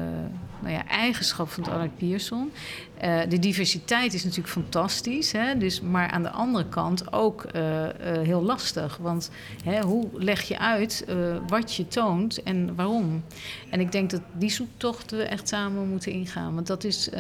nou 0.61 0.75
ja, 0.75 0.87
eigenschap 0.87 1.49
van 1.49 1.63
het 1.63 1.73
Allard 1.73 1.97
Pierson. 1.97 2.53
Eh, 3.03 3.21
de 3.29 3.38
diversiteit 3.38 4.15
is 4.15 4.25
natuurlijk 4.25 4.53
fantastisch, 4.53 5.33
hè? 5.33 5.57
Dus, 5.59 5.81
maar 5.81 6.11
aan 6.11 6.23
de 6.23 6.31
andere 6.31 6.69
kant 6.69 7.12
ook 7.12 7.43
eh, 7.43 7.85
eh, 7.85 8.27
heel 8.27 8.43
lastig. 8.43 8.97
Want 8.97 9.31
hè, 9.65 9.81
hoe 9.81 10.09
leg 10.12 10.43
je 10.43 10.59
uit 10.59 11.05
wat 11.47 11.75
je 11.75 11.88
toont 11.88 12.43
en 12.43 12.75
waarom? 12.75 13.25
En 13.71 13.81
ik 13.81 13.93
denk 13.93 14.11
dat 14.11 14.21
die 14.33 14.51
zoektocht 14.51 15.11
we 15.11 15.23
echt 15.23 15.49
samen 15.49 15.88
moeten 15.88 16.12
ingaan. 16.12 16.55
Want 16.55 16.67
dat 16.67 16.85
is 16.85 17.11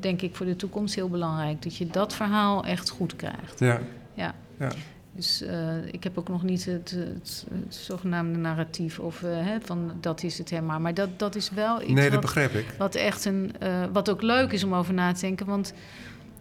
denk 0.00 0.22
ik 0.22 0.36
voor 0.36 0.46
de 0.46 0.56
toekomst 0.56 0.94
heel 0.94 1.08
belangrijk. 1.08 1.62
Dat 1.62 1.76
je 1.76 1.86
dat 1.86 2.14
verhaal 2.14 2.64
echt 2.64 2.88
goed 2.88 3.16
krijgt. 3.16 3.58
Ja, 3.58 3.80
Ja. 4.14 4.34
ja. 4.58 4.70
Dus 5.18 5.42
eh, 5.42 5.76
ik 5.90 6.04
heb 6.04 6.18
ook 6.18 6.28
nog 6.28 6.42
niet 6.42 6.64
het, 6.64 6.90
het, 6.90 7.46
het 7.64 7.74
zogenaamde 7.74 8.38
narratief 8.38 8.98
of 8.98 9.22
eh, 9.22 9.30
hè, 9.30 9.60
van 9.60 9.92
dat 10.00 10.22
is 10.22 10.38
het 10.38 10.50
helemaal. 10.50 10.80
Maar 10.80 10.94
dat, 10.94 11.18
dat 11.18 11.34
is 11.34 11.50
wel 11.50 11.82
iets 11.82 11.92
Nee, 11.92 12.02
dat 12.02 12.12
wat, 12.12 12.20
begrijp 12.20 12.54
ik. 12.54 12.66
wat 12.78 12.94
echt 12.94 13.24
een, 13.24 13.52
eh, 13.58 13.84
wat 13.92 14.10
ook 14.10 14.22
leuk 14.22 14.52
is 14.52 14.64
om 14.64 14.74
over 14.74 14.94
na 14.94 15.12
te 15.12 15.20
denken. 15.20 15.46
Want 15.46 15.72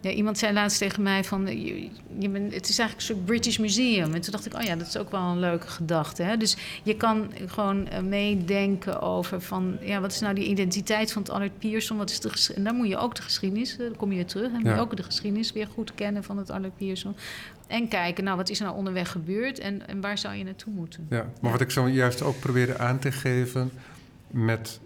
ja, 0.07 0.13
iemand 0.13 0.37
zei 0.37 0.53
laatst 0.53 0.77
tegen 0.77 1.03
mij 1.03 1.23
van, 1.23 1.63
je, 1.63 1.89
je 2.19 2.29
bent, 2.29 2.53
het 2.53 2.69
is 2.69 2.79
eigenlijk 2.79 3.09
een 3.09 3.15
soort 3.15 3.25
British 3.25 3.57
Museum. 3.57 4.13
En 4.13 4.21
toen 4.21 4.31
dacht 4.31 4.45
ik, 4.45 4.53
oh 4.55 4.61
ja, 4.61 4.75
dat 4.75 4.87
is 4.87 4.97
ook 4.97 5.11
wel 5.11 5.21
een 5.21 5.39
leuke 5.39 5.67
gedachte. 5.67 6.23
Hè? 6.23 6.37
Dus 6.37 6.57
je 6.83 6.95
kan 6.95 7.31
gewoon 7.45 7.87
eh, 7.87 8.01
meedenken 8.01 9.01
over 9.01 9.41
van, 9.41 9.77
ja, 9.81 10.01
wat 10.01 10.11
is 10.11 10.19
nou 10.19 10.35
die 10.35 10.47
identiteit 10.47 11.11
van 11.11 11.21
het 11.21 11.31
Allard 11.31 11.59
Pierson? 11.59 11.97
Wat 11.97 12.09
is 12.09 12.19
de 12.19 12.53
en 12.55 12.63
dan 12.63 12.75
moet 12.75 12.87
je 12.87 12.97
ook 12.97 13.15
de 13.15 13.21
geschiedenis, 13.21 13.71
eh, 13.71 13.77
dan 13.77 13.95
kom 13.95 14.09
je 14.09 14.15
weer 14.15 14.25
terug. 14.25 14.51
En 14.51 14.59
moet 14.61 14.73
je 14.73 14.79
ook 14.79 14.97
de 14.97 15.03
geschiedenis 15.03 15.51
weer 15.51 15.67
goed 15.67 15.95
kennen 15.95 16.23
van 16.23 16.37
het 16.37 16.49
Allard 16.49 16.77
Pierson. 16.77 17.15
En 17.67 17.87
kijken, 17.87 18.23
nou, 18.23 18.37
wat 18.37 18.49
is 18.49 18.59
er 18.59 18.65
nou 18.65 18.77
onderweg 18.77 19.11
gebeurd 19.11 19.59
en, 19.59 19.87
en 19.87 20.01
waar 20.01 20.17
zou 20.17 20.35
je 20.35 20.43
naartoe 20.43 20.73
moeten? 20.73 21.07
Ja. 21.09 21.29
Maar 21.41 21.51
wat 21.51 21.61
ik 21.61 21.71
zo 21.71 21.87
juist 21.87 22.21
ook 22.21 22.39
probeerde 22.39 22.77
aan 22.77 22.99
te 22.99 23.11
geven 23.11 23.71
met 24.27 24.79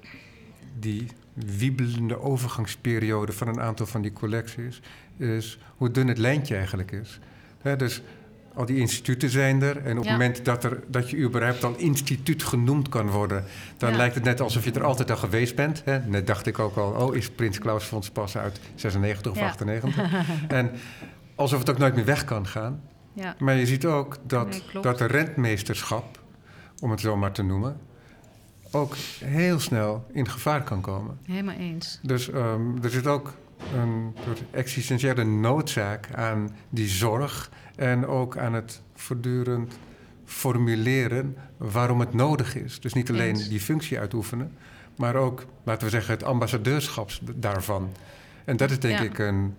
die 0.79 1.07
wiebelende 1.33 2.19
overgangsperiode 2.21 3.31
van 3.31 3.47
een 3.47 3.61
aantal 3.61 3.85
van 3.85 4.01
die 4.01 4.13
collecties, 4.13 4.81
is 5.17 5.59
hoe 5.77 5.91
dun 5.91 6.07
het 6.07 6.17
lijntje 6.17 6.55
eigenlijk 6.55 6.91
is. 6.91 7.19
Dus 7.77 8.01
al 8.53 8.65
die 8.65 8.77
instituten 8.77 9.29
zijn 9.29 9.61
er. 9.61 9.77
En 9.85 9.97
op 9.97 10.03
Ja. 10.03 10.09
het 10.09 10.19
moment 10.19 10.45
dat, 10.45 10.63
er, 10.63 10.79
dat 10.87 11.09
je 11.09 11.17
überhaupt 11.17 11.63
al 11.63 11.75
instituut 11.77 12.43
genoemd 12.43 12.89
kan 12.89 13.09
worden, 13.09 13.43
dan 13.77 13.89
Ja. 13.91 13.97
lijkt 13.97 14.15
het 14.15 14.23
net 14.23 14.41
alsof 14.41 14.63
je 14.63 14.71
er 14.71 14.83
altijd 14.83 15.11
al 15.11 15.17
geweest 15.17 15.55
bent. 15.55 15.81
Hè. 15.85 15.99
Net 15.99 16.27
dacht 16.27 16.45
ik 16.45 16.59
ook 16.59 16.75
al, 16.77 16.91
oh, 16.91 17.15
is 17.15 17.29
Prins 17.29 17.59
Klaus 17.59 17.83
Fons 17.83 18.09
pas 18.09 18.37
uit 18.37 18.59
96 18.75 19.31
of 19.31 19.37
Ja. 19.37 19.45
98? 19.45 19.95
en 20.47 20.71
alsof 21.35 21.59
het 21.59 21.69
ook 21.69 21.77
nooit 21.77 21.95
meer 21.95 22.05
weg 22.05 22.23
kan 22.25 22.47
gaan. 22.47 22.81
Ja, 23.13 23.35
Maar 23.39 23.55
je 23.55 23.65
ziet 23.65 23.85
ook 23.85 24.17
dat, 24.27 24.49
Nee, 24.49 24.81
dat 24.81 24.97
de 24.97 25.05
rentmeesterschap, 25.05 26.19
om 26.79 26.91
het 26.91 26.99
zo 26.99 27.17
maar 27.17 27.31
te 27.31 27.43
noemen, 27.43 27.77
ook 28.71 28.95
heel 29.23 29.59
snel 29.59 30.05
in 30.11 30.29
gevaar 30.29 30.63
kan 30.63 30.81
komen. 30.81 31.17
helemaal 31.25 31.55
eens. 31.55 31.99
Dus 32.01 32.29
ehm, 32.29 32.83
er 32.83 32.89
zit 32.89 33.07
ook 33.07 33.33
een 33.73 34.15
soort 34.25 34.43
existentiële 34.51 35.23
noodzaak 35.23 36.13
aan 36.13 36.55
die 36.69 36.87
zorg 36.87 37.51
en 37.75 38.07
ook 38.07 38.37
aan 38.37 38.53
het 38.53 38.81
voortdurend 38.95 39.73
formuleren 40.25 41.37
waarom 41.57 41.99
het 41.99 42.13
nodig 42.13 42.55
is. 42.55 42.79
Dus 42.79 42.93
niet 42.93 43.09
alleen 43.09 43.35
die 43.49 43.59
functie 43.59 43.99
uitoefenen, 43.99 44.51
maar 44.95 45.15
ook, 45.15 45.45
laten 45.63 45.83
we 45.83 45.89
zeggen, 45.89 46.13
het 46.13 46.23
ambassadeurschap 46.23 47.11
daarvan. 47.35 47.91
En 48.45 48.57
dat 48.57 48.71
is 48.71 48.79
denk 48.79 48.99
ik 48.99 49.19
een, 49.19 49.55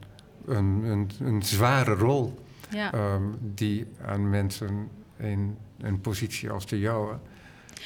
een, 0.47 0.85
een, 0.85 1.11
een, 1.21 1.43
zware 1.43 1.95
rol 1.95 2.45
ja. 2.71 2.93
Ehm, 2.93 3.23
die 3.41 3.87
aan 4.05 4.31
mensen 4.31 4.89
in 5.17 5.57
een 5.81 6.01
positie 6.01 6.51
als 6.51 6.67
de 6.67 6.79
jouwe. 6.79 7.19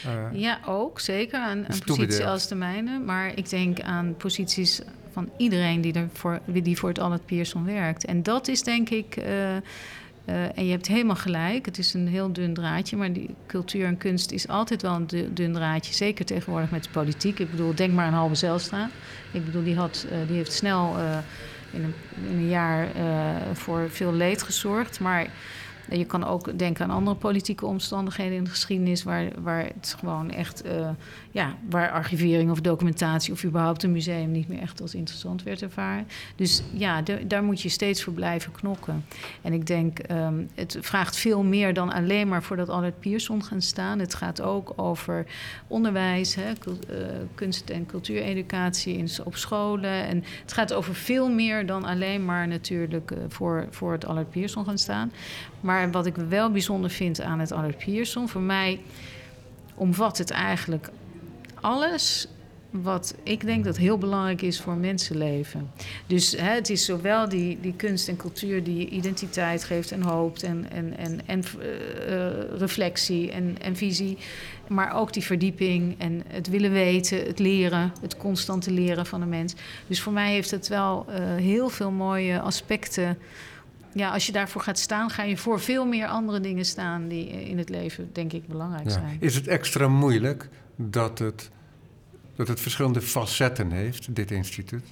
Uh, 0.06 0.40
ja, 0.40 0.60
ook 0.66 1.00
zeker 1.00 1.38
aan 1.38 1.64
een 1.68 1.82
positie 1.84 2.26
als 2.26 2.48
de 2.48 2.54
mijne. 2.54 2.98
Maar 2.98 3.32
ik 3.34 3.50
denk 3.50 3.80
aan 3.80 4.14
posities 4.16 4.80
van 5.12 5.30
iedereen 5.36 5.80
die, 5.80 5.92
er 5.92 6.08
voor, 6.12 6.40
die 6.46 6.78
voor 6.78 6.88
het 6.88 6.98
Albert 6.98 7.26
Pierson 7.26 7.64
werkt. 7.64 8.04
En 8.04 8.22
dat 8.22 8.48
is 8.48 8.62
denk 8.62 8.90
ik. 8.90 9.16
Uh, 9.16 9.24
uh, 9.26 10.58
en 10.58 10.64
je 10.64 10.70
hebt 10.70 10.86
helemaal 10.86 11.16
gelijk, 11.16 11.66
het 11.66 11.78
is 11.78 11.94
een 11.94 12.08
heel 12.08 12.32
dun 12.32 12.54
draadje, 12.54 12.96
maar 12.96 13.12
die 13.12 13.34
cultuur 13.46 13.86
en 13.86 13.96
kunst 13.96 14.30
is 14.30 14.48
altijd 14.48 14.82
wel 14.82 14.94
een 14.94 15.34
dun 15.34 15.52
draadje. 15.52 15.94
Zeker 15.94 16.24
tegenwoordig 16.24 16.70
met 16.70 16.84
de 16.84 16.90
politiek. 16.90 17.38
Ik 17.38 17.50
bedoel, 17.50 17.74
denk 17.74 17.92
maar 17.92 18.06
aan 18.06 18.12
Halbe 18.12 18.34
Zelstra. 18.34 18.90
Ik 19.32 19.44
bedoel, 19.44 19.64
die, 19.64 19.76
had, 19.76 20.06
uh, 20.12 20.18
die 20.26 20.36
heeft 20.36 20.52
snel 20.52 20.98
uh, 20.98 21.18
in, 21.70 21.84
een, 21.84 21.94
in, 22.30 22.36
een, 22.36 22.48
jaar 22.48 22.88
voor 23.52 23.90
veel 23.90 24.12
leed 24.12 24.42
gezorgd. 24.42 25.00
Maar 25.00 25.26
je 25.90 26.04
kan 26.04 26.24
ook 26.24 26.58
denken 26.58 26.84
aan 26.84 26.96
andere 26.96 27.16
politieke 27.16 27.66
omstandigheden 27.66 28.36
in 28.36 28.44
de 28.44 28.50
geschiedenis, 28.50 29.02
waar, 29.02 29.28
waar 29.42 29.64
het 29.64 29.96
gewoon 29.98 30.30
echt, 30.30 30.66
uh, 30.66 30.88
ja, 31.30 31.54
waar 31.70 31.90
archivering 31.90 32.50
of 32.50 32.60
documentatie 32.60 33.32
of 33.32 33.44
überhaupt 33.44 33.82
een 33.82 33.92
museum 33.92 34.30
niet 34.30 34.48
meer 34.48 34.60
echt 34.60 34.80
als 34.80 34.94
interessant 34.94 35.42
werd 35.42 35.62
ervaren. 35.62 36.06
Dus 36.36 36.62
ja, 36.72 37.02
daar 37.26 37.42
moet 37.42 37.62
je 37.62 37.68
steeds 37.68 38.02
voor 38.02 38.12
blijven 38.12 38.52
knokken. 38.52 39.04
En 39.42 39.52
ik 39.52 39.66
denk, 39.66 39.98
um, 40.10 40.48
het 40.54 40.78
vraagt 40.80 41.16
veel 41.16 41.42
meer 41.42 41.74
dan 41.74 41.92
alleen 41.92 42.28
maar 42.28 42.42
voor 42.42 42.56
dat 42.56 42.68
Albert 42.68 43.00
Pierson 43.00 43.44
gaan 43.44 43.62
staan. 43.62 43.98
Het 43.98 44.14
gaat 44.14 44.40
ook 44.40 44.72
over 44.76 45.26
onderwijs, 45.66 46.34
hè, 46.34 46.50
uh, 46.50 46.74
kunst- 47.34 47.70
en 47.70 47.86
cultuureducatie 47.86 48.96
in, 48.96 49.08
op 49.24 49.36
scholen. 49.36 50.06
En 50.06 50.24
het 50.42 50.52
gaat 50.52 50.72
over 50.72 50.94
veel 50.94 51.30
meer 51.30 51.66
dan 51.66 51.84
alleen 51.84 52.24
maar 52.24 52.48
natuurlijk 52.48 53.10
uh, 53.10 53.18
voor, 53.28 53.66
voor 53.70 53.92
het 53.92 54.06
Albert 54.06 54.30
Pierson 54.30 54.64
gaan 54.64 54.78
staan. 54.78 55.12
Maar 55.60 55.90
wat 55.90 56.06
ik 56.06 56.16
wel 56.16 56.50
bijzonder 56.50 56.90
vind 56.90 57.20
aan 57.20 57.38
het 57.38 57.52
Albert 57.52 57.78
Pierson, 57.78 58.28
voor 58.28 58.40
mij 58.40 58.80
omvat 59.74 60.18
het 60.18 60.30
eigenlijk 60.30 60.90
alles 61.60 62.28
wat 62.70 63.14
ik 63.22 63.44
denk 63.44 63.64
dat 63.64 63.76
heel 63.76 63.98
belangrijk 63.98 64.42
is 64.42 64.60
voor 64.60 64.76
mensenleven. 64.76 65.70
Dus 66.06 66.32
hè, 66.32 66.50
het 66.50 66.70
is 66.70 66.84
zowel 66.84 67.28
die, 67.28 67.58
die 67.60 67.74
kunst 67.76 68.08
en 68.08 68.16
cultuur 68.16 68.64
die 68.64 68.88
identiteit 68.88 69.64
geeft 69.64 69.92
en 69.92 70.02
hoop 70.02 70.38
en, 70.38 70.70
en, 70.70 70.96
en, 70.96 71.20
en 71.26 71.42
uh, 71.58 72.58
reflectie 72.58 73.30
en, 73.30 73.56
en 73.60 73.76
visie. 73.76 74.18
Maar 74.68 74.94
ook 74.94 75.12
die 75.12 75.22
verdieping 75.22 75.94
en 75.98 76.22
het 76.26 76.48
willen 76.48 76.72
weten, 76.72 77.26
het 77.26 77.38
leren, 77.38 77.92
het 78.00 78.16
constante 78.16 78.70
leren 78.70 79.06
van 79.06 79.20
de 79.20 79.26
mens. 79.26 79.54
Dus 79.86 80.00
voor 80.00 80.12
mij 80.12 80.32
heeft 80.32 80.50
het 80.50 80.68
wel 80.68 81.06
uh, 81.08 81.16
heel 81.34 81.68
veel 81.68 81.90
mooie 81.90 82.40
aspecten 82.40 83.18
ja, 83.96 84.10
als 84.10 84.26
je 84.26 84.32
daarvoor 84.32 84.60
gaat 84.60 84.78
staan, 84.78 85.10
ga 85.10 85.22
je 85.22 85.36
voor 85.36 85.60
veel 85.60 85.86
meer 85.86 86.06
andere 86.06 86.40
dingen 86.40 86.64
staan 86.64 87.08
die 87.08 87.26
in 87.28 87.58
het 87.58 87.68
leven, 87.68 88.10
denk 88.12 88.32
ik, 88.32 88.46
belangrijk 88.46 88.90
zijn. 88.90 89.16
Is 89.20 89.34
het 89.34 89.46
extra 89.46 89.88
moeilijk 89.88 90.48
dat 90.76 91.18
het, 91.18 91.50
dat 92.34 92.48
het 92.48 92.60
verschillende 92.60 93.00
facetten 93.00 93.70
heeft, 93.70 94.14
dit 94.14 94.30
instituut? 94.30 94.84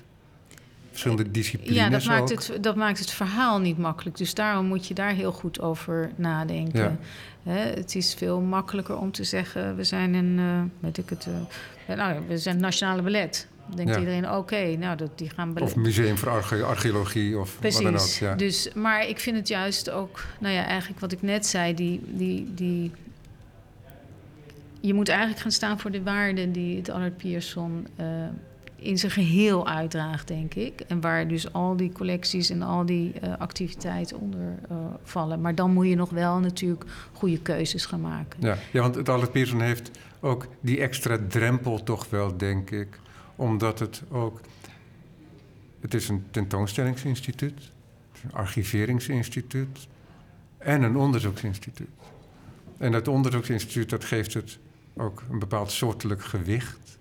Verschillende 0.91 1.31
disciplines 1.31 1.77
Ja, 1.77 1.89
dat 1.89 2.05
maakt, 2.05 2.33
ook? 2.33 2.43
Het, 2.43 2.63
dat 2.63 2.77
maakt 2.77 2.99
het 2.99 3.11
verhaal 3.11 3.61
niet 3.61 3.79
makkelijk. 3.79 4.17
Dus 4.17 4.35
daarom 4.35 4.67
moet 4.67 4.87
je 4.87 4.95
daar 4.95 5.13
heel 5.13 5.33
goed 5.33 5.61
over 5.61 6.11
nadenken. 6.17 6.99
het 7.43 7.95
is 7.95 8.15
veel 8.15 8.41
makkelijker 8.41 8.97
om 8.97 9.13
te 9.13 9.25
zeggen, 9.25 9.77
we 9.77 9.85
zijn 9.85 10.15
een, 10.15 10.39
uh, 10.39 10.63
weet 10.81 10.99
ik 10.99 11.09
het, 11.09 11.27
uh, 11.89 11.97
nou, 11.97 12.21
we 12.29 12.39
zijn 12.39 12.55
het 12.55 12.65
nationale 12.65 13.03
ballet 13.03 13.49
denkt 13.75 13.97
iedereen, 13.97 14.31
oké, 14.31 14.77
nou, 14.77 14.97
dat, 14.97 15.19
die 15.19 15.31
gaan... 15.31 15.61
Of 15.61 15.77
museum 15.77 16.19
voor 16.19 16.31
archeologie 16.65 17.39
of 17.39 17.57
Precies. 17.59 17.83
wat 17.83 17.93
dan 17.93 18.01
ook. 18.01 18.09
Ja. 18.09 18.35
Dus, 18.35 18.71
maar 18.75 19.09
ik 19.09 19.19
vind 19.21 19.37
het 19.37 19.49
juist 19.49 19.91
ook, 19.91 20.25
nou 20.39 20.55
ja, 20.55 20.65
eigenlijk 20.65 21.01
wat 21.01 21.13
ik 21.13 21.23
net 21.23 21.47
zei, 21.47 21.75
die, 21.75 22.01
die, 22.07 22.55
die... 22.55 22.91
Je 24.81 24.95
moet 24.95 25.09
eigenlijk 25.09 25.41
gaan 25.41 25.51
staan 25.51 25.81
voor 25.81 25.91
de 25.91 26.03
waarden 26.03 26.53
die 26.53 26.77
het 26.77 26.91
Allard 26.91 27.17
Pierson 27.17 27.87
uh, 28.01 28.07
in 28.77 28.99
zijn 28.99 29.13
geheel 29.13 29.69
uitdraagt, 29.69 30.29
denk 30.29 30.55
ik. 30.55 30.81
En 30.81 31.01
waar 31.01 31.29
dus 31.29 31.53
al 31.53 31.77
die 31.77 31.93
collecties 31.93 32.51
en 32.51 32.63
al 32.63 32.87
die 32.87 33.13
uh, 33.25 33.33
activiteiten 33.39 34.21
onder 34.21 34.55
uh, 34.71 34.77
vallen. 35.03 35.41
Maar 35.41 35.55
dan 35.55 35.73
moet 35.73 35.87
je 35.87 35.95
nog 35.95 36.11
wel 36.11 36.39
natuurlijk 36.39 36.85
goede 37.13 37.39
keuzes 37.39 37.87
gaan 37.87 38.01
maken. 38.01 38.41
Ja, 38.41 38.57
ja 38.73 38.81
want 38.81 38.95
het 38.95 39.09
Allard 39.09 39.33
Pierson 39.33 39.61
heeft 39.61 39.91
ook 40.21 40.47
die 40.61 40.81
extra 40.81 41.19
drempel 41.29 41.83
toch 41.83 42.11
wel, 42.11 42.37
denk 42.37 42.71
ik 42.71 42.99
omdat 43.37 43.79
het 43.79 44.03
ook. 44.11 44.41
Het 45.81 45.95
is 45.95 46.09
een 46.09 46.25
tentoonstellingsinstituut, 46.31 47.71
een 48.23 48.33
archiveringsinstituut 48.33 49.89
en 50.59 50.83
een 50.83 50.97
onderzoeksinstituut. 50.97 51.89
En 52.79 52.93
dat 52.93 53.09
onderzoeksinstituut 53.09 53.91
dat 53.91 54.05
geeft 54.05 54.35
het 54.35 54.59
ook 54.97 55.23
een 55.31 55.39
bepaald 55.39 55.73
soortelijk 55.73 56.25
gewicht. 56.25 56.99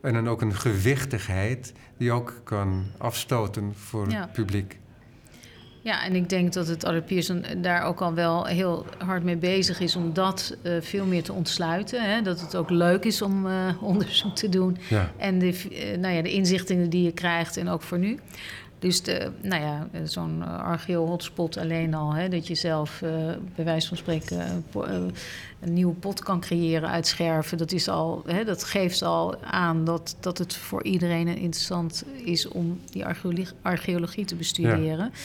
En 0.00 0.12
dan 0.12 0.28
ook 0.28 0.40
een 0.40 0.54
gewichtigheid 0.54 1.72
die 1.96 2.12
ook 2.12 2.40
kan 2.44 2.84
afstoten 2.98 3.74
voor 3.74 4.06
het 4.06 4.32
publiek. 4.32 4.78
Ja, 5.84 6.04
en 6.04 6.14
ik 6.14 6.28
denk 6.28 6.52
dat 6.52 6.66
het 6.66 6.84
Albert 6.84 7.06
Pierson 7.06 7.44
daar 7.56 7.82
ook 7.82 8.00
al 8.00 8.14
wel 8.14 8.44
heel 8.44 8.86
hard 8.98 9.22
mee 9.22 9.36
bezig 9.36 9.80
is 9.80 9.96
om 9.96 10.12
dat 10.12 10.56
uh, 10.62 10.72
veel 10.80 11.06
meer 11.06 11.22
te 11.22 11.32
ontsluiten. 11.32 12.02
Hè? 12.02 12.22
Dat 12.22 12.40
het 12.40 12.56
ook 12.56 12.70
leuk 12.70 13.04
is 13.04 13.22
om 13.22 13.46
uh, 13.46 13.52
onderzoek 13.82 14.34
te 14.34 14.48
doen. 14.48 14.76
Ja. 14.88 15.12
En 15.16 15.38
de, 15.38 15.46
uh, 15.46 15.98
nou 15.98 16.14
ja, 16.14 16.22
de 16.22 16.32
inzichten 16.32 16.90
die 16.90 17.02
je 17.02 17.12
krijgt 17.12 17.56
en 17.56 17.68
ook 17.68 17.82
voor 17.82 17.98
nu. 17.98 18.18
Dus 18.78 19.02
de, 19.02 19.30
nou 19.42 19.62
ja, 19.62 19.88
zo'n 20.04 20.42
archeo-hotspot 20.42 21.56
alleen 21.56 21.94
al, 21.94 22.14
hè, 22.14 22.28
dat 22.28 22.46
je 22.46 22.54
zelf 22.54 22.98
bij 23.54 23.64
wijze 23.64 23.88
van 23.88 23.96
spreken 23.96 24.64
een 25.60 25.72
nieuwe 25.72 25.94
pot 25.94 26.22
kan 26.22 26.40
creëren 26.40 26.88
uit 26.88 27.06
scherven, 27.06 27.58
dat, 27.58 27.72
is 27.72 27.88
al, 27.88 28.22
hè, 28.26 28.44
dat 28.44 28.64
geeft 28.64 29.02
al 29.02 29.42
aan 29.42 29.84
dat, 29.84 30.16
dat 30.20 30.38
het 30.38 30.56
voor 30.56 30.82
iedereen 30.82 31.28
interessant 31.28 32.04
is 32.24 32.48
om 32.48 32.80
die 32.90 33.04
archeologie, 33.04 33.54
archeologie 33.62 34.24
te 34.24 34.34
bestuderen. 34.34 35.10
Ja. 35.12 35.18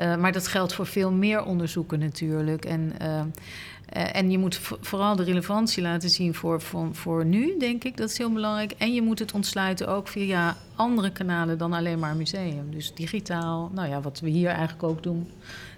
Uh, 0.00 0.16
maar 0.16 0.32
dat 0.32 0.46
geldt 0.46 0.74
voor 0.74 0.86
veel 0.86 1.12
meer 1.12 1.44
onderzoeken 1.44 1.98
natuurlijk. 1.98 2.64
En, 2.64 2.92
uh, 3.02 3.08
uh, 3.08 4.16
en 4.16 4.30
je 4.30 4.38
moet 4.38 4.60
vooral 4.80 5.16
de 5.16 5.22
relevantie 5.22 5.82
laten 5.82 6.10
zien 6.10 6.34
voor, 6.34 6.60
voor, 6.60 6.88
voor 6.94 7.24
nu, 7.24 7.58
denk 7.58 7.84
ik. 7.84 7.96
Dat 7.96 8.10
is 8.10 8.18
heel 8.18 8.32
belangrijk. 8.32 8.72
En 8.78 8.94
je 8.94 9.02
moet 9.02 9.18
het 9.18 9.32
ontsluiten 9.32 9.88
ook 9.88 10.08
via 10.08 10.56
andere 10.74 11.10
kanalen 11.10 11.58
dan 11.58 11.72
alleen 11.72 11.98
maar 11.98 12.16
museum. 12.16 12.70
Dus 12.70 12.94
digitaal, 12.94 13.70
nou 13.74 13.88
ja, 13.88 14.00
wat 14.00 14.20
we 14.20 14.28
hier 14.28 14.48
eigenlijk 14.48 14.82
ook 14.82 15.02
doen. 15.02 15.28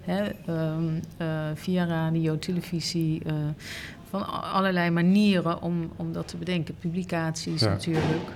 Hè, 0.01 0.29
um, 0.49 1.01
via 1.55 1.85
radio, 1.85 2.39
televisie, 2.39 3.21
van 4.09 4.41
allerlei 4.41 4.89
manieren 4.89 5.61
om, 5.61 5.91
om 5.95 6.13
dat 6.13 6.27
te 6.27 6.37
bedenken. 6.37 6.75
Publicaties 6.79 7.61
ja. 7.61 7.69
natuurlijk. 7.69 8.31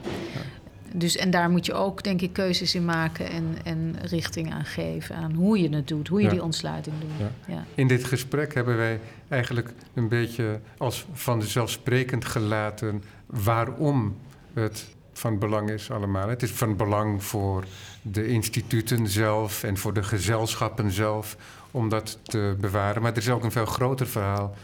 Ja. 0.91 0.99
Dus, 0.99 1.15
en 1.15 1.31
daar 1.31 1.49
moet 1.49 1.65
je 1.65 1.73
ook, 1.73 2.03
denk 2.03 2.21
ik, 2.21 2.33
keuzes 2.33 2.75
in 2.75 2.85
maken 2.85 3.29
en, 3.29 3.57
en 3.63 3.95
richting 4.01 4.53
aan 4.53 4.65
geven. 4.65 5.15
Aan 5.15 5.33
hoe 5.33 5.61
je 5.61 5.75
het 5.75 5.87
doet, 5.87 6.07
hoe 6.07 6.19
je 6.19 6.25
ja. 6.25 6.31
die 6.31 6.43
ontsluiting 6.43 6.95
doet. 6.99 7.27
Ja. 7.47 7.65
In 7.75 7.87
dit 7.87 8.03
gesprek 8.03 8.53
hebben 8.53 8.77
wij 8.77 8.99
eigenlijk 9.27 9.73
een 9.93 10.07
beetje 10.07 10.59
als 10.77 11.05
vanzelfsprekend 11.13 12.25
gelaten 12.25 13.03
waarom 13.25 14.15
het 14.53 14.87
van 15.13 15.39
belang 15.39 15.69
is 15.69 15.91
allemaal. 15.91 16.29
Het 16.29 16.43
is 16.43 16.51
van 16.51 16.75
belang 16.75 17.23
voor 17.23 17.65
de 18.01 18.27
instituten 18.27 19.07
zelf 19.07 19.63
en 19.63 19.77
voor 19.77 19.93
de 19.93 20.03
gezelschappen 20.03 20.91
zelf 20.91 21.37
om 21.71 21.89
dat 21.89 22.19
te 22.23 22.55
bewaren. 22.59 23.01
Maar 23.01 23.11
er 23.11 23.17
is 23.17 23.29
ook 23.29 23.43
een 23.43 23.51
veel 23.51 23.65
groter 23.65 24.07
verhaal 24.07 24.55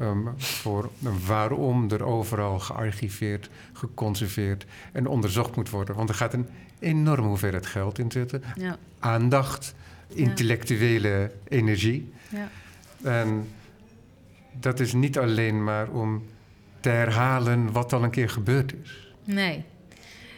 Um, 0.00 0.34
voor 0.36 0.90
waarom 1.26 1.90
er 1.90 2.04
overal 2.04 2.58
gearchiveerd, 2.58 3.50
geconserveerd 3.72 4.66
en 4.92 5.06
onderzocht 5.06 5.56
moet 5.56 5.70
worden. 5.70 5.94
Want 5.94 6.08
er 6.08 6.14
gaat 6.14 6.32
een 6.32 6.48
enorme 6.78 7.26
hoeveelheid 7.26 7.66
geld 7.66 7.98
in 7.98 8.10
zitten. 8.10 8.42
Ja. 8.56 8.76
Aandacht, 8.98 9.74
intellectuele 10.08 11.32
energie. 11.48 12.12
Ja. 12.28 12.48
En 13.02 13.48
dat 14.52 14.80
is 14.80 14.92
niet 14.92 15.18
alleen 15.18 15.64
maar 15.64 15.88
om 15.88 16.22
te 16.80 16.88
herhalen 16.88 17.72
wat 17.72 17.92
al 17.92 18.02
een 18.02 18.10
keer 18.10 18.30
gebeurd 18.30 18.74
is. 18.82 19.14
Nee. 19.24 19.64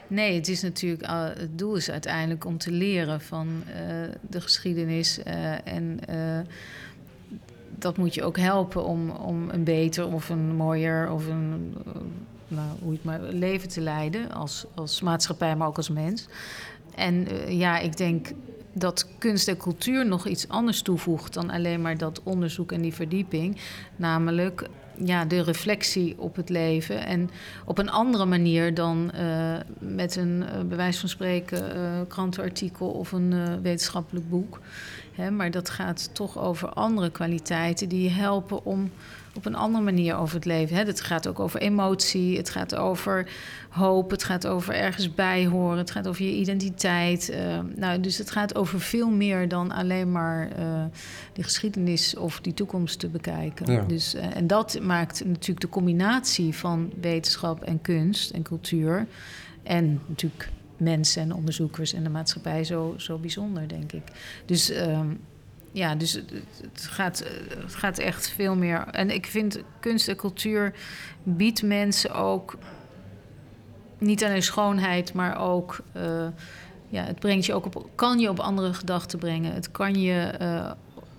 Nee, 0.06 0.34
het 0.34 0.48
is 0.48 0.62
natuurlijk, 0.62 1.02
uh, 1.02 1.24
het 1.24 1.59
doel 1.59 1.76
is 1.76 1.90
uiteindelijk 1.90 2.44
om 2.44 2.59
te 2.59 2.70
leren 2.70 3.20
van 3.20 3.62
uh, 3.66 3.74
de 4.20 4.40
geschiedenis 4.40 5.18
uh, 5.18 5.66
en 5.66 6.00
dat 7.78 7.96
moet 7.96 8.14
je 8.14 8.24
ook 8.24 8.38
helpen 8.38 8.84
om, 8.84 9.10
om 9.10 9.50
een 9.50 9.64
beter 9.64 10.12
of 10.12 10.28
een 10.28 10.56
mooier 10.56 11.10
of 11.10 11.26
een, 11.26 11.74
nou, 12.48 12.68
hoe 12.82 12.92
het 12.92 13.04
maar, 13.04 13.20
leven 13.20 13.68
te 13.68 13.80
leiden 13.80 14.32
als, 14.32 14.66
als 14.74 15.00
maatschappij, 15.00 15.56
maar 15.56 15.68
ook 15.68 15.76
als 15.76 15.88
mens. 15.88 16.26
En 16.94 17.32
uh, 17.32 17.58
ja, 17.58 17.78
ik 17.78 17.96
denk 17.96 18.32
dat 18.72 19.06
kunst 19.18 19.48
en 19.48 19.56
cultuur 19.56 20.06
nog 20.06 20.26
iets 20.26 20.48
anders 20.48 20.82
toevoegt 20.82 21.34
dan 21.34 21.50
alleen 21.50 21.80
maar 21.80 21.98
dat 21.98 22.22
onderzoek 22.22 22.72
en 22.72 22.80
die 22.80 22.94
verdieping. 22.94 23.60
Namelijk 23.96 24.68
ja, 25.04 25.24
de 25.24 25.42
reflectie 25.42 26.14
op 26.18 26.36
het 26.36 26.48
leven. 26.48 27.06
En 27.06 27.30
op 27.64 27.78
een 27.78 27.90
andere 27.90 28.24
manier 28.24 28.74
dan 28.74 29.10
uh, 29.14 29.56
met 29.78 30.16
een 30.16 30.44
uh, 30.70 30.90
van 30.92 31.08
spreken 31.08 31.62
krantenartikel 32.08 32.88
of 32.88 33.12
een 33.12 33.62
wetenschappelijk 33.62 34.28
boek. 34.28 34.60
Hè, 35.18 35.30
maar 35.30 35.50
dat 35.50 35.70
gaat 35.70 36.10
toch 36.12 36.38
over 36.38 36.68
andere 36.68 37.10
kwaliteiten 37.10 37.88
die 37.88 38.10
helpen 38.10 38.64
om 38.64 38.90
op 39.34 39.46
een 39.46 39.54
andere 39.54 39.84
manier 39.84 40.16
over 40.16 40.34
het 40.34 40.44
leven. 40.44 40.76
Hè. 40.76 40.84
Het 40.84 41.00
gaat 41.00 41.28
ook 41.28 41.40
over 41.40 41.60
emotie, 41.60 42.36
het 42.36 42.50
gaat 42.50 42.74
over 42.74 43.30
hoop, 43.68 44.10
het 44.10 44.24
gaat 44.24 44.46
over 44.46 44.74
ergens 44.74 45.14
bij 45.14 45.46
horen, 45.46 45.78
het 45.78 45.90
gaat 45.90 46.08
over 46.08 46.24
je 46.24 46.34
identiteit. 46.34 47.30
Uh, 47.30 47.58
nou, 47.76 48.00
dus 48.00 48.18
het 48.18 48.30
gaat 48.30 48.54
over 48.54 48.80
veel 48.80 49.10
meer 49.10 49.48
dan 49.48 49.72
alleen 49.72 50.12
maar 50.12 50.48
uh, 50.58 50.84
die 51.32 51.44
geschiedenis 51.44 52.16
of 52.16 52.40
die 52.40 52.54
toekomst 52.54 52.98
te 52.98 53.08
bekijken. 53.08 53.72
Ja. 53.72 53.82
Dus, 53.82 54.14
uh, 54.14 54.36
en 54.36 54.46
dat 54.46 54.78
maakt 54.82 55.24
natuurlijk 55.24 55.60
de 55.60 55.68
combinatie 55.68 56.54
van 56.54 56.92
wetenschap 57.00 57.62
en 57.62 57.80
kunst 57.80 58.30
en 58.30 58.42
cultuur. 58.42 59.06
En 59.62 60.00
natuurlijk 60.06 60.48
mensen 60.78 61.22
en 61.22 61.34
onderzoekers 61.34 61.92
en 61.92 62.02
de 62.02 62.10
maatschappij 62.10 62.64
zo, 62.64 62.94
zo 62.96 63.18
bijzonder, 63.18 63.68
denk 63.68 63.92
ik. 63.92 64.02
Dus. 64.46 64.70
Um, 64.70 65.20
ja, 65.72 65.94
dus 65.94 66.12
het, 66.12 66.86
gaat, 66.90 67.24
het 67.48 67.74
gaat 67.74 67.98
echt 67.98 68.28
veel 68.28 68.56
meer. 68.56 68.86
En 68.90 69.10
ik 69.10 69.26
vind 69.26 69.62
kunst 69.80 70.08
en 70.08 70.16
cultuur 70.16 70.74
biedt 71.22 71.62
mensen 71.62 72.14
ook 72.14 72.58
niet 73.98 74.24
alleen 74.24 74.42
schoonheid, 74.42 75.12
maar 75.12 75.40
ook. 75.40 75.80
Uh, 75.96 76.26
ja, 76.88 77.04
het 77.04 77.18
brengt 77.18 77.46
je 77.46 77.54
ook 77.54 77.66
op, 77.66 77.88
kan 77.94 78.18
je 78.18 78.28
op 78.28 78.40
andere 78.40 78.74
gedachten 78.74 79.18
brengen. 79.18 79.52
Het 79.52 79.70
kan 79.70 80.00
je 80.00 80.34
uh, 80.40 80.70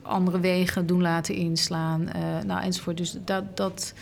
andere 0.01 0.39
wegen 0.39 0.85
doen 0.85 1.01
laten 1.01 1.35
inslaan. 1.35 2.01
Uh, 2.01 2.43
nou, 2.45 2.61
enzovoort. 2.61 2.97
Dus 2.97 3.17
dat, 3.25 3.57
dat, 3.57 3.93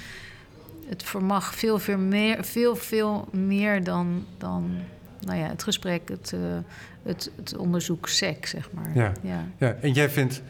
het 0.86 1.04
vermag 1.04 1.56
veel, 1.56 1.80
veel 1.80 1.98
meer, 1.98 2.46
veel, 2.46 2.76
veel 2.76 3.28
meer 3.32 3.84
dan, 3.84 4.26
dan 4.38 4.78
nou 5.20 5.40
ja, 5.40 5.48
het 5.48 5.64
gesprek, 5.64 6.10
het, 6.10 6.32
uh, 6.36 6.58
het, 7.04 7.32
het 7.36 7.58
onderzoek 7.58 8.08
seks, 8.08 8.50
zeg 8.50 8.72
maar. 8.72 8.92
Ja. 8.96 9.12
Ja. 9.22 9.46
ja, 9.58 9.76
en 9.82 9.92
jij 9.92 10.10
vindt 10.10 10.42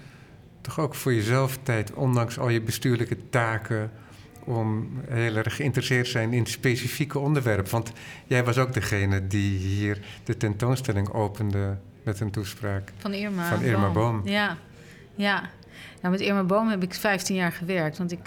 toch 0.61 0.80
ook 0.80 0.95
voor 0.95 1.13
jezelf 1.13 1.57
tijd, 1.63 1.93
ondanks 1.93 2.39
al 2.39 2.49
je 2.49 2.61
bestuurlijke 2.61 3.30
taken, 3.30 3.91
om 4.43 4.89
heel 5.07 5.36
erg 5.36 5.55
geïnteresseerd 5.55 6.05
te 6.05 6.11
zijn 6.11 6.34
in 6.34 6.45
specifieke 6.45 7.20
onderwerpen. 7.20 7.72
Want 7.72 7.91
jij 8.26 8.43
was 8.43 8.57
ook 8.57 8.74
degene 8.74 9.28
die 9.28 9.57
hier 9.57 9.99
de 10.24 10.38
tentoonstelling 10.38 11.09
opende 11.09 11.78
met 12.03 12.20
een 12.20 12.32
toespraak. 12.32 12.91
Van 12.97 13.13
Irma, 13.13 13.49
van 13.49 13.61
Irma 13.61 13.91
Boom. 13.91 14.22
Boom. 14.22 14.32
Ja, 14.32 14.57
ja. 15.15 15.49
Nou, 16.01 16.13
met 16.13 16.22
Irma 16.22 16.43
Boom 16.43 16.70
heb 16.70 16.84
ik 16.84 16.93
15 16.93 17.36
jaar 17.36 17.51
gewerkt. 17.51 17.97
Want, 17.97 18.11
ik, 18.11 18.20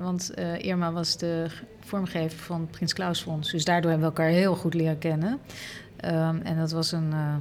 want 0.00 0.32
uh, 0.38 0.58
Irma 0.58 0.92
was 0.92 1.16
de 1.16 1.46
vormgever 1.80 2.38
van 2.38 2.60
het 2.60 2.70
Prins 2.70 2.92
Klaus 2.92 3.22
Fonds. 3.22 3.50
Dus 3.50 3.64
daardoor 3.64 3.90
hebben 3.90 4.10
we 4.10 4.16
elkaar 4.16 4.32
heel 4.32 4.54
goed 4.54 4.74
leren 4.74 4.98
kennen. 4.98 5.40
Um, 6.04 6.40
en 6.40 6.56
dat 6.56 6.72
was 6.72 6.92
een, 6.92 7.10
uh, 7.12 7.34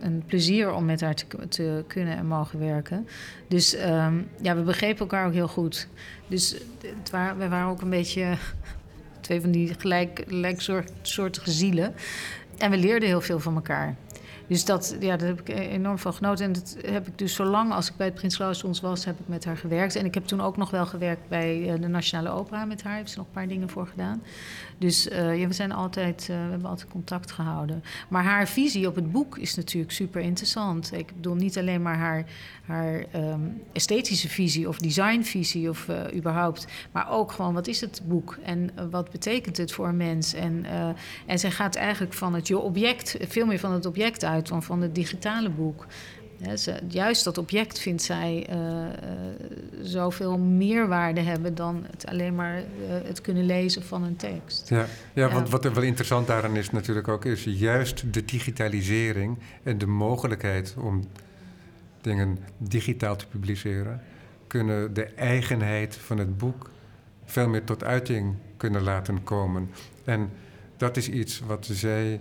een 0.00 0.22
plezier 0.26 0.72
om 0.72 0.84
met 0.84 1.00
haar 1.00 1.14
te, 1.48 1.84
kunnen 1.86 2.16
en 2.16 2.26
mogen 2.26 2.58
werken. 2.58 3.06
Dus 3.48 3.76
um, 3.86 4.28
ja, 4.40 4.56
we 4.56 4.62
begrepen 4.62 5.00
elkaar 5.00 5.26
ook 5.26 5.32
heel 5.32 5.48
goed. 5.48 5.88
Dus 6.26 6.56
het 6.80 7.10
we 7.38 7.48
waren 7.48 7.70
ook 7.70 7.80
een 7.80 7.90
beetje 7.90 8.34
twee 9.20 9.40
van 9.40 9.50
die 9.50 9.74
gelijk, 9.78 10.24
gelijksoortige 10.26 11.50
zielen. 11.50 11.94
En 12.58 12.70
we 12.70 12.76
leerden 12.76 13.08
heel 13.08 13.20
veel 13.20 13.40
van 13.40 13.54
elkaar. 13.54 13.96
Dus 14.50 14.64
dat, 14.64 14.96
ja, 15.00 15.16
daar 15.16 15.28
heb 15.28 15.40
ik 15.40 15.48
enorm 15.48 15.98
van 15.98 16.14
genoten. 16.14 16.44
En 16.44 16.52
dat 16.52 16.76
heb 16.86 17.06
ik 17.06 17.18
dus 17.18 17.34
zolang 17.34 17.72
als 17.72 17.88
ik 17.88 17.96
bij 17.96 18.06
het 18.06 18.14
Prins 18.14 18.36
Claus 18.36 18.80
was, 18.80 19.04
heb 19.04 19.20
ik 19.20 19.28
met 19.28 19.44
haar 19.44 19.56
gewerkt. 19.56 19.94
En 19.94 20.04
ik 20.04 20.14
heb 20.14 20.24
toen 20.24 20.40
ook 20.40 20.56
nog 20.56 20.70
wel 20.70 20.86
gewerkt 20.86 21.28
bij 21.28 21.76
de 21.80 21.88
Nationale 21.88 22.30
Opera 22.30 22.64
met 22.64 22.82
haar. 22.82 22.96
Heb 22.96 23.08
ze 23.08 23.16
nog 23.18 23.26
een 23.26 23.32
paar 23.32 23.48
dingen 23.48 23.68
voor 23.68 23.86
gedaan. 23.86 24.22
Dus 24.80 25.04
ja, 25.04 25.46
we, 25.46 25.52
zijn 25.52 25.72
altijd, 25.72 26.20
uh, 26.20 26.26
we 26.26 26.50
hebben 26.50 26.68
altijd 26.68 26.90
contact 26.90 27.32
gehouden. 27.32 27.82
Maar 28.08 28.24
haar 28.24 28.48
visie 28.48 28.86
op 28.86 28.94
het 28.94 29.12
boek 29.12 29.38
is 29.38 29.54
natuurlijk 29.54 29.92
super 29.92 30.20
interessant. 30.20 30.92
Ik 30.92 31.12
bedoel 31.14 31.34
niet 31.34 31.58
alleen 31.58 31.82
maar 31.82 31.96
haar, 31.96 32.24
haar 32.64 33.04
um, 33.14 33.62
esthetische 33.72 34.28
visie 34.28 34.68
of 34.68 34.78
designvisie 34.78 35.68
of 35.68 35.88
uh, 35.88 36.00
überhaupt. 36.14 36.66
Maar 36.92 37.10
ook 37.10 37.32
gewoon 37.32 37.54
wat 37.54 37.66
is 37.66 37.80
het 37.80 38.02
boek 38.04 38.38
en 38.42 38.70
wat 38.90 39.10
betekent 39.10 39.56
het 39.56 39.72
voor 39.72 39.88
een 39.88 39.96
mens. 39.96 40.34
En, 40.34 40.64
en 41.26 41.38
zij 41.38 41.50
gaat 41.50 41.76
eigenlijk 41.76 42.12
van 42.12 42.34
het 42.34 42.54
object, 42.54 43.16
veel 43.28 43.46
meer 43.46 43.58
van 43.58 43.72
het 43.72 43.86
object 43.86 44.24
uit 44.24 44.48
dan 44.48 44.62
van 44.62 44.80
het 44.80 44.94
digitale 44.94 45.50
boek. 45.50 45.86
Ze, 46.56 46.78
juist 46.88 47.24
dat 47.24 47.38
object 47.38 47.78
vindt 47.78 48.02
zij 48.02 48.46
uh, 48.50 48.56
uh, 48.56 48.88
zoveel 49.82 50.38
meerwaarde 50.38 51.20
hebben 51.20 51.54
dan 51.54 51.84
het 51.90 52.06
alleen 52.06 52.34
maar 52.34 52.58
uh, 52.58 52.64
het 52.88 53.20
kunnen 53.20 53.46
lezen 53.46 53.82
van 53.82 54.02
een 54.02 54.16
tekst. 54.16 54.68
Ja, 54.68 54.78
ja, 54.78 54.86
ja, 55.12 55.32
want 55.32 55.48
wat 55.48 55.64
er 55.64 55.74
wel 55.74 55.82
interessant 55.82 56.26
daaraan 56.26 56.56
is 56.56 56.70
natuurlijk 56.70 57.08
ook, 57.08 57.24
is 57.24 57.44
juist 57.44 58.12
de 58.12 58.24
digitalisering 58.24 59.38
en 59.62 59.78
de 59.78 59.86
mogelijkheid 59.86 60.74
om 60.78 61.04
dingen 62.00 62.38
digitaal 62.58 63.16
te 63.16 63.26
publiceren, 63.26 64.02
kunnen 64.46 64.94
de 64.94 65.04
eigenheid 65.04 65.96
van 65.96 66.18
het 66.18 66.38
boek 66.38 66.70
veel 67.24 67.48
meer 67.48 67.64
tot 67.64 67.84
uiting 67.84 68.34
kunnen 68.56 68.82
laten 68.82 69.22
komen. 69.22 69.70
En 70.04 70.30
dat 70.76 70.96
is 70.96 71.08
iets 71.08 71.40
wat 71.40 71.68
zij 71.72 72.20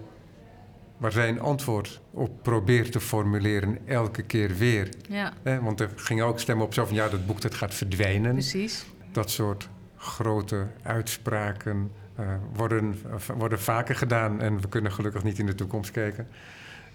waar 1.00 1.12
zij 1.12 1.30
een 1.30 1.40
antwoord 1.40 2.02
op 2.12 2.44
probeert 2.44 2.92
te 2.92 3.00
formuleren 3.00 3.78
elke 3.88 4.22
keer 4.22 4.56
weer. 4.56 4.90
Ja. 5.10 5.34
Eh, 5.44 5.58
want 5.58 5.80
er 5.80 5.90
gingen 5.96 6.26
ook 6.26 6.40
stemmen 6.40 6.66
op 6.66 6.74
zo 6.74 6.86
van 6.86 6.96
ja, 6.96 7.10
dat 7.10 7.26
boek 7.26 7.42
dat 7.42 7.56
gaat 7.56 7.74
verdwijnen. 7.74 8.32
Precies. 8.32 8.86
Dat 9.12 9.32
soort 9.32 9.70
grote 9.98 10.68
uitspraken 10.84 11.92
uh, 12.20 12.28
worden, 12.54 13.00
uh, 13.08 13.36
worden 13.38 13.60
vaker 13.60 13.96
gedaan. 13.96 14.42
En 14.42 14.62
we 14.62 14.68
kunnen 14.68 14.92
gelukkig 14.92 15.24
niet 15.24 15.40
in 15.40 15.46
de 15.46 15.56
toekomst 15.56 15.92
kijken. 15.92 16.28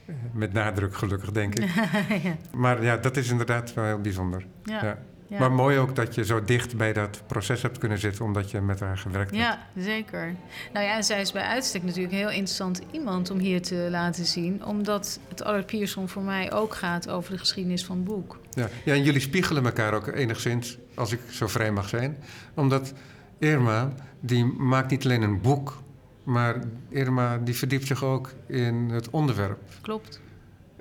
Uh, 0.06 0.14
met 0.32 0.52
nadruk 0.52 0.96
gelukkig, 0.96 1.30
denk 1.30 1.54
ik. 1.54 1.70
ja. 2.22 2.36
Maar 2.56 2.82
ja, 2.82 2.96
dat 2.96 3.16
is 3.16 3.30
inderdaad 3.30 3.74
wel 3.74 3.84
heel 3.84 4.00
bijzonder. 4.00 4.46
Ja. 4.64 4.84
ja. 4.84 4.98
Ja. 5.26 5.38
Maar 5.38 5.52
mooi 5.52 5.78
ook 5.78 5.96
dat 5.96 6.14
je 6.14 6.24
zo 6.24 6.44
dicht 6.44 6.76
bij 6.76 6.92
dat 6.92 7.22
proces 7.26 7.62
hebt 7.62 7.78
kunnen 7.78 7.98
zitten, 7.98 8.24
omdat 8.24 8.50
je 8.50 8.60
met 8.60 8.80
haar 8.80 8.98
gewerkt 8.98 9.30
hebt. 9.30 9.42
Ja, 9.42 9.82
zeker. 9.82 10.34
Nou 10.72 10.86
ja, 10.86 10.96
en 10.96 11.04
zij 11.04 11.20
is 11.20 11.32
bij 11.32 11.42
uitstek 11.42 11.82
natuurlijk 11.82 12.12
een 12.12 12.18
heel 12.18 12.30
interessant 12.30 12.80
iemand 12.90 13.30
om 13.30 13.38
hier 13.38 13.62
te 13.62 13.88
laten 13.90 14.24
zien, 14.24 14.64
omdat 14.64 15.20
het 15.28 15.42
Allard 15.42 15.66
Pierson 15.66 16.08
voor 16.08 16.22
mij 16.22 16.52
ook 16.52 16.74
gaat 16.74 17.08
over 17.08 17.32
de 17.32 17.38
geschiedenis 17.38 17.84
van 17.84 17.96
het 17.96 18.04
boek. 18.04 18.38
Ja. 18.50 18.68
ja, 18.84 18.92
en 18.92 19.02
jullie 19.02 19.20
spiegelen 19.20 19.64
elkaar 19.64 19.94
ook 19.94 20.06
enigszins, 20.06 20.78
als 20.94 21.12
ik 21.12 21.20
zo 21.30 21.46
vrij 21.46 21.72
mag 21.72 21.88
zijn, 21.88 22.16
omdat 22.54 22.92
Irma, 23.38 23.92
die 24.20 24.44
maakt 24.44 24.90
niet 24.90 25.04
alleen 25.04 25.22
een 25.22 25.40
boek, 25.40 25.82
maar 26.24 26.58
Irma 26.88 27.38
die 27.38 27.54
verdiept 27.54 27.86
zich 27.86 28.04
ook 28.04 28.32
in 28.46 28.74
het 28.90 29.10
onderwerp. 29.10 29.58
Klopt. 29.80 30.20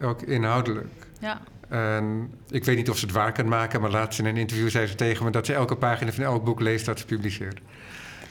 Ook 0.01 0.21
inhoudelijk. 0.21 1.07
Ja. 1.19 1.41
En 1.73 2.33
ik 2.49 2.63
weet 2.63 2.75
niet 2.75 2.89
of 2.89 2.97
ze 2.97 3.05
het 3.05 3.13
waar 3.13 3.31
kan 3.31 3.47
maken, 3.47 3.81
maar 3.81 3.89
laatst 3.89 4.19
in 4.19 4.25
een 4.25 4.37
interview 4.37 4.69
zei 4.69 4.87
ze 4.87 4.95
tegen 4.95 5.25
me 5.25 5.31
dat 5.31 5.45
ze 5.45 5.53
elke 5.53 5.75
pagina 5.75 6.11
van 6.11 6.23
elk 6.23 6.43
boek 6.43 6.59
leest 6.59 6.85
dat 6.85 6.99
ze 6.99 7.05
publiceert. 7.05 7.59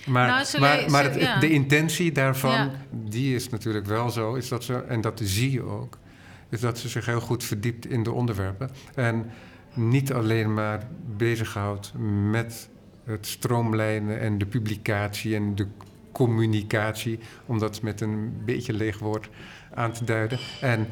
Maar, 0.06 0.28
nou, 0.28 0.44
ze 0.44 0.60
maar, 0.60 0.90
maar 0.90 1.04
ze, 1.04 1.10
het, 1.10 1.20
ja. 1.20 1.38
de 1.38 1.50
intentie 1.50 2.12
daarvan, 2.12 2.50
Ja. 2.50 2.70
die 2.90 3.34
is 3.34 3.48
natuurlijk 3.48 3.86
wel 3.86 4.10
zo, 4.10 4.34
is 4.34 4.48
dat 4.48 4.64
ze, 4.64 4.74
en 4.74 5.00
dat 5.00 5.20
zie 5.24 5.50
je 5.50 5.62
ook, 5.62 5.98
is 6.48 6.60
dat 6.60 6.78
ze 6.78 6.88
zich 6.88 7.06
heel 7.06 7.20
goed 7.20 7.44
verdiept 7.44 7.86
in 7.86 8.02
de 8.02 8.12
onderwerpen. 8.12 8.70
En 8.94 9.30
niet 9.74 10.12
alleen 10.12 10.54
maar 10.54 10.86
bezighoudt 11.16 11.92
met 12.30 12.68
het 13.04 13.26
stroomlijnen 13.26 14.20
en 14.20 14.38
de 14.38 14.46
publicatie 14.46 15.34
en 15.34 15.54
de 15.54 15.66
communicatie, 16.12 17.18
om 17.46 17.58
dat 17.58 17.82
met 17.82 18.00
een 18.00 18.42
beetje 18.44 18.72
leeg 18.72 18.98
woord 18.98 19.28
aan 19.74 19.92
te 19.92 20.04
duiden. 20.04 20.38
En 20.60 20.88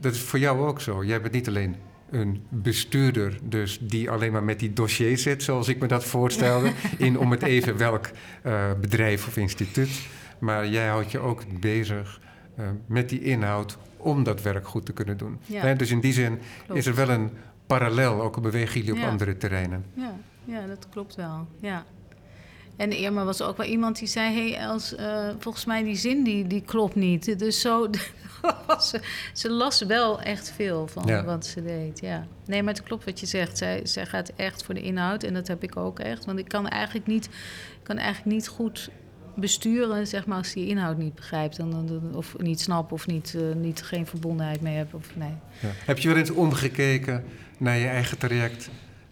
dat 0.00 0.14
is 0.14 0.20
voor 0.20 0.38
jou 0.38 0.66
ook 0.66 0.80
zo. 0.80 1.04
Jij 1.04 1.20
bent 1.20 1.32
niet 1.34 1.48
alleen 1.48 1.76
een 2.10 2.42
bestuurder, 2.48 3.38
dus 3.42 3.78
die 3.82 4.10
alleen 4.10 4.32
maar 4.32 4.44
met 4.44 4.58
die 4.58 4.72
dossiers 4.72 5.22
zit, 5.22 5.42
zoals 5.42 5.68
ik 5.68 5.78
me 5.80 5.86
dat 5.86 6.04
voorstelde, 6.04 6.72
in 6.98 7.18
om 7.18 7.30
het 7.30 7.42
even 7.42 7.76
welk 7.76 8.10
uh, 8.46 8.70
bedrijf 8.80 9.26
of 9.26 9.36
instituut. 9.36 10.06
Maar 10.38 10.68
jij 10.68 10.88
houdt 10.88 11.10
je 11.10 11.18
ook 11.18 11.42
bezig 11.60 12.20
uh, 12.58 12.66
met 12.86 13.08
die 13.08 13.22
inhoud 13.22 13.78
om 13.96 14.22
dat 14.22 14.42
werk 14.42 14.66
goed 14.68 14.86
te 14.86 14.92
kunnen 14.92 15.16
doen. 15.16 15.38
Ja. 15.46 15.60
Hè, 15.60 15.76
dus 15.76 15.90
in 15.90 16.00
die 16.00 16.12
zin 16.12 16.38
Klopt. 16.64 16.80
is 16.80 16.86
er 16.86 16.94
wel 16.94 17.08
een 17.08 17.30
parallel, 17.66 18.22
ook 18.22 18.36
al 18.36 18.42
bewegen 18.42 18.74
jullie 18.80 18.92
op 18.94 18.98
Ja. 18.98 19.08
andere 19.08 19.36
terreinen. 19.36 19.84
Ja, 19.94 20.14
ja, 20.44 20.66
dat 20.66 20.86
klopt 20.90 21.14
wel. 21.14 21.46
Ja. 21.60 21.84
En 22.78 22.92
Irma 22.92 23.24
was 23.24 23.42
ook 23.42 23.56
wel 23.56 23.66
iemand 23.66 23.98
die 23.98 24.08
zei: 24.08 24.34
Hé, 24.34 24.50
hey, 24.50 24.58
Els, 24.60 24.94
uh, 25.00 25.28
volgens 25.38 25.64
mij 25.64 25.82
die 25.82 25.96
zin 25.96 26.22
die, 26.24 26.46
die 26.46 26.62
klopt 26.62 26.94
niet. 26.94 27.38
Dus 27.38 27.60
zo. 27.60 27.88
ze, 28.90 29.00
ze 29.32 29.50
las 29.50 29.82
wel 29.82 30.20
echt 30.20 30.52
veel 30.56 30.86
van 30.86 31.02
Ja. 31.06 31.24
wat 31.24 31.46
ze 31.46 31.62
deed. 31.62 32.00
Ja. 32.00 32.26
Nee, 32.46 32.62
maar 32.62 32.74
het 32.74 32.82
klopt 32.82 33.04
wat 33.04 33.20
je 33.20 33.26
zegt. 33.26 33.58
Zij, 33.58 33.80
zij 33.84 34.06
gaat 34.06 34.32
echt 34.36 34.62
voor 34.64 34.74
de 34.74 34.82
inhoud. 34.82 35.22
En 35.22 35.34
dat 35.34 35.48
heb 35.48 35.62
ik 35.62 35.76
ook 35.76 35.98
echt. 35.98 36.24
Want 36.24 36.38
ik 36.38 36.48
kan 36.48 36.68
eigenlijk 36.68 37.06
niet, 37.06 37.28
kan 37.82 37.96
eigenlijk 37.98 38.36
niet 38.36 38.48
goed 38.48 38.90
besturen, 39.34 40.06
zeg 40.06 40.26
maar, 40.26 40.38
als 40.38 40.52
die 40.52 40.66
inhoud 40.66 40.98
niet 40.98 41.14
begrijpt. 41.14 41.56
Dan, 41.56 41.70
dan- 41.70 42.14
of 42.14 42.34
niet 42.38 42.60
snapt 42.60 42.92
of 42.92 43.06
niet, 43.06 43.34
eh, 43.36 43.56
niet 43.56 43.82
geen 43.82 44.06
verbondenheid 44.06 44.60
mee 44.60 44.76
hebt. 44.76 44.94
Of, 44.94 45.16
nee. 45.16 45.32
Ja. 45.60 45.68
Heb 45.84 45.98
je 45.98 46.08
wel 46.08 46.16
eens 46.16 46.30
omgekeken 46.30 47.24
naar 47.58 47.76
je 47.76 47.86
eigen 47.86 48.18
traject 48.18 48.68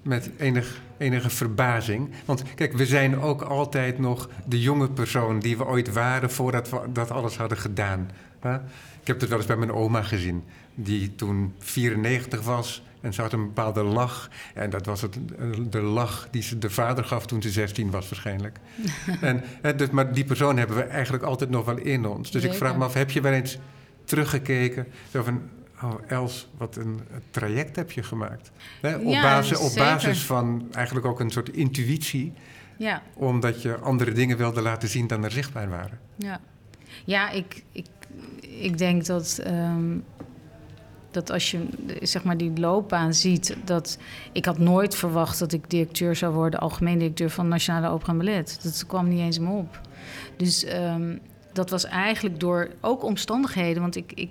met 0.06 0.30
enig, 0.36 0.80
enige 0.98 1.30
verbazing? 1.30 2.10
Want 2.24 2.42
kijk, 2.54 2.72
we 2.72 2.86
zijn 2.86 3.20
ook 3.20 3.42
altijd 3.42 3.98
nog 3.98 4.28
de 4.46 4.60
jonge 4.60 4.90
persoon 4.90 5.38
die 5.38 5.56
we 5.56 5.66
ooit 5.66 5.92
waren 5.92 6.30
voordat 6.30 6.70
we 6.70 6.80
dat 6.92 7.10
alles 7.10 7.36
hadden 7.36 7.58
gedaan. 7.58 8.10
hè? 8.40 8.54
Ik 9.00 9.12
heb 9.12 9.20
het 9.20 9.28
wel 9.28 9.38
eens 9.38 9.46
bij 9.46 9.56
mijn 9.56 9.72
oma 9.72 10.02
gezien, 10.02 10.44
die 10.74 11.14
toen 11.14 11.54
94 11.58 12.42
was. 12.42 12.82
En 13.00 13.14
ze 13.14 13.22
had 13.22 13.32
een 13.32 13.46
bepaalde 13.46 13.82
lach. 13.82 14.30
En 14.54 14.70
dat 14.70 14.86
was 14.86 15.02
het, 15.02 15.18
eh, 15.38 15.46
de 15.70 15.80
lach 15.80 16.28
die 16.30 16.42
ze 16.42 16.58
de 16.58 16.70
vader 16.70 17.04
gaf 17.04 17.26
toen 17.26 17.42
ze 17.42 17.50
16 17.50 17.90
was 17.90 18.08
waarschijnlijk. 18.08 18.58
en, 19.20 19.42
hè, 19.62 19.74
dus, 19.74 19.90
maar 19.90 20.12
die 20.12 20.24
persoon 20.24 20.56
hebben 20.56 20.76
we 20.76 20.82
eigenlijk 20.82 21.24
altijd 21.24 21.50
nog 21.50 21.64
wel 21.64 21.78
in 21.78 22.06
ons. 22.06 22.30
Dus 22.30 22.44
ik 22.44 22.52
vraag 22.52 22.76
me 22.76 22.84
af, 22.84 22.94
heb 22.94 23.10
je 23.10 23.20
wel 23.20 23.32
eens 23.32 23.58
teruggekeken? 24.04 24.86
Zo 25.10 25.22
van, 25.22 25.42
oh 25.82 25.94
Els, 26.06 26.48
wat 26.56 26.76
een 26.76 27.00
traject 27.30 27.76
heb 27.76 27.90
je 27.90 28.02
gemaakt. 28.02 28.50
Hè, 28.80 28.96
op, 28.96 29.12
Ja, 29.12 29.22
basis, 29.22 29.58
op 29.58 29.74
basis 29.74 30.24
van 30.24 30.68
eigenlijk 30.72 31.06
ook 31.06 31.20
een 31.20 31.30
soort 31.30 31.48
intuïtie... 31.48 32.32
Ja, 32.78 33.02
omdat 33.14 33.62
je 33.62 33.76
andere 33.78 34.12
dingen 34.12 34.36
wilde 34.36 34.62
laten 34.62 34.88
zien 34.88 35.06
dan 35.06 35.24
er 35.24 35.30
zichtbaar 35.30 35.68
waren. 35.68 35.98
ja. 36.16 36.40
ja 37.04 37.30
ik, 37.30 37.64
ik, 37.72 37.86
ik 38.40 38.78
denk 38.78 39.06
dat, 39.06 39.40
ehm, 39.44 39.98
dat 41.10 41.30
als 41.30 41.50
je 41.50 41.66
zeg 42.02 42.24
maar, 42.24 42.36
die 42.36 42.58
loopbaan 42.58 43.14
ziet... 43.14 43.56
dat 43.64 43.98
ik 44.32 44.44
had 44.44 44.58
nooit 44.58 44.94
verwacht 44.94 45.38
dat 45.38 45.52
ik 45.52 45.70
directeur 45.70 46.16
zou 46.16 46.34
worden... 46.34 46.60
algemeen 46.60 46.98
directeur 46.98 47.30
van 47.30 47.48
Nationale 47.48 47.88
Opera 47.88 48.12
en 48.12 48.18
Ballet. 48.18 48.58
Dat 48.62 48.86
kwam 48.86 49.08
niet 49.08 49.20
eens 49.20 49.38
me 49.38 49.50
op. 49.50 49.80
Dus 50.36 50.64
ehm, 50.64 51.16
dat 51.52 51.70
was 51.70 51.84
eigenlijk 51.84 52.40
door 52.40 52.70
ook 52.80 53.04
omstandigheden... 53.04 53.82
want 53.82 53.96
ik... 53.96 54.12
ik 54.14 54.30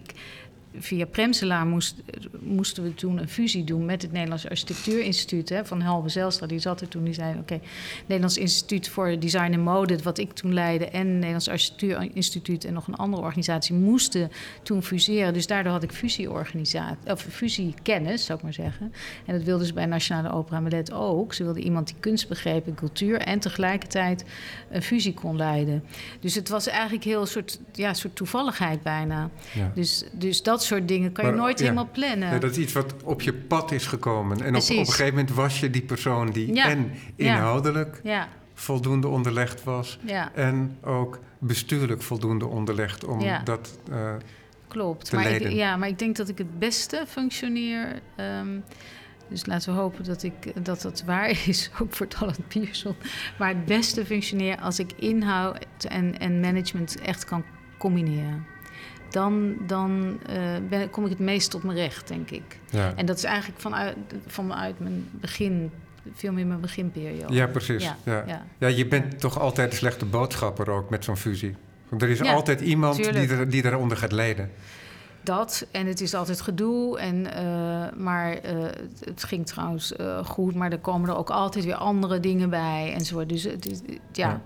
Via 0.79 1.05
Premselaar 1.05 1.65
moest, 1.65 1.95
moesten 2.39 2.83
we 2.83 2.93
toen 2.93 3.17
een 3.17 3.29
fusie 3.29 3.63
doen 3.63 3.85
met 3.85 4.01
het 4.01 4.11
Nederlands 4.11 4.49
Architectuurinstituut 4.49 5.49
hè, 5.49 5.65
van 5.65 5.81
Helve 5.81 6.09
Zelstra. 6.09 6.47
Die 6.47 6.59
zat 6.59 6.81
er 6.81 6.87
toen, 6.87 7.03
die 7.03 7.13
zei: 7.13 7.37
Oké, 7.39 7.59
Nederlands 7.99 8.37
Instituut 8.37 8.89
voor 8.89 9.19
Design 9.19 9.51
en 9.51 9.59
Mode, 9.59 9.97
wat 10.03 10.17
ik 10.17 10.31
toen 10.31 10.53
leidde, 10.53 10.85
en 10.85 11.07
het 11.07 11.07
Nederlands 11.07 11.49
Architectuurinstituut 11.49 12.65
en 12.65 12.73
nog 12.73 12.87
een 12.87 12.95
andere 12.95 13.23
organisatie 13.23 13.75
moesten 13.75 14.31
toen 14.63 14.83
fuseren. 14.83 15.33
Dus 15.33 15.47
daardoor 15.47 15.71
had 15.71 15.83
ik 15.83 15.91
fusieorganisatie, 15.91 17.11
of 17.11 17.21
fusiekennis, 17.21 18.25
zou 18.25 18.37
ik 18.37 18.43
maar 18.43 18.53
zeggen. 18.53 18.93
En 19.25 19.33
dat 19.33 19.43
wilden 19.43 19.67
ze 19.67 19.73
bij 19.73 19.85
Nationale 19.85 20.31
Opera 20.31 20.57
en 20.57 20.63
Ballet 20.63 20.91
ook. 20.91 21.33
Ze 21.33 21.43
wilden 21.43 21.63
iemand 21.63 21.87
die 21.87 21.95
kunst 21.99 22.27
begreep 22.27 22.67
en 22.67 22.75
cultuur 22.75 23.17
en 23.19 23.39
tegelijkertijd 23.39 24.25
een 24.69 24.81
fusie 24.81 25.13
kon 25.13 25.35
leiden. 25.35 25.83
Dus 26.19 26.35
het 26.35 26.49
was 26.49 26.67
eigenlijk 26.67 27.03
heel 27.03 27.25
soort, 27.25 27.59
ja, 27.71 27.93
soort 27.93 28.15
toevalligheid 28.15 28.81
bijna. 28.81 29.29
Ja. 29.53 29.71
Dus, 29.75 30.03
dus 30.11 30.43
dat 30.43 30.64
soort 30.65 30.87
dingen 30.87 31.11
kan 31.11 31.25
je 31.25 31.31
nooit 31.31 31.59
ja. 31.59 31.63
helemaal 31.63 31.89
plannen. 31.91 32.29
Nee, 32.29 32.39
dat 32.39 32.51
is 32.51 32.57
iets 32.57 32.73
wat 32.73 32.93
op 33.03 33.21
je 33.21 33.33
pad 33.33 33.71
is 33.71 33.87
gekomen. 33.87 34.41
En 34.41 34.55
op, 34.55 34.69
een 34.69 34.85
gegeven 34.85 35.05
moment 35.13 35.31
was 35.33 35.59
je 35.59 35.69
die 35.69 35.81
persoon 35.81 36.29
die 36.31 36.53
Ja. 36.53 36.69
en 36.69 36.91
inhoudelijk 37.15 37.99
Ja, 38.03 38.27
voldoende 38.53 39.07
onderlegd 39.07 39.63
was... 39.63 39.99
en 40.33 40.77
ook 40.83 41.19
bestuurlijk 41.39 42.01
voldoende 42.01 42.45
onderlegd 42.47 43.05
om 43.05 43.21
dat... 43.43 43.77
eh, 43.91 44.13
Klopt. 44.67 45.05
te 45.05 45.15
Maar 45.15 45.27
ik, 45.27 45.49
ja, 45.49 45.77
maar 45.77 45.87
ik 45.87 45.99
denk 45.99 46.15
dat 46.15 46.29
ik 46.29 46.37
het 46.37 46.59
beste 46.59 47.03
functioneer. 47.07 47.99
ehm, 48.15 48.59
dus 49.29 49.45
laten 49.45 49.73
we 49.73 49.79
hopen 49.79 50.03
dat, 50.03 50.23
ik, 50.23 50.65
dat 50.65 50.81
dat 50.81 51.03
waar 51.05 51.29
is, 51.47 51.69
ook 51.81 51.93
voor 51.93 52.05
het 52.05 52.15
Holland 52.15 52.47
Pierson. 52.47 52.95
Maar 53.37 53.47
het 53.47 53.65
beste 53.65 54.05
functioneer 54.05 54.57
als 54.59 54.79
ik 54.79 54.91
inhoud 54.95 55.65
en, 55.87 56.19
en 56.19 56.39
management 56.39 56.99
echt 57.01 57.25
kan 57.25 57.43
combineren. 57.77 58.45
Dan, 59.15 59.55
dan 59.67 60.19
eh, 60.25 60.37
ben, 60.69 60.89
kom 60.89 61.03
ik 61.03 61.09
het 61.09 61.19
meest 61.19 61.51
tot 61.51 61.63
mijn 61.63 61.77
recht, 61.77 62.07
denk 62.07 62.29
ik. 62.31 62.59
ja. 62.69 62.93
En 62.95 63.05
dat 63.05 63.17
is 63.17 63.23
eigenlijk 63.23 63.61
vanuit, 63.61 63.95
vanuit 64.27 64.79
mijn 64.79 65.07
begin, 65.11 65.71
veel 66.13 66.31
meer 66.31 66.45
mijn 66.47 66.61
beginperiode. 66.61 67.33
ja, 67.33 67.47
precies. 67.47 67.83
Ja. 67.83 67.97
Ja, 68.03 68.23
Ja. 68.27 68.45
ja. 68.57 68.67
je 68.67 68.87
bent 68.87 69.19
toch 69.19 69.39
altijd 69.39 69.71
de 69.71 69.77
slechte 69.77 70.05
boodschapper 70.05 70.69
ook 70.69 70.89
met 70.89 71.03
zo'n 71.03 71.17
fusie. 71.17 71.55
Want 71.89 72.01
er 72.01 72.09
is 72.09 72.21
altijd 72.21 72.61
iemand 72.61 72.95
die, 72.95 73.27
er, 73.27 73.49
die 73.49 73.61
daaronder 73.61 73.97
gaat 73.97 74.11
leiden. 74.11 74.51
Dat, 75.25 75.67
en 75.71 75.87
het 75.87 76.01
is 76.01 76.13
altijd 76.13 76.41
gedoe. 76.41 76.99
En, 76.99 77.33
eh, 77.33 77.97
maar 77.97 78.33
eh, 78.33 78.55
het, 78.99 79.23
ging 79.23 79.45
trouwens 79.45 79.95
eh, 79.95 80.25
goed, 80.25 80.55
maar 80.55 80.71
er 80.71 80.79
komen 80.79 81.09
er 81.09 81.15
ook 81.15 81.29
altijd 81.29 81.65
weer 81.65 81.75
andere 81.75 82.19
dingen 82.19 82.49
bij 82.49 82.93
enzovoort. 82.93 83.29
Dus 83.29 83.43
het 83.43 83.81
ja. 84.11 84.29
Ja. 84.29 84.41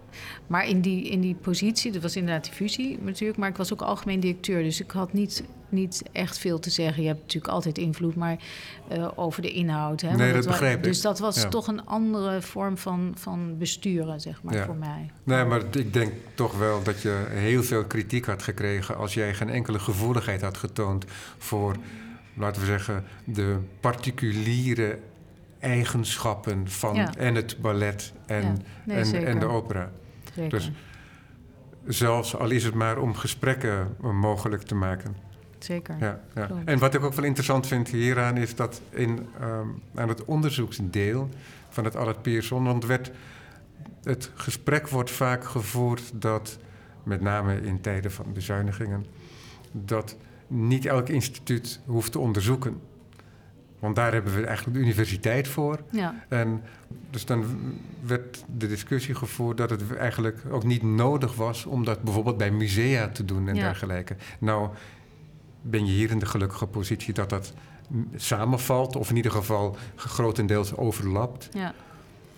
Maar 0.48 0.68
in 0.68 0.82
die, 0.82 1.10
in 1.10 1.22
die 1.22 1.36
positie, 1.36 1.92
dat 1.92 2.02
was 2.02 2.16
inderdaad 2.16 2.44
die 2.44 2.54
fusie 2.54 3.00
natuurlijk, 3.02 3.40
maar 3.40 3.50
ik 3.50 3.58
was 3.58 3.74
ook 3.74 3.82
algemeen 3.82 4.20
directeur. 4.20 4.64
Dus 4.64 4.82
ik 4.82 4.92
had 4.92 5.14
niet, 5.14 5.44
niet 5.72 6.04
echt 6.12 6.38
veel 6.38 6.60
te 6.60 6.70
zeggen. 6.70 7.02
Je 7.02 7.08
hebt 7.08 7.22
natuurlijk 7.22 7.54
altijd 7.54 7.78
invloed, 7.78 8.16
maar 8.16 8.38
eh, 8.88 9.08
over 9.16 9.42
de 9.42 9.52
inhoud. 9.52 10.02
Hè, 10.02 10.16
Nee, 10.16 10.34
dat 10.34 10.46
begrijp 10.48 10.78
ik. 10.78 10.84
Dus 10.84 11.02
dat 11.02 11.20
was 11.20 11.42
Ja. 11.42 11.48
toch 11.50 11.68
een 11.68 11.86
andere 11.86 12.42
vorm 12.42 12.78
van, 12.78 13.12
van 13.18 13.58
besturen, 13.58 14.22
zeg 14.22 14.44
maar, 14.44 14.54
Ja. 14.56 14.66
voor 14.66 14.76
mij. 14.76 15.12
Nee, 15.24 15.44
maar 15.46 15.62
ik 15.72 15.94
denk 15.94 16.14
toch 16.34 16.58
wel 16.58 16.84
dat 16.84 17.02
je 17.02 17.26
heel 17.30 17.64
veel 17.64 17.86
kritiek 17.86 18.26
had 18.26 18.44
gekregen 18.44 18.98
als 18.98 19.14
jij 19.14 19.34
geen 19.34 19.50
enkele 19.50 19.80
gevoeligheid 19.80 20.42
had 20.42 20.58
getoond 20.58 21.06
voor, 21.38 21.76
laten 22.34 22.62
we 22.62 22.68
zeggen, 22.68 23.04
de 23.24 23.58
particuliere 23.80 25.00
eigenschappen 25.60 26.70
van 26.70 26.96
Ja. 26.96 27.14
en 27.18 27.36
het 27.36 27.58
ballet 27.62 28.14
en, 28.26 28.58
nee, 28.86 28.98
en, 28.98 29.26
en 29.26 29.40
de 29.40 29.46
opera. 29.46 29.92
Zeker. 30.36 30.50
Dus- 30.58 30.72
Zelfs 31.88 32.36
al 32.36 32.50
is 32.50 32.64
het 32.64 32.74
maar 32.74 32.98
om 32.98 33.16
gesprekken 33.16 33.96
mogelijk 34.02 34.62
te 34.64 34.76
maken. 34.76 35.16
Zeker. 35.66 35.96
Ja. 36.00 36.22
En 36.66 36.80
wat 36.80 36.94
ik 36.94 37.04
ook 37.04 37.14
wel 37.14 37.26
interessant 37.26 37.68
vind 37.68 37.90
hieraan 37.90 38.38
is 38.38 38.56
dat 38.56 38.82
in, 38.90 39.28
ehm, 39.40 39.68
aan 39.96 40.10
het 40.10 40.26
onderzoeksdeel 40.26 41.30
van 41.70 41.84
het 41.84 41.96
Allard 41.96 42.22
Pierson, 42.22 42.64
want 42.64 42.86
werd, 42.86 43.12
het 44.04 44.32
gesprek 44.36 44.88
wordt 44.88 45.12
vaak 45.12 45.44
gevoerd 45.44 46.12
dat, 46.14 46.58
met 47.04 47.22
name 47.22 47.62
in 47.62 47.82
tijden 47.82 48.12
van 48.12 48.26
bezuinigingen, 48.34 49.06
dat 49.72 50.16
niet 50.48 50.86
elk 50.86 51.10
instituut 51.10 51.80
hoeft 51.86 52.12
te 52.12 52.20
onderzoeken. 52.20 52.82
Want 53.80 53.96
daar 53.96 54.14
hebben 54.14 54.36
we 54.36 54.46
eigenlijk 54.46 54.78
de 54.78 54.84
universiteit 54.84 55.48
voor. 55.48 55.80
Ja, 55.92 56.16
En 56.28 56.62
dus 57.10 57.26
dan 57.26 57.46
werd 58.06 58.44
de 58.58 58.68
discussie 58.68 59.16
gevoerd 59.16 59.58
dat 59.58 59.70
het 59.70 59.96
eigenlijk 59.98 60.42
ook 60.52 60.64
niet 60.64 60.84
nodig 60.84 61.36
was 61.36 61.66
om 61.66 61.86
dat 61.86 62.02
bijvoorbeeld 62.04 62.38
bij 62.38 62.52
musea 62.52 63.10
te 63.10 63.26
doen 63.26 63.48
en 63.48 63.56
Ja. 63.56 63.62
dergelijke. 63.62 64.16
Nou, 64.40 64.70
ben 65.62 65.86
je 65.86 65.92
hier 65.92 66.10
in 66.12 66.20
de 66.20 66.26
gelukkige 66.26 66.68
positie 66.68 67.14
dat 67.14 67.30
dat 67.30 67.54
samenvalt, 68.16 68.96
of 68.96 69.10
in 69.10 69.16
ieder 69.16 69.32
geval 69.32 69.78
grotendeels 69.96 70.76
overlapt. 70.76 71.50
ja, 71.54 71.74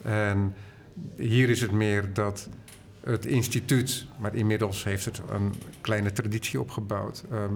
En 0.01 0.53
hier 1.17 1.49
is 1.49 1.61
het 1.61 1.71
meer 1.71 2.13
dat 2.13 2.49
het 3.03 3.25
instituut, 3.25 4.05
maar 4.19 4.35
inmiddels 4.35 4.83
heeft 4.83 5.05
het 5.05 5.21
een 5.29 5.53
kleine 5.81 6.11
traditie 6.11 6.59
opgebouwd, 6.59 7.23
ehm, 7.31 7.49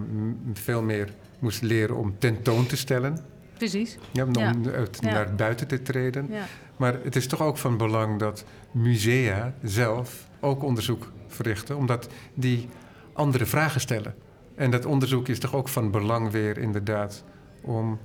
veel 0.53 0.82
meer 0.82 1.13
moest 1.39 1.61
leren 1.61 1.95
om 1.95 2.16
tentoon 2.18 2.66
te 2.66 2.78
stellen. 2.78 3.20
precies. 3.57 3.97
Ja, 4.11 4.24
om 4.26 4.34
Ja. 4.36 4.53
uit- 4.74 4.97
Ja. 5.01 5.11
naar 5.11 5.36
buiten 5.36 5.68
te 5.68 5.82
treden. 5.82 6.28
Ja, 6.32 6.45
Maar 6.78 6.99
het 7.03 7.16
is 7.16 7.28
toch 7.28 7.41
ook 7.41 7.57
van 7.57 7.78
belang 7.78 8.20
dat 8.20 8.45
musea 8.72 9.53
zelf 9.63 10.28
ook 10.39 10.63
onderzoek 10.63 11.11
verrichten, 11.28 11.78
omdat 11.78 12.07
die 12.34 12.70
andere 13.13 13.45
vragen 13.45 13.82
stellen. 13.82 14.16
En 14.56 14.72
dat 14.72 14.86
onderzoek 14.86 15.28
is 15.28 15.39
toch 15.39 15.56
ook 15.56 15.68
van 15.68 15.91
belang 15.91 16.32
weer 16.32 16.58
inderdaad 16.58 17.24
om 17.62 17.99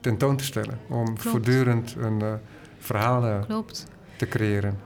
tentoon 0.00 0.36
te 0.36 0.44
stellen, 0.44 0.78
om 0.88 1.04
Klopt. 1.04 1.22
voortdurend 1.22 1.94
een 1.98 2.22
eh, 2.22 2.32
verhalen 2.78 3.46
klopt. 3.46 3.86
te 4.16 4.26
creëren. 4.26 4.78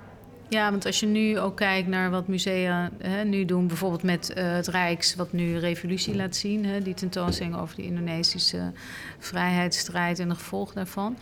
Ja, 0.48 0.70
want 0.70 0.86
als 0.86 1.00
je 1.00 1.06
nu 1.06 1.38
ook 1.38 1.56
kijkt 1.56 1.88
naar 1.88 2.10
wat 2.10 2.28
musea 2.28 2.90
hè, 2.98 3.24
nu 3.24 3.44
doen, 3.44 3.66
bijvoorbeeld 3.66 4.02
met 4.02 4.32
eh, 4.32 4.52
het 4.52 4.66
Rijks, 4.66 5.14
wat 5.14 5.32
nu 5.32 5.58
Revolutie 5.58 6.16
laat 6.16 6.36
zien, 6.36 6.64
hè, 6.64 6.82
die 6.82 6.94
tentoonstelling 6.94 7.56
over 7.56 7.76
de 7.76 7.82
Indonesische 7.82 8.72
vrijheidsstrijd 9.18 10.18
en 10.18 10.28
de 10.28 10.34
gevolgen 10.34 10.74
daarvan. 10.74 11.16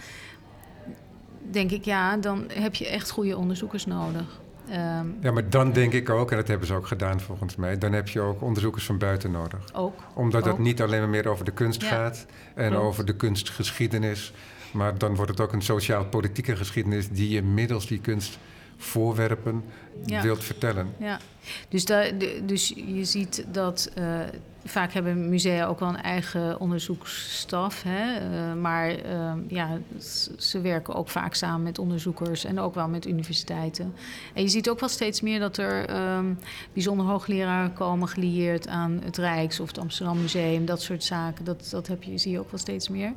Denk 1.51 1.71
ik, 1.71 1.85
ja, 1.85 2.17
dan 2.17 2.45
heb 2.53 2.75
je 2.75 2.89
echt 2.89 3.11
goede 3.11 3.37
onderzoekers 3.37 3.87
nodig. 3.87 4.41
Ehm, 4.69 5.07
Ja, 5.21 5.33
maar 5.33 5.49
dan 5.51 5.73
denk 5.73 5.93
ik 5.93 6.11
ook, 6.11 6.31
en 6.31 6.37
dat 6.37 6.49
hebben 6.49 6.67
ze 6.67 6.75
ook 6.75 6.87
gedaan 6.87 7.21
volgens 7.21 7.57
mij, 7.57 7.79
dan 7.79 7.93
heb 7.93 8.09
je 8.09 8.21
ook 8.21 8.43
onderzoekers 8.43 8.85
van 8.85 8.99
buiten 8.99 9.31
nodig. 9.31 9.61
ook. 9.73 9.99
Omdat 10.15 10.45
het 10.45 10.59
niet 10.59 10.83
alleen 10.83 11.01
maar 11.01 11.09
meer 11.09 11.29
over 11.29 11.45
de 11.45 11.51
kunst 11.51 11.83
Ja, 11.83 11.89
gaat 11.89 12.27
en 12.55 12.71
klopt. 12.71 12.85
over 12.85 13.05
de 13.05 13.17
kunstgeschiedenis. 13.17 14.33
Maar 14.73 14.99
dan 14.99 15.15
wordt 15.15 15.31
het 15.31 15.41
ook 15.41 15.53
een 15.53 15.63
sociaal-politieke 15.63 16.57
geschiedenis 16.57 17.09
die 17.09 17.29
je 17.31 17.43
middels 17.43 17.87
die 17.87 17.99
kunst 18.01 18.39
voorwerpen 18.85 19.65
Ja. 20.07 20.23
wilt 20.23 20.45
vertellen. 20.45 20.89
Ja, 20.99 21.19
dus, 21.69 21.85
da- 21.85 22.11
dus 22.43 22.69
je 22.87 23.05
ziet 23.05 23.45
dat 23.53 23.91
eh, 23.95 24.05
vaak 24.65 24.93
hebben 24.93 25.29
musea 25.29 25.67
ook 25.67 25.81
wel 25.81 25.89
een 25.89 26.03
eigen 26.03 26.61
onderzoeksstaf. 26.61 27.83
Hè? 27.83 28.15
eh, 28.19 28.55
maar 28.61 28.89
eh, 28.91 29.33
ja, 29.49 29.79
ze 30.39 30.61
werken 30.61 30.95
ook 30.95 31.09
vaak 31.09 31.35
samen 31.35 31.63
met 31.63 31.79
onderzoekers 31.79 32.45
en 32.45 32.59
ook 32.61 32.75
wel 32.75 32.89
met 32.89 33.07
universiteiten. 33.07 33.95
En 34.35 34.43
je 34.43 34.49
ziet 34.49 34.69
ook 34.69 34.81
wel 34.81 34.89
steeds 34.89 35.21
meer 35.21 35.39
dat 35.41 35.57
er 35.57 35.87
ehm, 35.89 36.35
bijzonder 36.73 37.07
hoogleraren 37.07 37.73
komen 37.73 38.09
gelieerd 38.09 38.69
aan 38.69 39.01
het 39.05 39.17
Rijks 39.17 39.61
of 39.61 39.69
het 39.69 39.79
Amsterdam 39.79 40.21
Museum, 40.21 40.67
dat 40.67 40.83
soort 40.83 41.05
zaken. 41.05 41.45
Dat, 41.45 41.69
dat 41.71 41.87
heb 41.87 42.03
je, 42.03 42.19
zie 42.19 42.33
je 42.33 42.39
ook 42.41 42.51
wel 42.51 42.61
steeds 42.61 42.89
meer. 42.89 43.13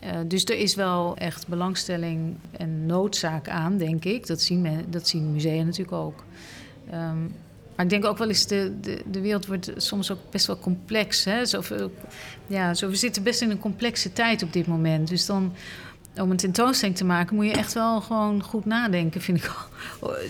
Eh, 0.00 0.10
dus 0.26 0.44
er 0.44 0.58
is 0.58 0.74
wel 0.74 1.16
echt 1.16 1.46
belangstelling 1.46 2.36
en 2.50 2.86
noodzaak 2.86 3.48
aan, 3.48 3.78
denk 3.78 4.04
ik. 4.04 4.26
Dat 4.26 4.40
zien, 4.40 4.60
men, 4.60 4.84
dat 4.90 5.08
zien 5.08 5.32
musea 5.32 5.62
natuurlijk 5.62 5.92
ook. 5.92 6.24
Ehm, 6.90 7.22
maar 7.76 7.86
ik 7.86 7.90
denk 7.90 8.04
ook 8.04 8.18
wel 8.18 8.28
eens, 8.28 8.46
de, 8.46 8.72
de, 8.80 9.02
de 9.10 9.20
wereld 9.20 9.46
wordt 9.46 9.72
soms 9.76 10.10
ook 10.10 10.18
best 10.30 10.46
wel 10.46 10.58
complex. 10.58 11.24
Hè? 11.24 11.46
Zoveel, 11.46 11.92
ja, 12.46 12.74
zo, 12.74 12.88
we 12.88 12.94
zitten 12.94 13.22
best 13.22 13.42
in 13.42 13.50
een 13.50 13.58
complexe 13.58 14.12
tijd 14.12 14.42
op 14.42 14.52
dit 14.52 14.66
moment. 14.66 15.08
Dus 15.08 15.26
dan, 15.26 15.52
om 16.20 16.30
een 16.30 16.36
tentoonstelling 16.36 16.96
te 16.96 17.04
maken, 17.04 17.36
moet 17.36 17.44
je 17.46 17.52
echt 17.52 17.72
wel 17.72 18.00
gewoon 18.00 18.42
goed 18.42 18.64
nadenken, 18.64 19.20
vind 19.20 19.38
ik. 19.38 19.50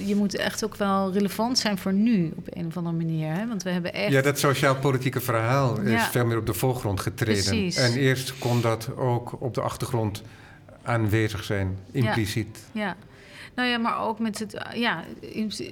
Je 0.04 0.16
moet 0.16 0.36
echt 0.36 0.64
ook 0.64 0.76
wel 0.76 1.12
relevant 1.12 1.58
zijn 1.58 1.78
voor 1.78 1.92
nu, 1.92 2.32
op 2.36 2.46
een 2.50 2.66
of 2.66 2.76
andere 2.76 2.96
manier. 2.96 3.32
Hè? 3.32 3.46
Want 3.46 3.62
we 3.62 3.70
hebben 3.70 3.92
echt... 3.92 4.12
Ja, 4.12 4.22
dat 4.22 4.38
sociaal-politieke 4.38 5.20
verhaal 5.20 5.80
is 5.80 5.90
Ja. 5.90 6.10
veel 6.10 6.26
meer 6.26 6.36
op 6.38 6.46
de 6.46 6.54
voorgrond 6.54 7.00
getreden. 7.00 7.44
Precies. 7.44 7.76
En 7.76 7.92
eerst 7.92 8.38
kon 8.38 8.60
dat 8.60 8.96
ook 8.96 9.40
op 9.40 9.54
de 9.54 9.60
achtergrond 9.60 10.22
aanwezig 10.82 11.44
zijn, 11.44 11.78
impliciet. 11.90 12.58
Ja. 12.72 12.96
Nou 13.54 13.68
ja, 13.68 13.78
maar 13.78 14.00
ook 14.00 14.18
met 14.18 14.38
het... 14.38 14.64
Ja, 14.74 15.04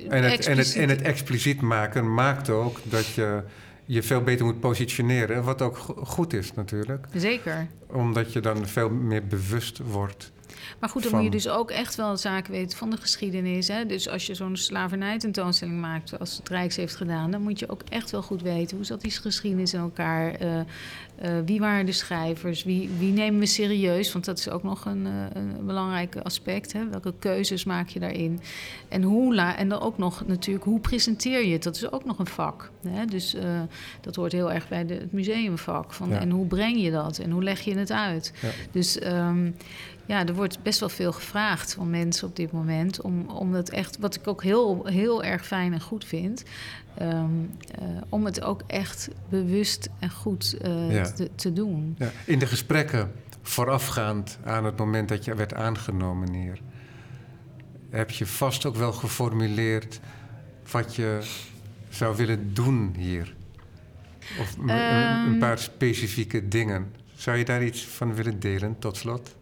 En, 0.08 0.24
het, 0.24 0.46
en, 0.46 0.58
het, 0.58 0.74
en 0.74 0.88
het 0.88 1.02
expliciet 1.02 1.60
maken 1.60 2.14
maakt 2.14 2.50
ook 2.50 2.78
dat 2.82 3.06
je 3.06 3.42
je 3.86 4.02
veel 4.02 4.22
beter 4.22 4.44
moet 4.44 4.60
positioneren. 4.60 5.44
Wat 5.44 5.62
ook 5.62 5.76
go- 5.78 6.04
goed 6.04 6.32
is 6.32 6.52
natuurlijk. 6.52 7.06
Zeker. 7.14 7.66
Omdat 7.86 8.32
je 8.32 8.40
dan 8.40 8.66
veel 8.66 8.90
meer 8.90 9.26
bewust 9.26 9.78
wordt. 9.90 10.32
Maar 10.78 10.88
goed, 10.88 11.02
dan 11.02 11.10
van- 11.10 11.20
moet 11.22 11.32
je 11.32 11.36
dus 11.38 11.48
ook 11.48 11.70
echt 11.70 11.94
wel 11.94 12.16
zaken 12.16 12.52
weten 12.52 12.78
van 12.78 12.90
de 12.90 12.96
geschiedenis. 12.96 13.68
Hè? 13.68 13.86
Dus 13.86 14.08
als 14.08 14.26
je 14.26 14.34
zo'n 14.34 14.56
slavernij-tentoonstelling 14.56 15.80
maakt, 15.80 16.08
zoals 16.08 16.36
het 16.36 16.48
Rijks 16.48 16.76
heeft 16.76 16.96
gedaan, 16.96 17.30
dan 17.30 17.42
moet 17.42 17.58
je 17.58 17.68
ook 17.68 17.82
echt 17.88 18.10
wel 18.10 18.22
goed 18.22 18.42
weten 18.42 18.76
hoe 18.76 18.86
zat 18.86 19.00
die 19.00 19.10
geschiedenis 19.10 19.74
in 19.74 19.80
elkaar. 19.80 20.34
eh, 20.34 20.58
eh, 20.58 20.64
wie 21.44 21.60
waren 21.60 21.86
de 21.86 21.92
schrijvers? 21.92 22.64
Wie, 22.64 22.90
wie 22.98 23.12
nemen 23.12 23.40
we 23.40 23.46
serieus? 23.46 24.12
Want 24.12 24.24
dat 24.24 24.38
is 24.38 24.48
ook 24.48 24.62
nog 24.62 24.84
een, 24.84 25.06
eh, 25.06 25.12
een 25.42 25.66
belangrijk 25.66 26.16
aspect. 26.16 26.72
Hè? 26.72 26.88
Welke 26.88 27.14
keuzes 27.18 27.64
maak 27.64 27.88
je 27.88 28.00
daarin? 28.00 28.40
En, 28.88 29.02
hoe 29.02 29.34
la 29.34 29.56
en 29.56 29.68
dan 29.68 29.80
ook 29.80 29.98
nog 29.98 30.26
natuurlijk, 30.26 30.64
hoe 30.64 30.80
presenteer 30.80 31.44
je 31.46 31.52
het? 31.52 31.62
Dat 31.62 31.76
is 31.76 31.92
ook 31.92 32.04
nog 32.04 32.18
een 32.18 32.26
vak. 32.26 32.70
Hè? 32.88 33.04
Dus 33.04 33.36
dat 34.00 34.14
hoort 34.16 34.32
heel 34.32 34.52
erg 34.52 34.68
bij 34.68 34.86
de, 34.86 34.94
het 34.94 35.12
museumvak. 35.12 35.92
Van, 35.92 36.08
Ja. 36.08 36.20
En 36.20 36.30
hoe 36.30 36.46
breng 36.46 36.80
je 36.82 36.90
dat? 36.90 37.18
En 37.18 37.30
hoe 37.30 37.42
leg 37.42 37.60
je 37.60 37.74
het 37.78 37.90
uit? 37.92 38.32
Ja. 38.42 38.48
Dus 38.70 38.98
ehm, 38.98 39.50
ja, 40.06 40.26
er 40.26 40.34
wordt 40.34 40.62
best 40.62 40.80
wel 40.80 40.88
veel 40.88 41.12
gevraagd 41.12 41.74
van 41.74 41.90
mensen 41.90 42.28
op 42.28 42.36
dit 42.36 42.52
moment. 42.52 43.00
Om, 43.00 43.28
om 43.28 43.52
dat 43.52 43.68
echt, 43.68 43.98
wat 43.98 44.14
ik 44.14 44.26
ook 44.28 44.42
heel, 44.42 44.84
heel 44.86 45.24
erg 45.24 45.46
fijn 45.46 45.72
en 45.72 45.80
goed 45.80 46.04
vind. 46.04 46.42
ehm, 46.94 47.24
eh, 47.78 47.84
om 48.08 48.24
het 48.24 48.42
ook 48.42 48.62
echt 48.66 49.08
bewust 49.28 49.88
en 49.98 50.10
goed 50.10 50.56
eh, 50.62 50.92
Ja. 50.94 51.10
te, 51.10 51.30
te 51.34 51.52
doen. 51.52 51.94
Ja, 51.98 52.10
in 52.24 52.38
de 52.38 52.46
gesprekken 52.46 53.12
voorafgaand 53.42 54.38
aan 54.44 54.64
het 54.64 54.76
moment 54.76 55.08
dat 55.08 55.24
je 55.24 55.34
werd 55.34 55.54
aangenomen 55.54 56.32
hier, 56.32 56.60
heb 57.90 58.10
je 58.10 58.26
vast 58.26 58.64
ook 58.66 58.76
wel 58.76 58.92
geformuleerd 58.92 60.00
wat 60.70 60.94
je 60.94 61.18
zou 61.88 62.16
willen 62.16 62.54
doen 62.54 62.94
hier. 62.98 63.34
Of 64.40 64.56
een 64.58 64.68
Ehm. 64.70 65.38
paar 65.38 65.58
specifieke 65.58 66.48
dingen. 66.48 66.92
Zou 67.14 67.36
je 67.36 67.44
daar 67.44 67.64
iets 67.64 67.84
van 67.86 68.14
willen 68.14 68.40
delen 68.40 68.78
tot 68.78 68.96
slot? 68.96 69.35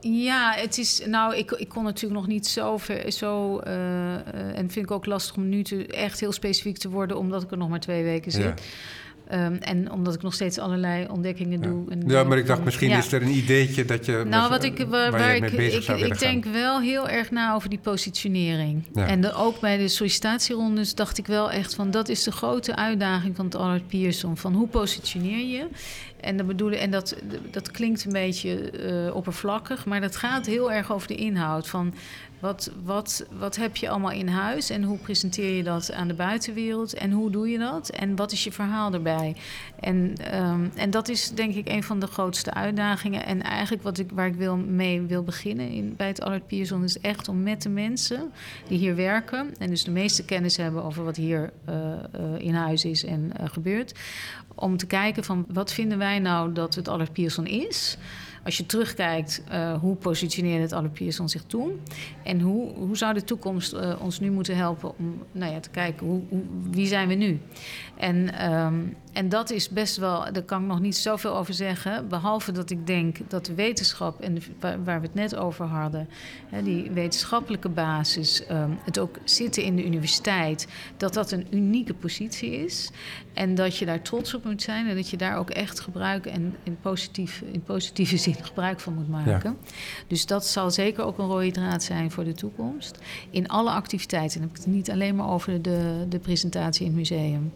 Ja, 0.00 0.52
het 0.52 0.78
is. 0.78 1.02
Nou, 1.06 1.36
ik, 1.36 1.50
ik 1.50 1.68
kon 1.68 1.84
natuurlijk 1.84 2.20
nog 2.20 2.28
niet 2.28 2.46
zo 2.46 2.76
ver. 2.76 3.12
Zo, 3.12 3.58
eh, 3.58 4.14
eh, 4.14 4.22
en 4.34 4.70
vind 4.70 4.84
ik 4.84 4.90
ook 4.90 5.06
lastig 5.06 5.36
om 5.36 5.48
nu 5.48 5.62
te, 5.62 5.86
echt 5.86 6.20
heel 6.20 6.32
specifiek 6.32 6.78
te 6.78 6.88
worden, 6.88 7.18
omdat 7.18 7.42
ik 7.42 7.50
er 7.50 7.56
nog 7.56 7.68
maar 7.68 7.80
twee 7.80 8.02
weken 8.02 8.32
zit. 8.32 8.42
Ja. 8.42 8.54
Ehm, 9.30 9.54
en 9.54 9.92
omdat 9.92 10.14
ik 10.14 10.22
nog 10.22 10.34
steeds 10.34 10.58
allerlei 10.58 11.06
ontdekkingen 11.10 11.60
Ja. 11.60 11.66
doe. 11.68 11.90
En 11.90 12.02
ja, 12.06 12.24
maar 12.24 12.38
ik 12.38 12.46
dacht 12.46 12.64
misschien 12.64 12.88
ja. 12.88 12.98
is 12.98 13.12
er 13.12 13.22
een 13.22 13.36
ideetje 13.36 13.84
dat 13.84 14.06
je. 14.06 14.24
Nou, 14.26 14.48
wat 14.48 14.64
ik, 14.64 14.78
waar, 14.88 15.10
waar 15.10 15.36
ik, 15.36 15.52
ik, 15.52 16.18
denk 16.18 16.44
wel 16.44 16.80
heel 16.80 17.08
erg 17.08 17.30
na 17.30 17.54
over 17.54 17.68
die 17.68 17.78
positionering. 17.78 18.86
Ja. 18.94 19.06
En 19.06 19.20
de, 19.20 19.32
ook 19.32 19.60
bij 19.60 19.76
de 19.76 19.88
sollicitatierondes 19.88 20.94
dacht 20.94 21.18
ik 21.18 21.26
wel 21.26 21.50
echt 21.50 21.74
van... 21.74 21.90
dat 21.90 22.08
is 22.08 22.22
de 22.22 22.32
grote 22.32 22.76
uitdaging 22.76 23.36
van 23.36 23.44
het 23.44 23.54
Allard 23.54 23.86
Pierson. 23.86 24.36
Van 24.36 24.54
hoe 24.54 24.68
positioneer 24.68 25.46
je? 25.46 25.66
En, 26.20 26.36
dat 26.36 26.46
bedoelen, 26.46 26.80
en 26.80 26.90
dat, 26.90 27.16
dat 27.50 27.70
klinkt 27.70 28.04
een 28.04 28.12
beetje 28.12 28.70
eh, 28.70 29.14
oppervlakkig... 29.14 29.84
maar 29.84 30.00
dat 30.00 30.16
gaat 30.16 30.46
heel 30.46 30.72
erg 30.72 30.92
over 30.92 31.08
de 31.08 31.14
inhoud. 31.14 31.68
Van 31.68 31.94
wat, 32.40 32.70
wat, 32.84 33.26
wat 33.38 33.56
heb 33.56 33.76
je 33.76 33.88
allemaal 33.88 34.10
in 34.10 34.28
huis 34.28 34.70
en 34.70 34.82
hoe 34.82 34.98
presenteer 34.98 35.56
je 35.56 35.62
dat 35.62 35.92
aan 35.92 36.08
de 36.08 36.14
buitenwereld? 36.14 36.94
En 36.94 37.10
hoe 37.10 37.30
doe 37.30 37.48
je 37.48 37.58
dat? 37.58 37.88
En 37.88 38.16
wat 38.16 38.32
is 38.32 38.44
je 38.44 38.52
verhaal 38.52 38.92
erbij? 38.92 39.36
En, 39.80 40.14
ehm, 40.16 40.64
en 40.74 40.90
dat 40.90 41.08
is 41.08 41.30
denk 41.30 41.54
ik 41.54 41.68
een 41.68 41.82
van 41.82 42.00
de 42.00 42.06
grootste 42.06 42.54
uitdagingen. 42.54 43.26
En 43.26 43.42
eigenlijk 43.42 43.82
wat 43.82 43.98
ik, 43.98 44.10
waar 44.14 44.26
ik 44.26 44.34
wil, 44.34 44.56
mee 44.56 45.00
wil 45.00 45.22
beginnen 45.22 45.68
in, 45.68 45.94
bij 45.96 46.06
het 46.06 46.20
Allard 46.20 46.46
Pierson... 46.46 46.84
is 46.84 47.00
echt 47.00 47.28
om 47.28 47.42
met 47.42 47.62
de 47.62 47.68
mensen 47.68 48.32
die 48.68 48.78
hier 48.78 48.96
werken... 48.96 49.54
en 49.58 49.70
dus 49.70 49.84
de 49.84 49.90
meeste 49.90 50.24
kennis 50.24 50.56
hebben 50.56 50.84
over 50.84 51.04
wat 51.04 51.16
hier 51.16 51.52
eh, 51.64 51.92
eh, 51.92 52.00
in 52.38 52.54
huis 52.54 52.84
is 52.84 53.04
en 53.04 53.32
eh, 53.36 53.48
gebeurt... 53.48 53.94
om 54.54 54.76
te 54.76 54.86
kijken 54.86 55.24
van 55.24 55.44
wat 55.48 55.72
vinden 55.72 55.98
wij 55.98 56.18
nou 56.18 56.52
dat 56.52 56.74
het 56.74 56.88
Allard 56.88 57.12
Pierson 57.12 57.46
is... 57.46 57.98
Als 58.44 58.56
je 58.56 58.66
terugkijkt, 58.66 59.42
eh, 59.48 59.72
hoe 59.80 59.96
positioneerde 59.96 60.62
het 60.62 60.72
Allard 60.72 60.92
Pierson 60.92 61.28
zich 61.28 61.42
toen? 61.42 61.80
En 62.22 62.40
hoe, 62.40 62.74
hoe 62.74 62.96
zou 62.96 63.14
de 63.14 63.24
toekomst 63.24 63.72
eh, 63.72 63.94
ons 64.00 64.20
nu 64.20 64.30
moeten 64.30 64.56
helpen 64.56 64.98
om 64.98 65.22
nou 65.32 65.52
ja, 65.52 65.60
te 65.60 65.70
kijken 65.70 66.06
hoe, 66.06 66.20
hoe, 66.28 66.42
wie 66.70 66.86
zijn 66.86 67.08
we 67.08 67.14
nu? 67.14 67.40
En, 67.96 68.34
ehm, 68.34 68.74
en 69.12 69.28
dat 69.28 69.50
is 69.50 69.68
best 69.68 69.96
wel, 69.96 70.32
daar 70.32 70.42
kan 70.42 70.60
ik 70.62 70.66
nog 70.68 70.80
niet 70.80 70.96
zoveel 70.96 71.36
over 71.36 71.54
zeggen. 71.54 72.08
Behalve 72.08 72.52
dat 72.52 72.70
ik 72.70 72.86
denk 72.86 73.16
dat 73.28 73.46
de 73.46 73.54
wetenschap, 73.54 74.20
en 74.20 74.34
de- 74.34 74.40
waar, 74.60 74.84
waar 74.84 75.00
we 75.00 75.06
het 75.06 75.14
net 75.14 75.36
over 75.36 75.64
hadden, 75.66 76.08
hè, 76.48 76.62
die 76.62 76.90
wetenschappelijke 76.90 77.68
basis, 77.68 78.46
ehm, 78.46 78.70
het 78.84 78.98
ook 78.98 79.16
zitten 79.24 79.62
in 79.62 79.76
de 79.76 79.84
universiteit, 79.86 80.66
dat 80.96 81.14
dat 81.14 81.30
een 81.32 81.46
unieke 81.50 81.94
positie 81.94 82.50
is. 82.64 82.90
En 83.32 83.54
dat 83.54 83.76
je 83.76 83.86
daar 83.86 84.02
trots 84.02 84.34
op 84.34 84.44
moet 84.44 84.62
zijn 84.62 84.88
en 84.88 84.96
dat 84.96 85.08
je 85.10 85.16
daar 85.16 85.36
ook 85.36 85.50
echt 85.50 85.80
gebruik 85.80 86.26
en 86.26 86.56
in, 86.62 86.76
positief, 86.80 87.42
in 87.52 87.62
positieve 87.62 88.16
zin 88.16 88.34
gebruik 88.50 88.80
van 88.80 88.94
moet 88.94 89.08
maken. 89.08 89.56
Dus 90.06 90.26
dat 90.26 90.46
zal 90.46 90.70
zeker 90.70 91.04
ook 91.04 91.18
een 91.18 91.26
rode 91.26 91.50
draad 91.50 91.82
zijn 91.82 92.10
voor 92.10 92.24
de 92.24 92.34
toekomst. 92.34 92.98
In 93.30 93.48
alle 93.48 93.70
activiteiten. 93.70 94.38
Dan 94.40 94.48
heb 94.48 94.58
ik 94.58 94.64
het 94.64 94.72
niet 94.74 94.90
alleen 94.90 95.16
maar 95.16 95.28
over 95.28 95.62
de, 95.62 96.06
de 96.08 96.18
presentatie 96.18 96.80
in 96.86 96.86
het 96.90 96.96
museum. 96.96 97.52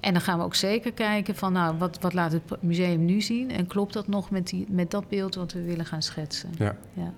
En 0.00 0.12
dan 0.12 0.22
gaan 0.22 0.38
we 0.38 0.44
ook 0.44 0.54
zeker 0.54 0.92
kijken 0.92 1.36
van, 1.36 1.52
nou, 1.52 1.78
wat, 1.78 1.98
wat 2.00 2.14
laat 2.14 2.32
het 2.32 2.42
museum 2.60 3.04
nu 3.04 3.20
zien? 3.20 3.50
En 3.50 3.66
klopt 3.66 3.92
dat 3.92 4.08
nog 4.08 4.30
met, 4.30 4.48
die, 4.48 4.66
met 4.68 4.90
dat 4.90 5.08
beeld 5.08 5.34
wat 5.34 5.52
we 5.52 5.62
willen 5.62 5.86
gaan 5.86 6.02
schetsen? 6.02 6.50
Ja. 6.58 6.76
Ja. 6.92 7.12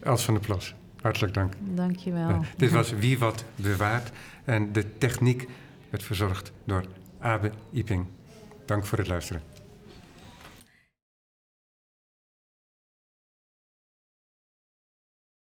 Els 0.00 0.24
van 0.24 0.34
der 0.34 0.42
Plas, 0.42 0.74
hartelijk 1.00 1.34
dank. 1.34 1.52
dank 1.74 1.96
je 1.96 2.12
wel. 2.12 2.28
Ja, 2.28 2.40
dit 2.56 2.70
was 2.70 2.90
Wie 2.92 3.18
Wat 3.18 3.44
Bewaart 3.56 4.10
en 4.44 4.72
de 4.72 4.98
techniek 4.98 5.48
werd 5.90 6.02
verzorgd 6.02 6.52
door 6.64 6.84
Abe 7.18 7.50
Iping. 7.70 8.06
Dank 8.64 8.86
voor 8.86 8.98
het 8.98 9.08
luisteren. 9.08 9.42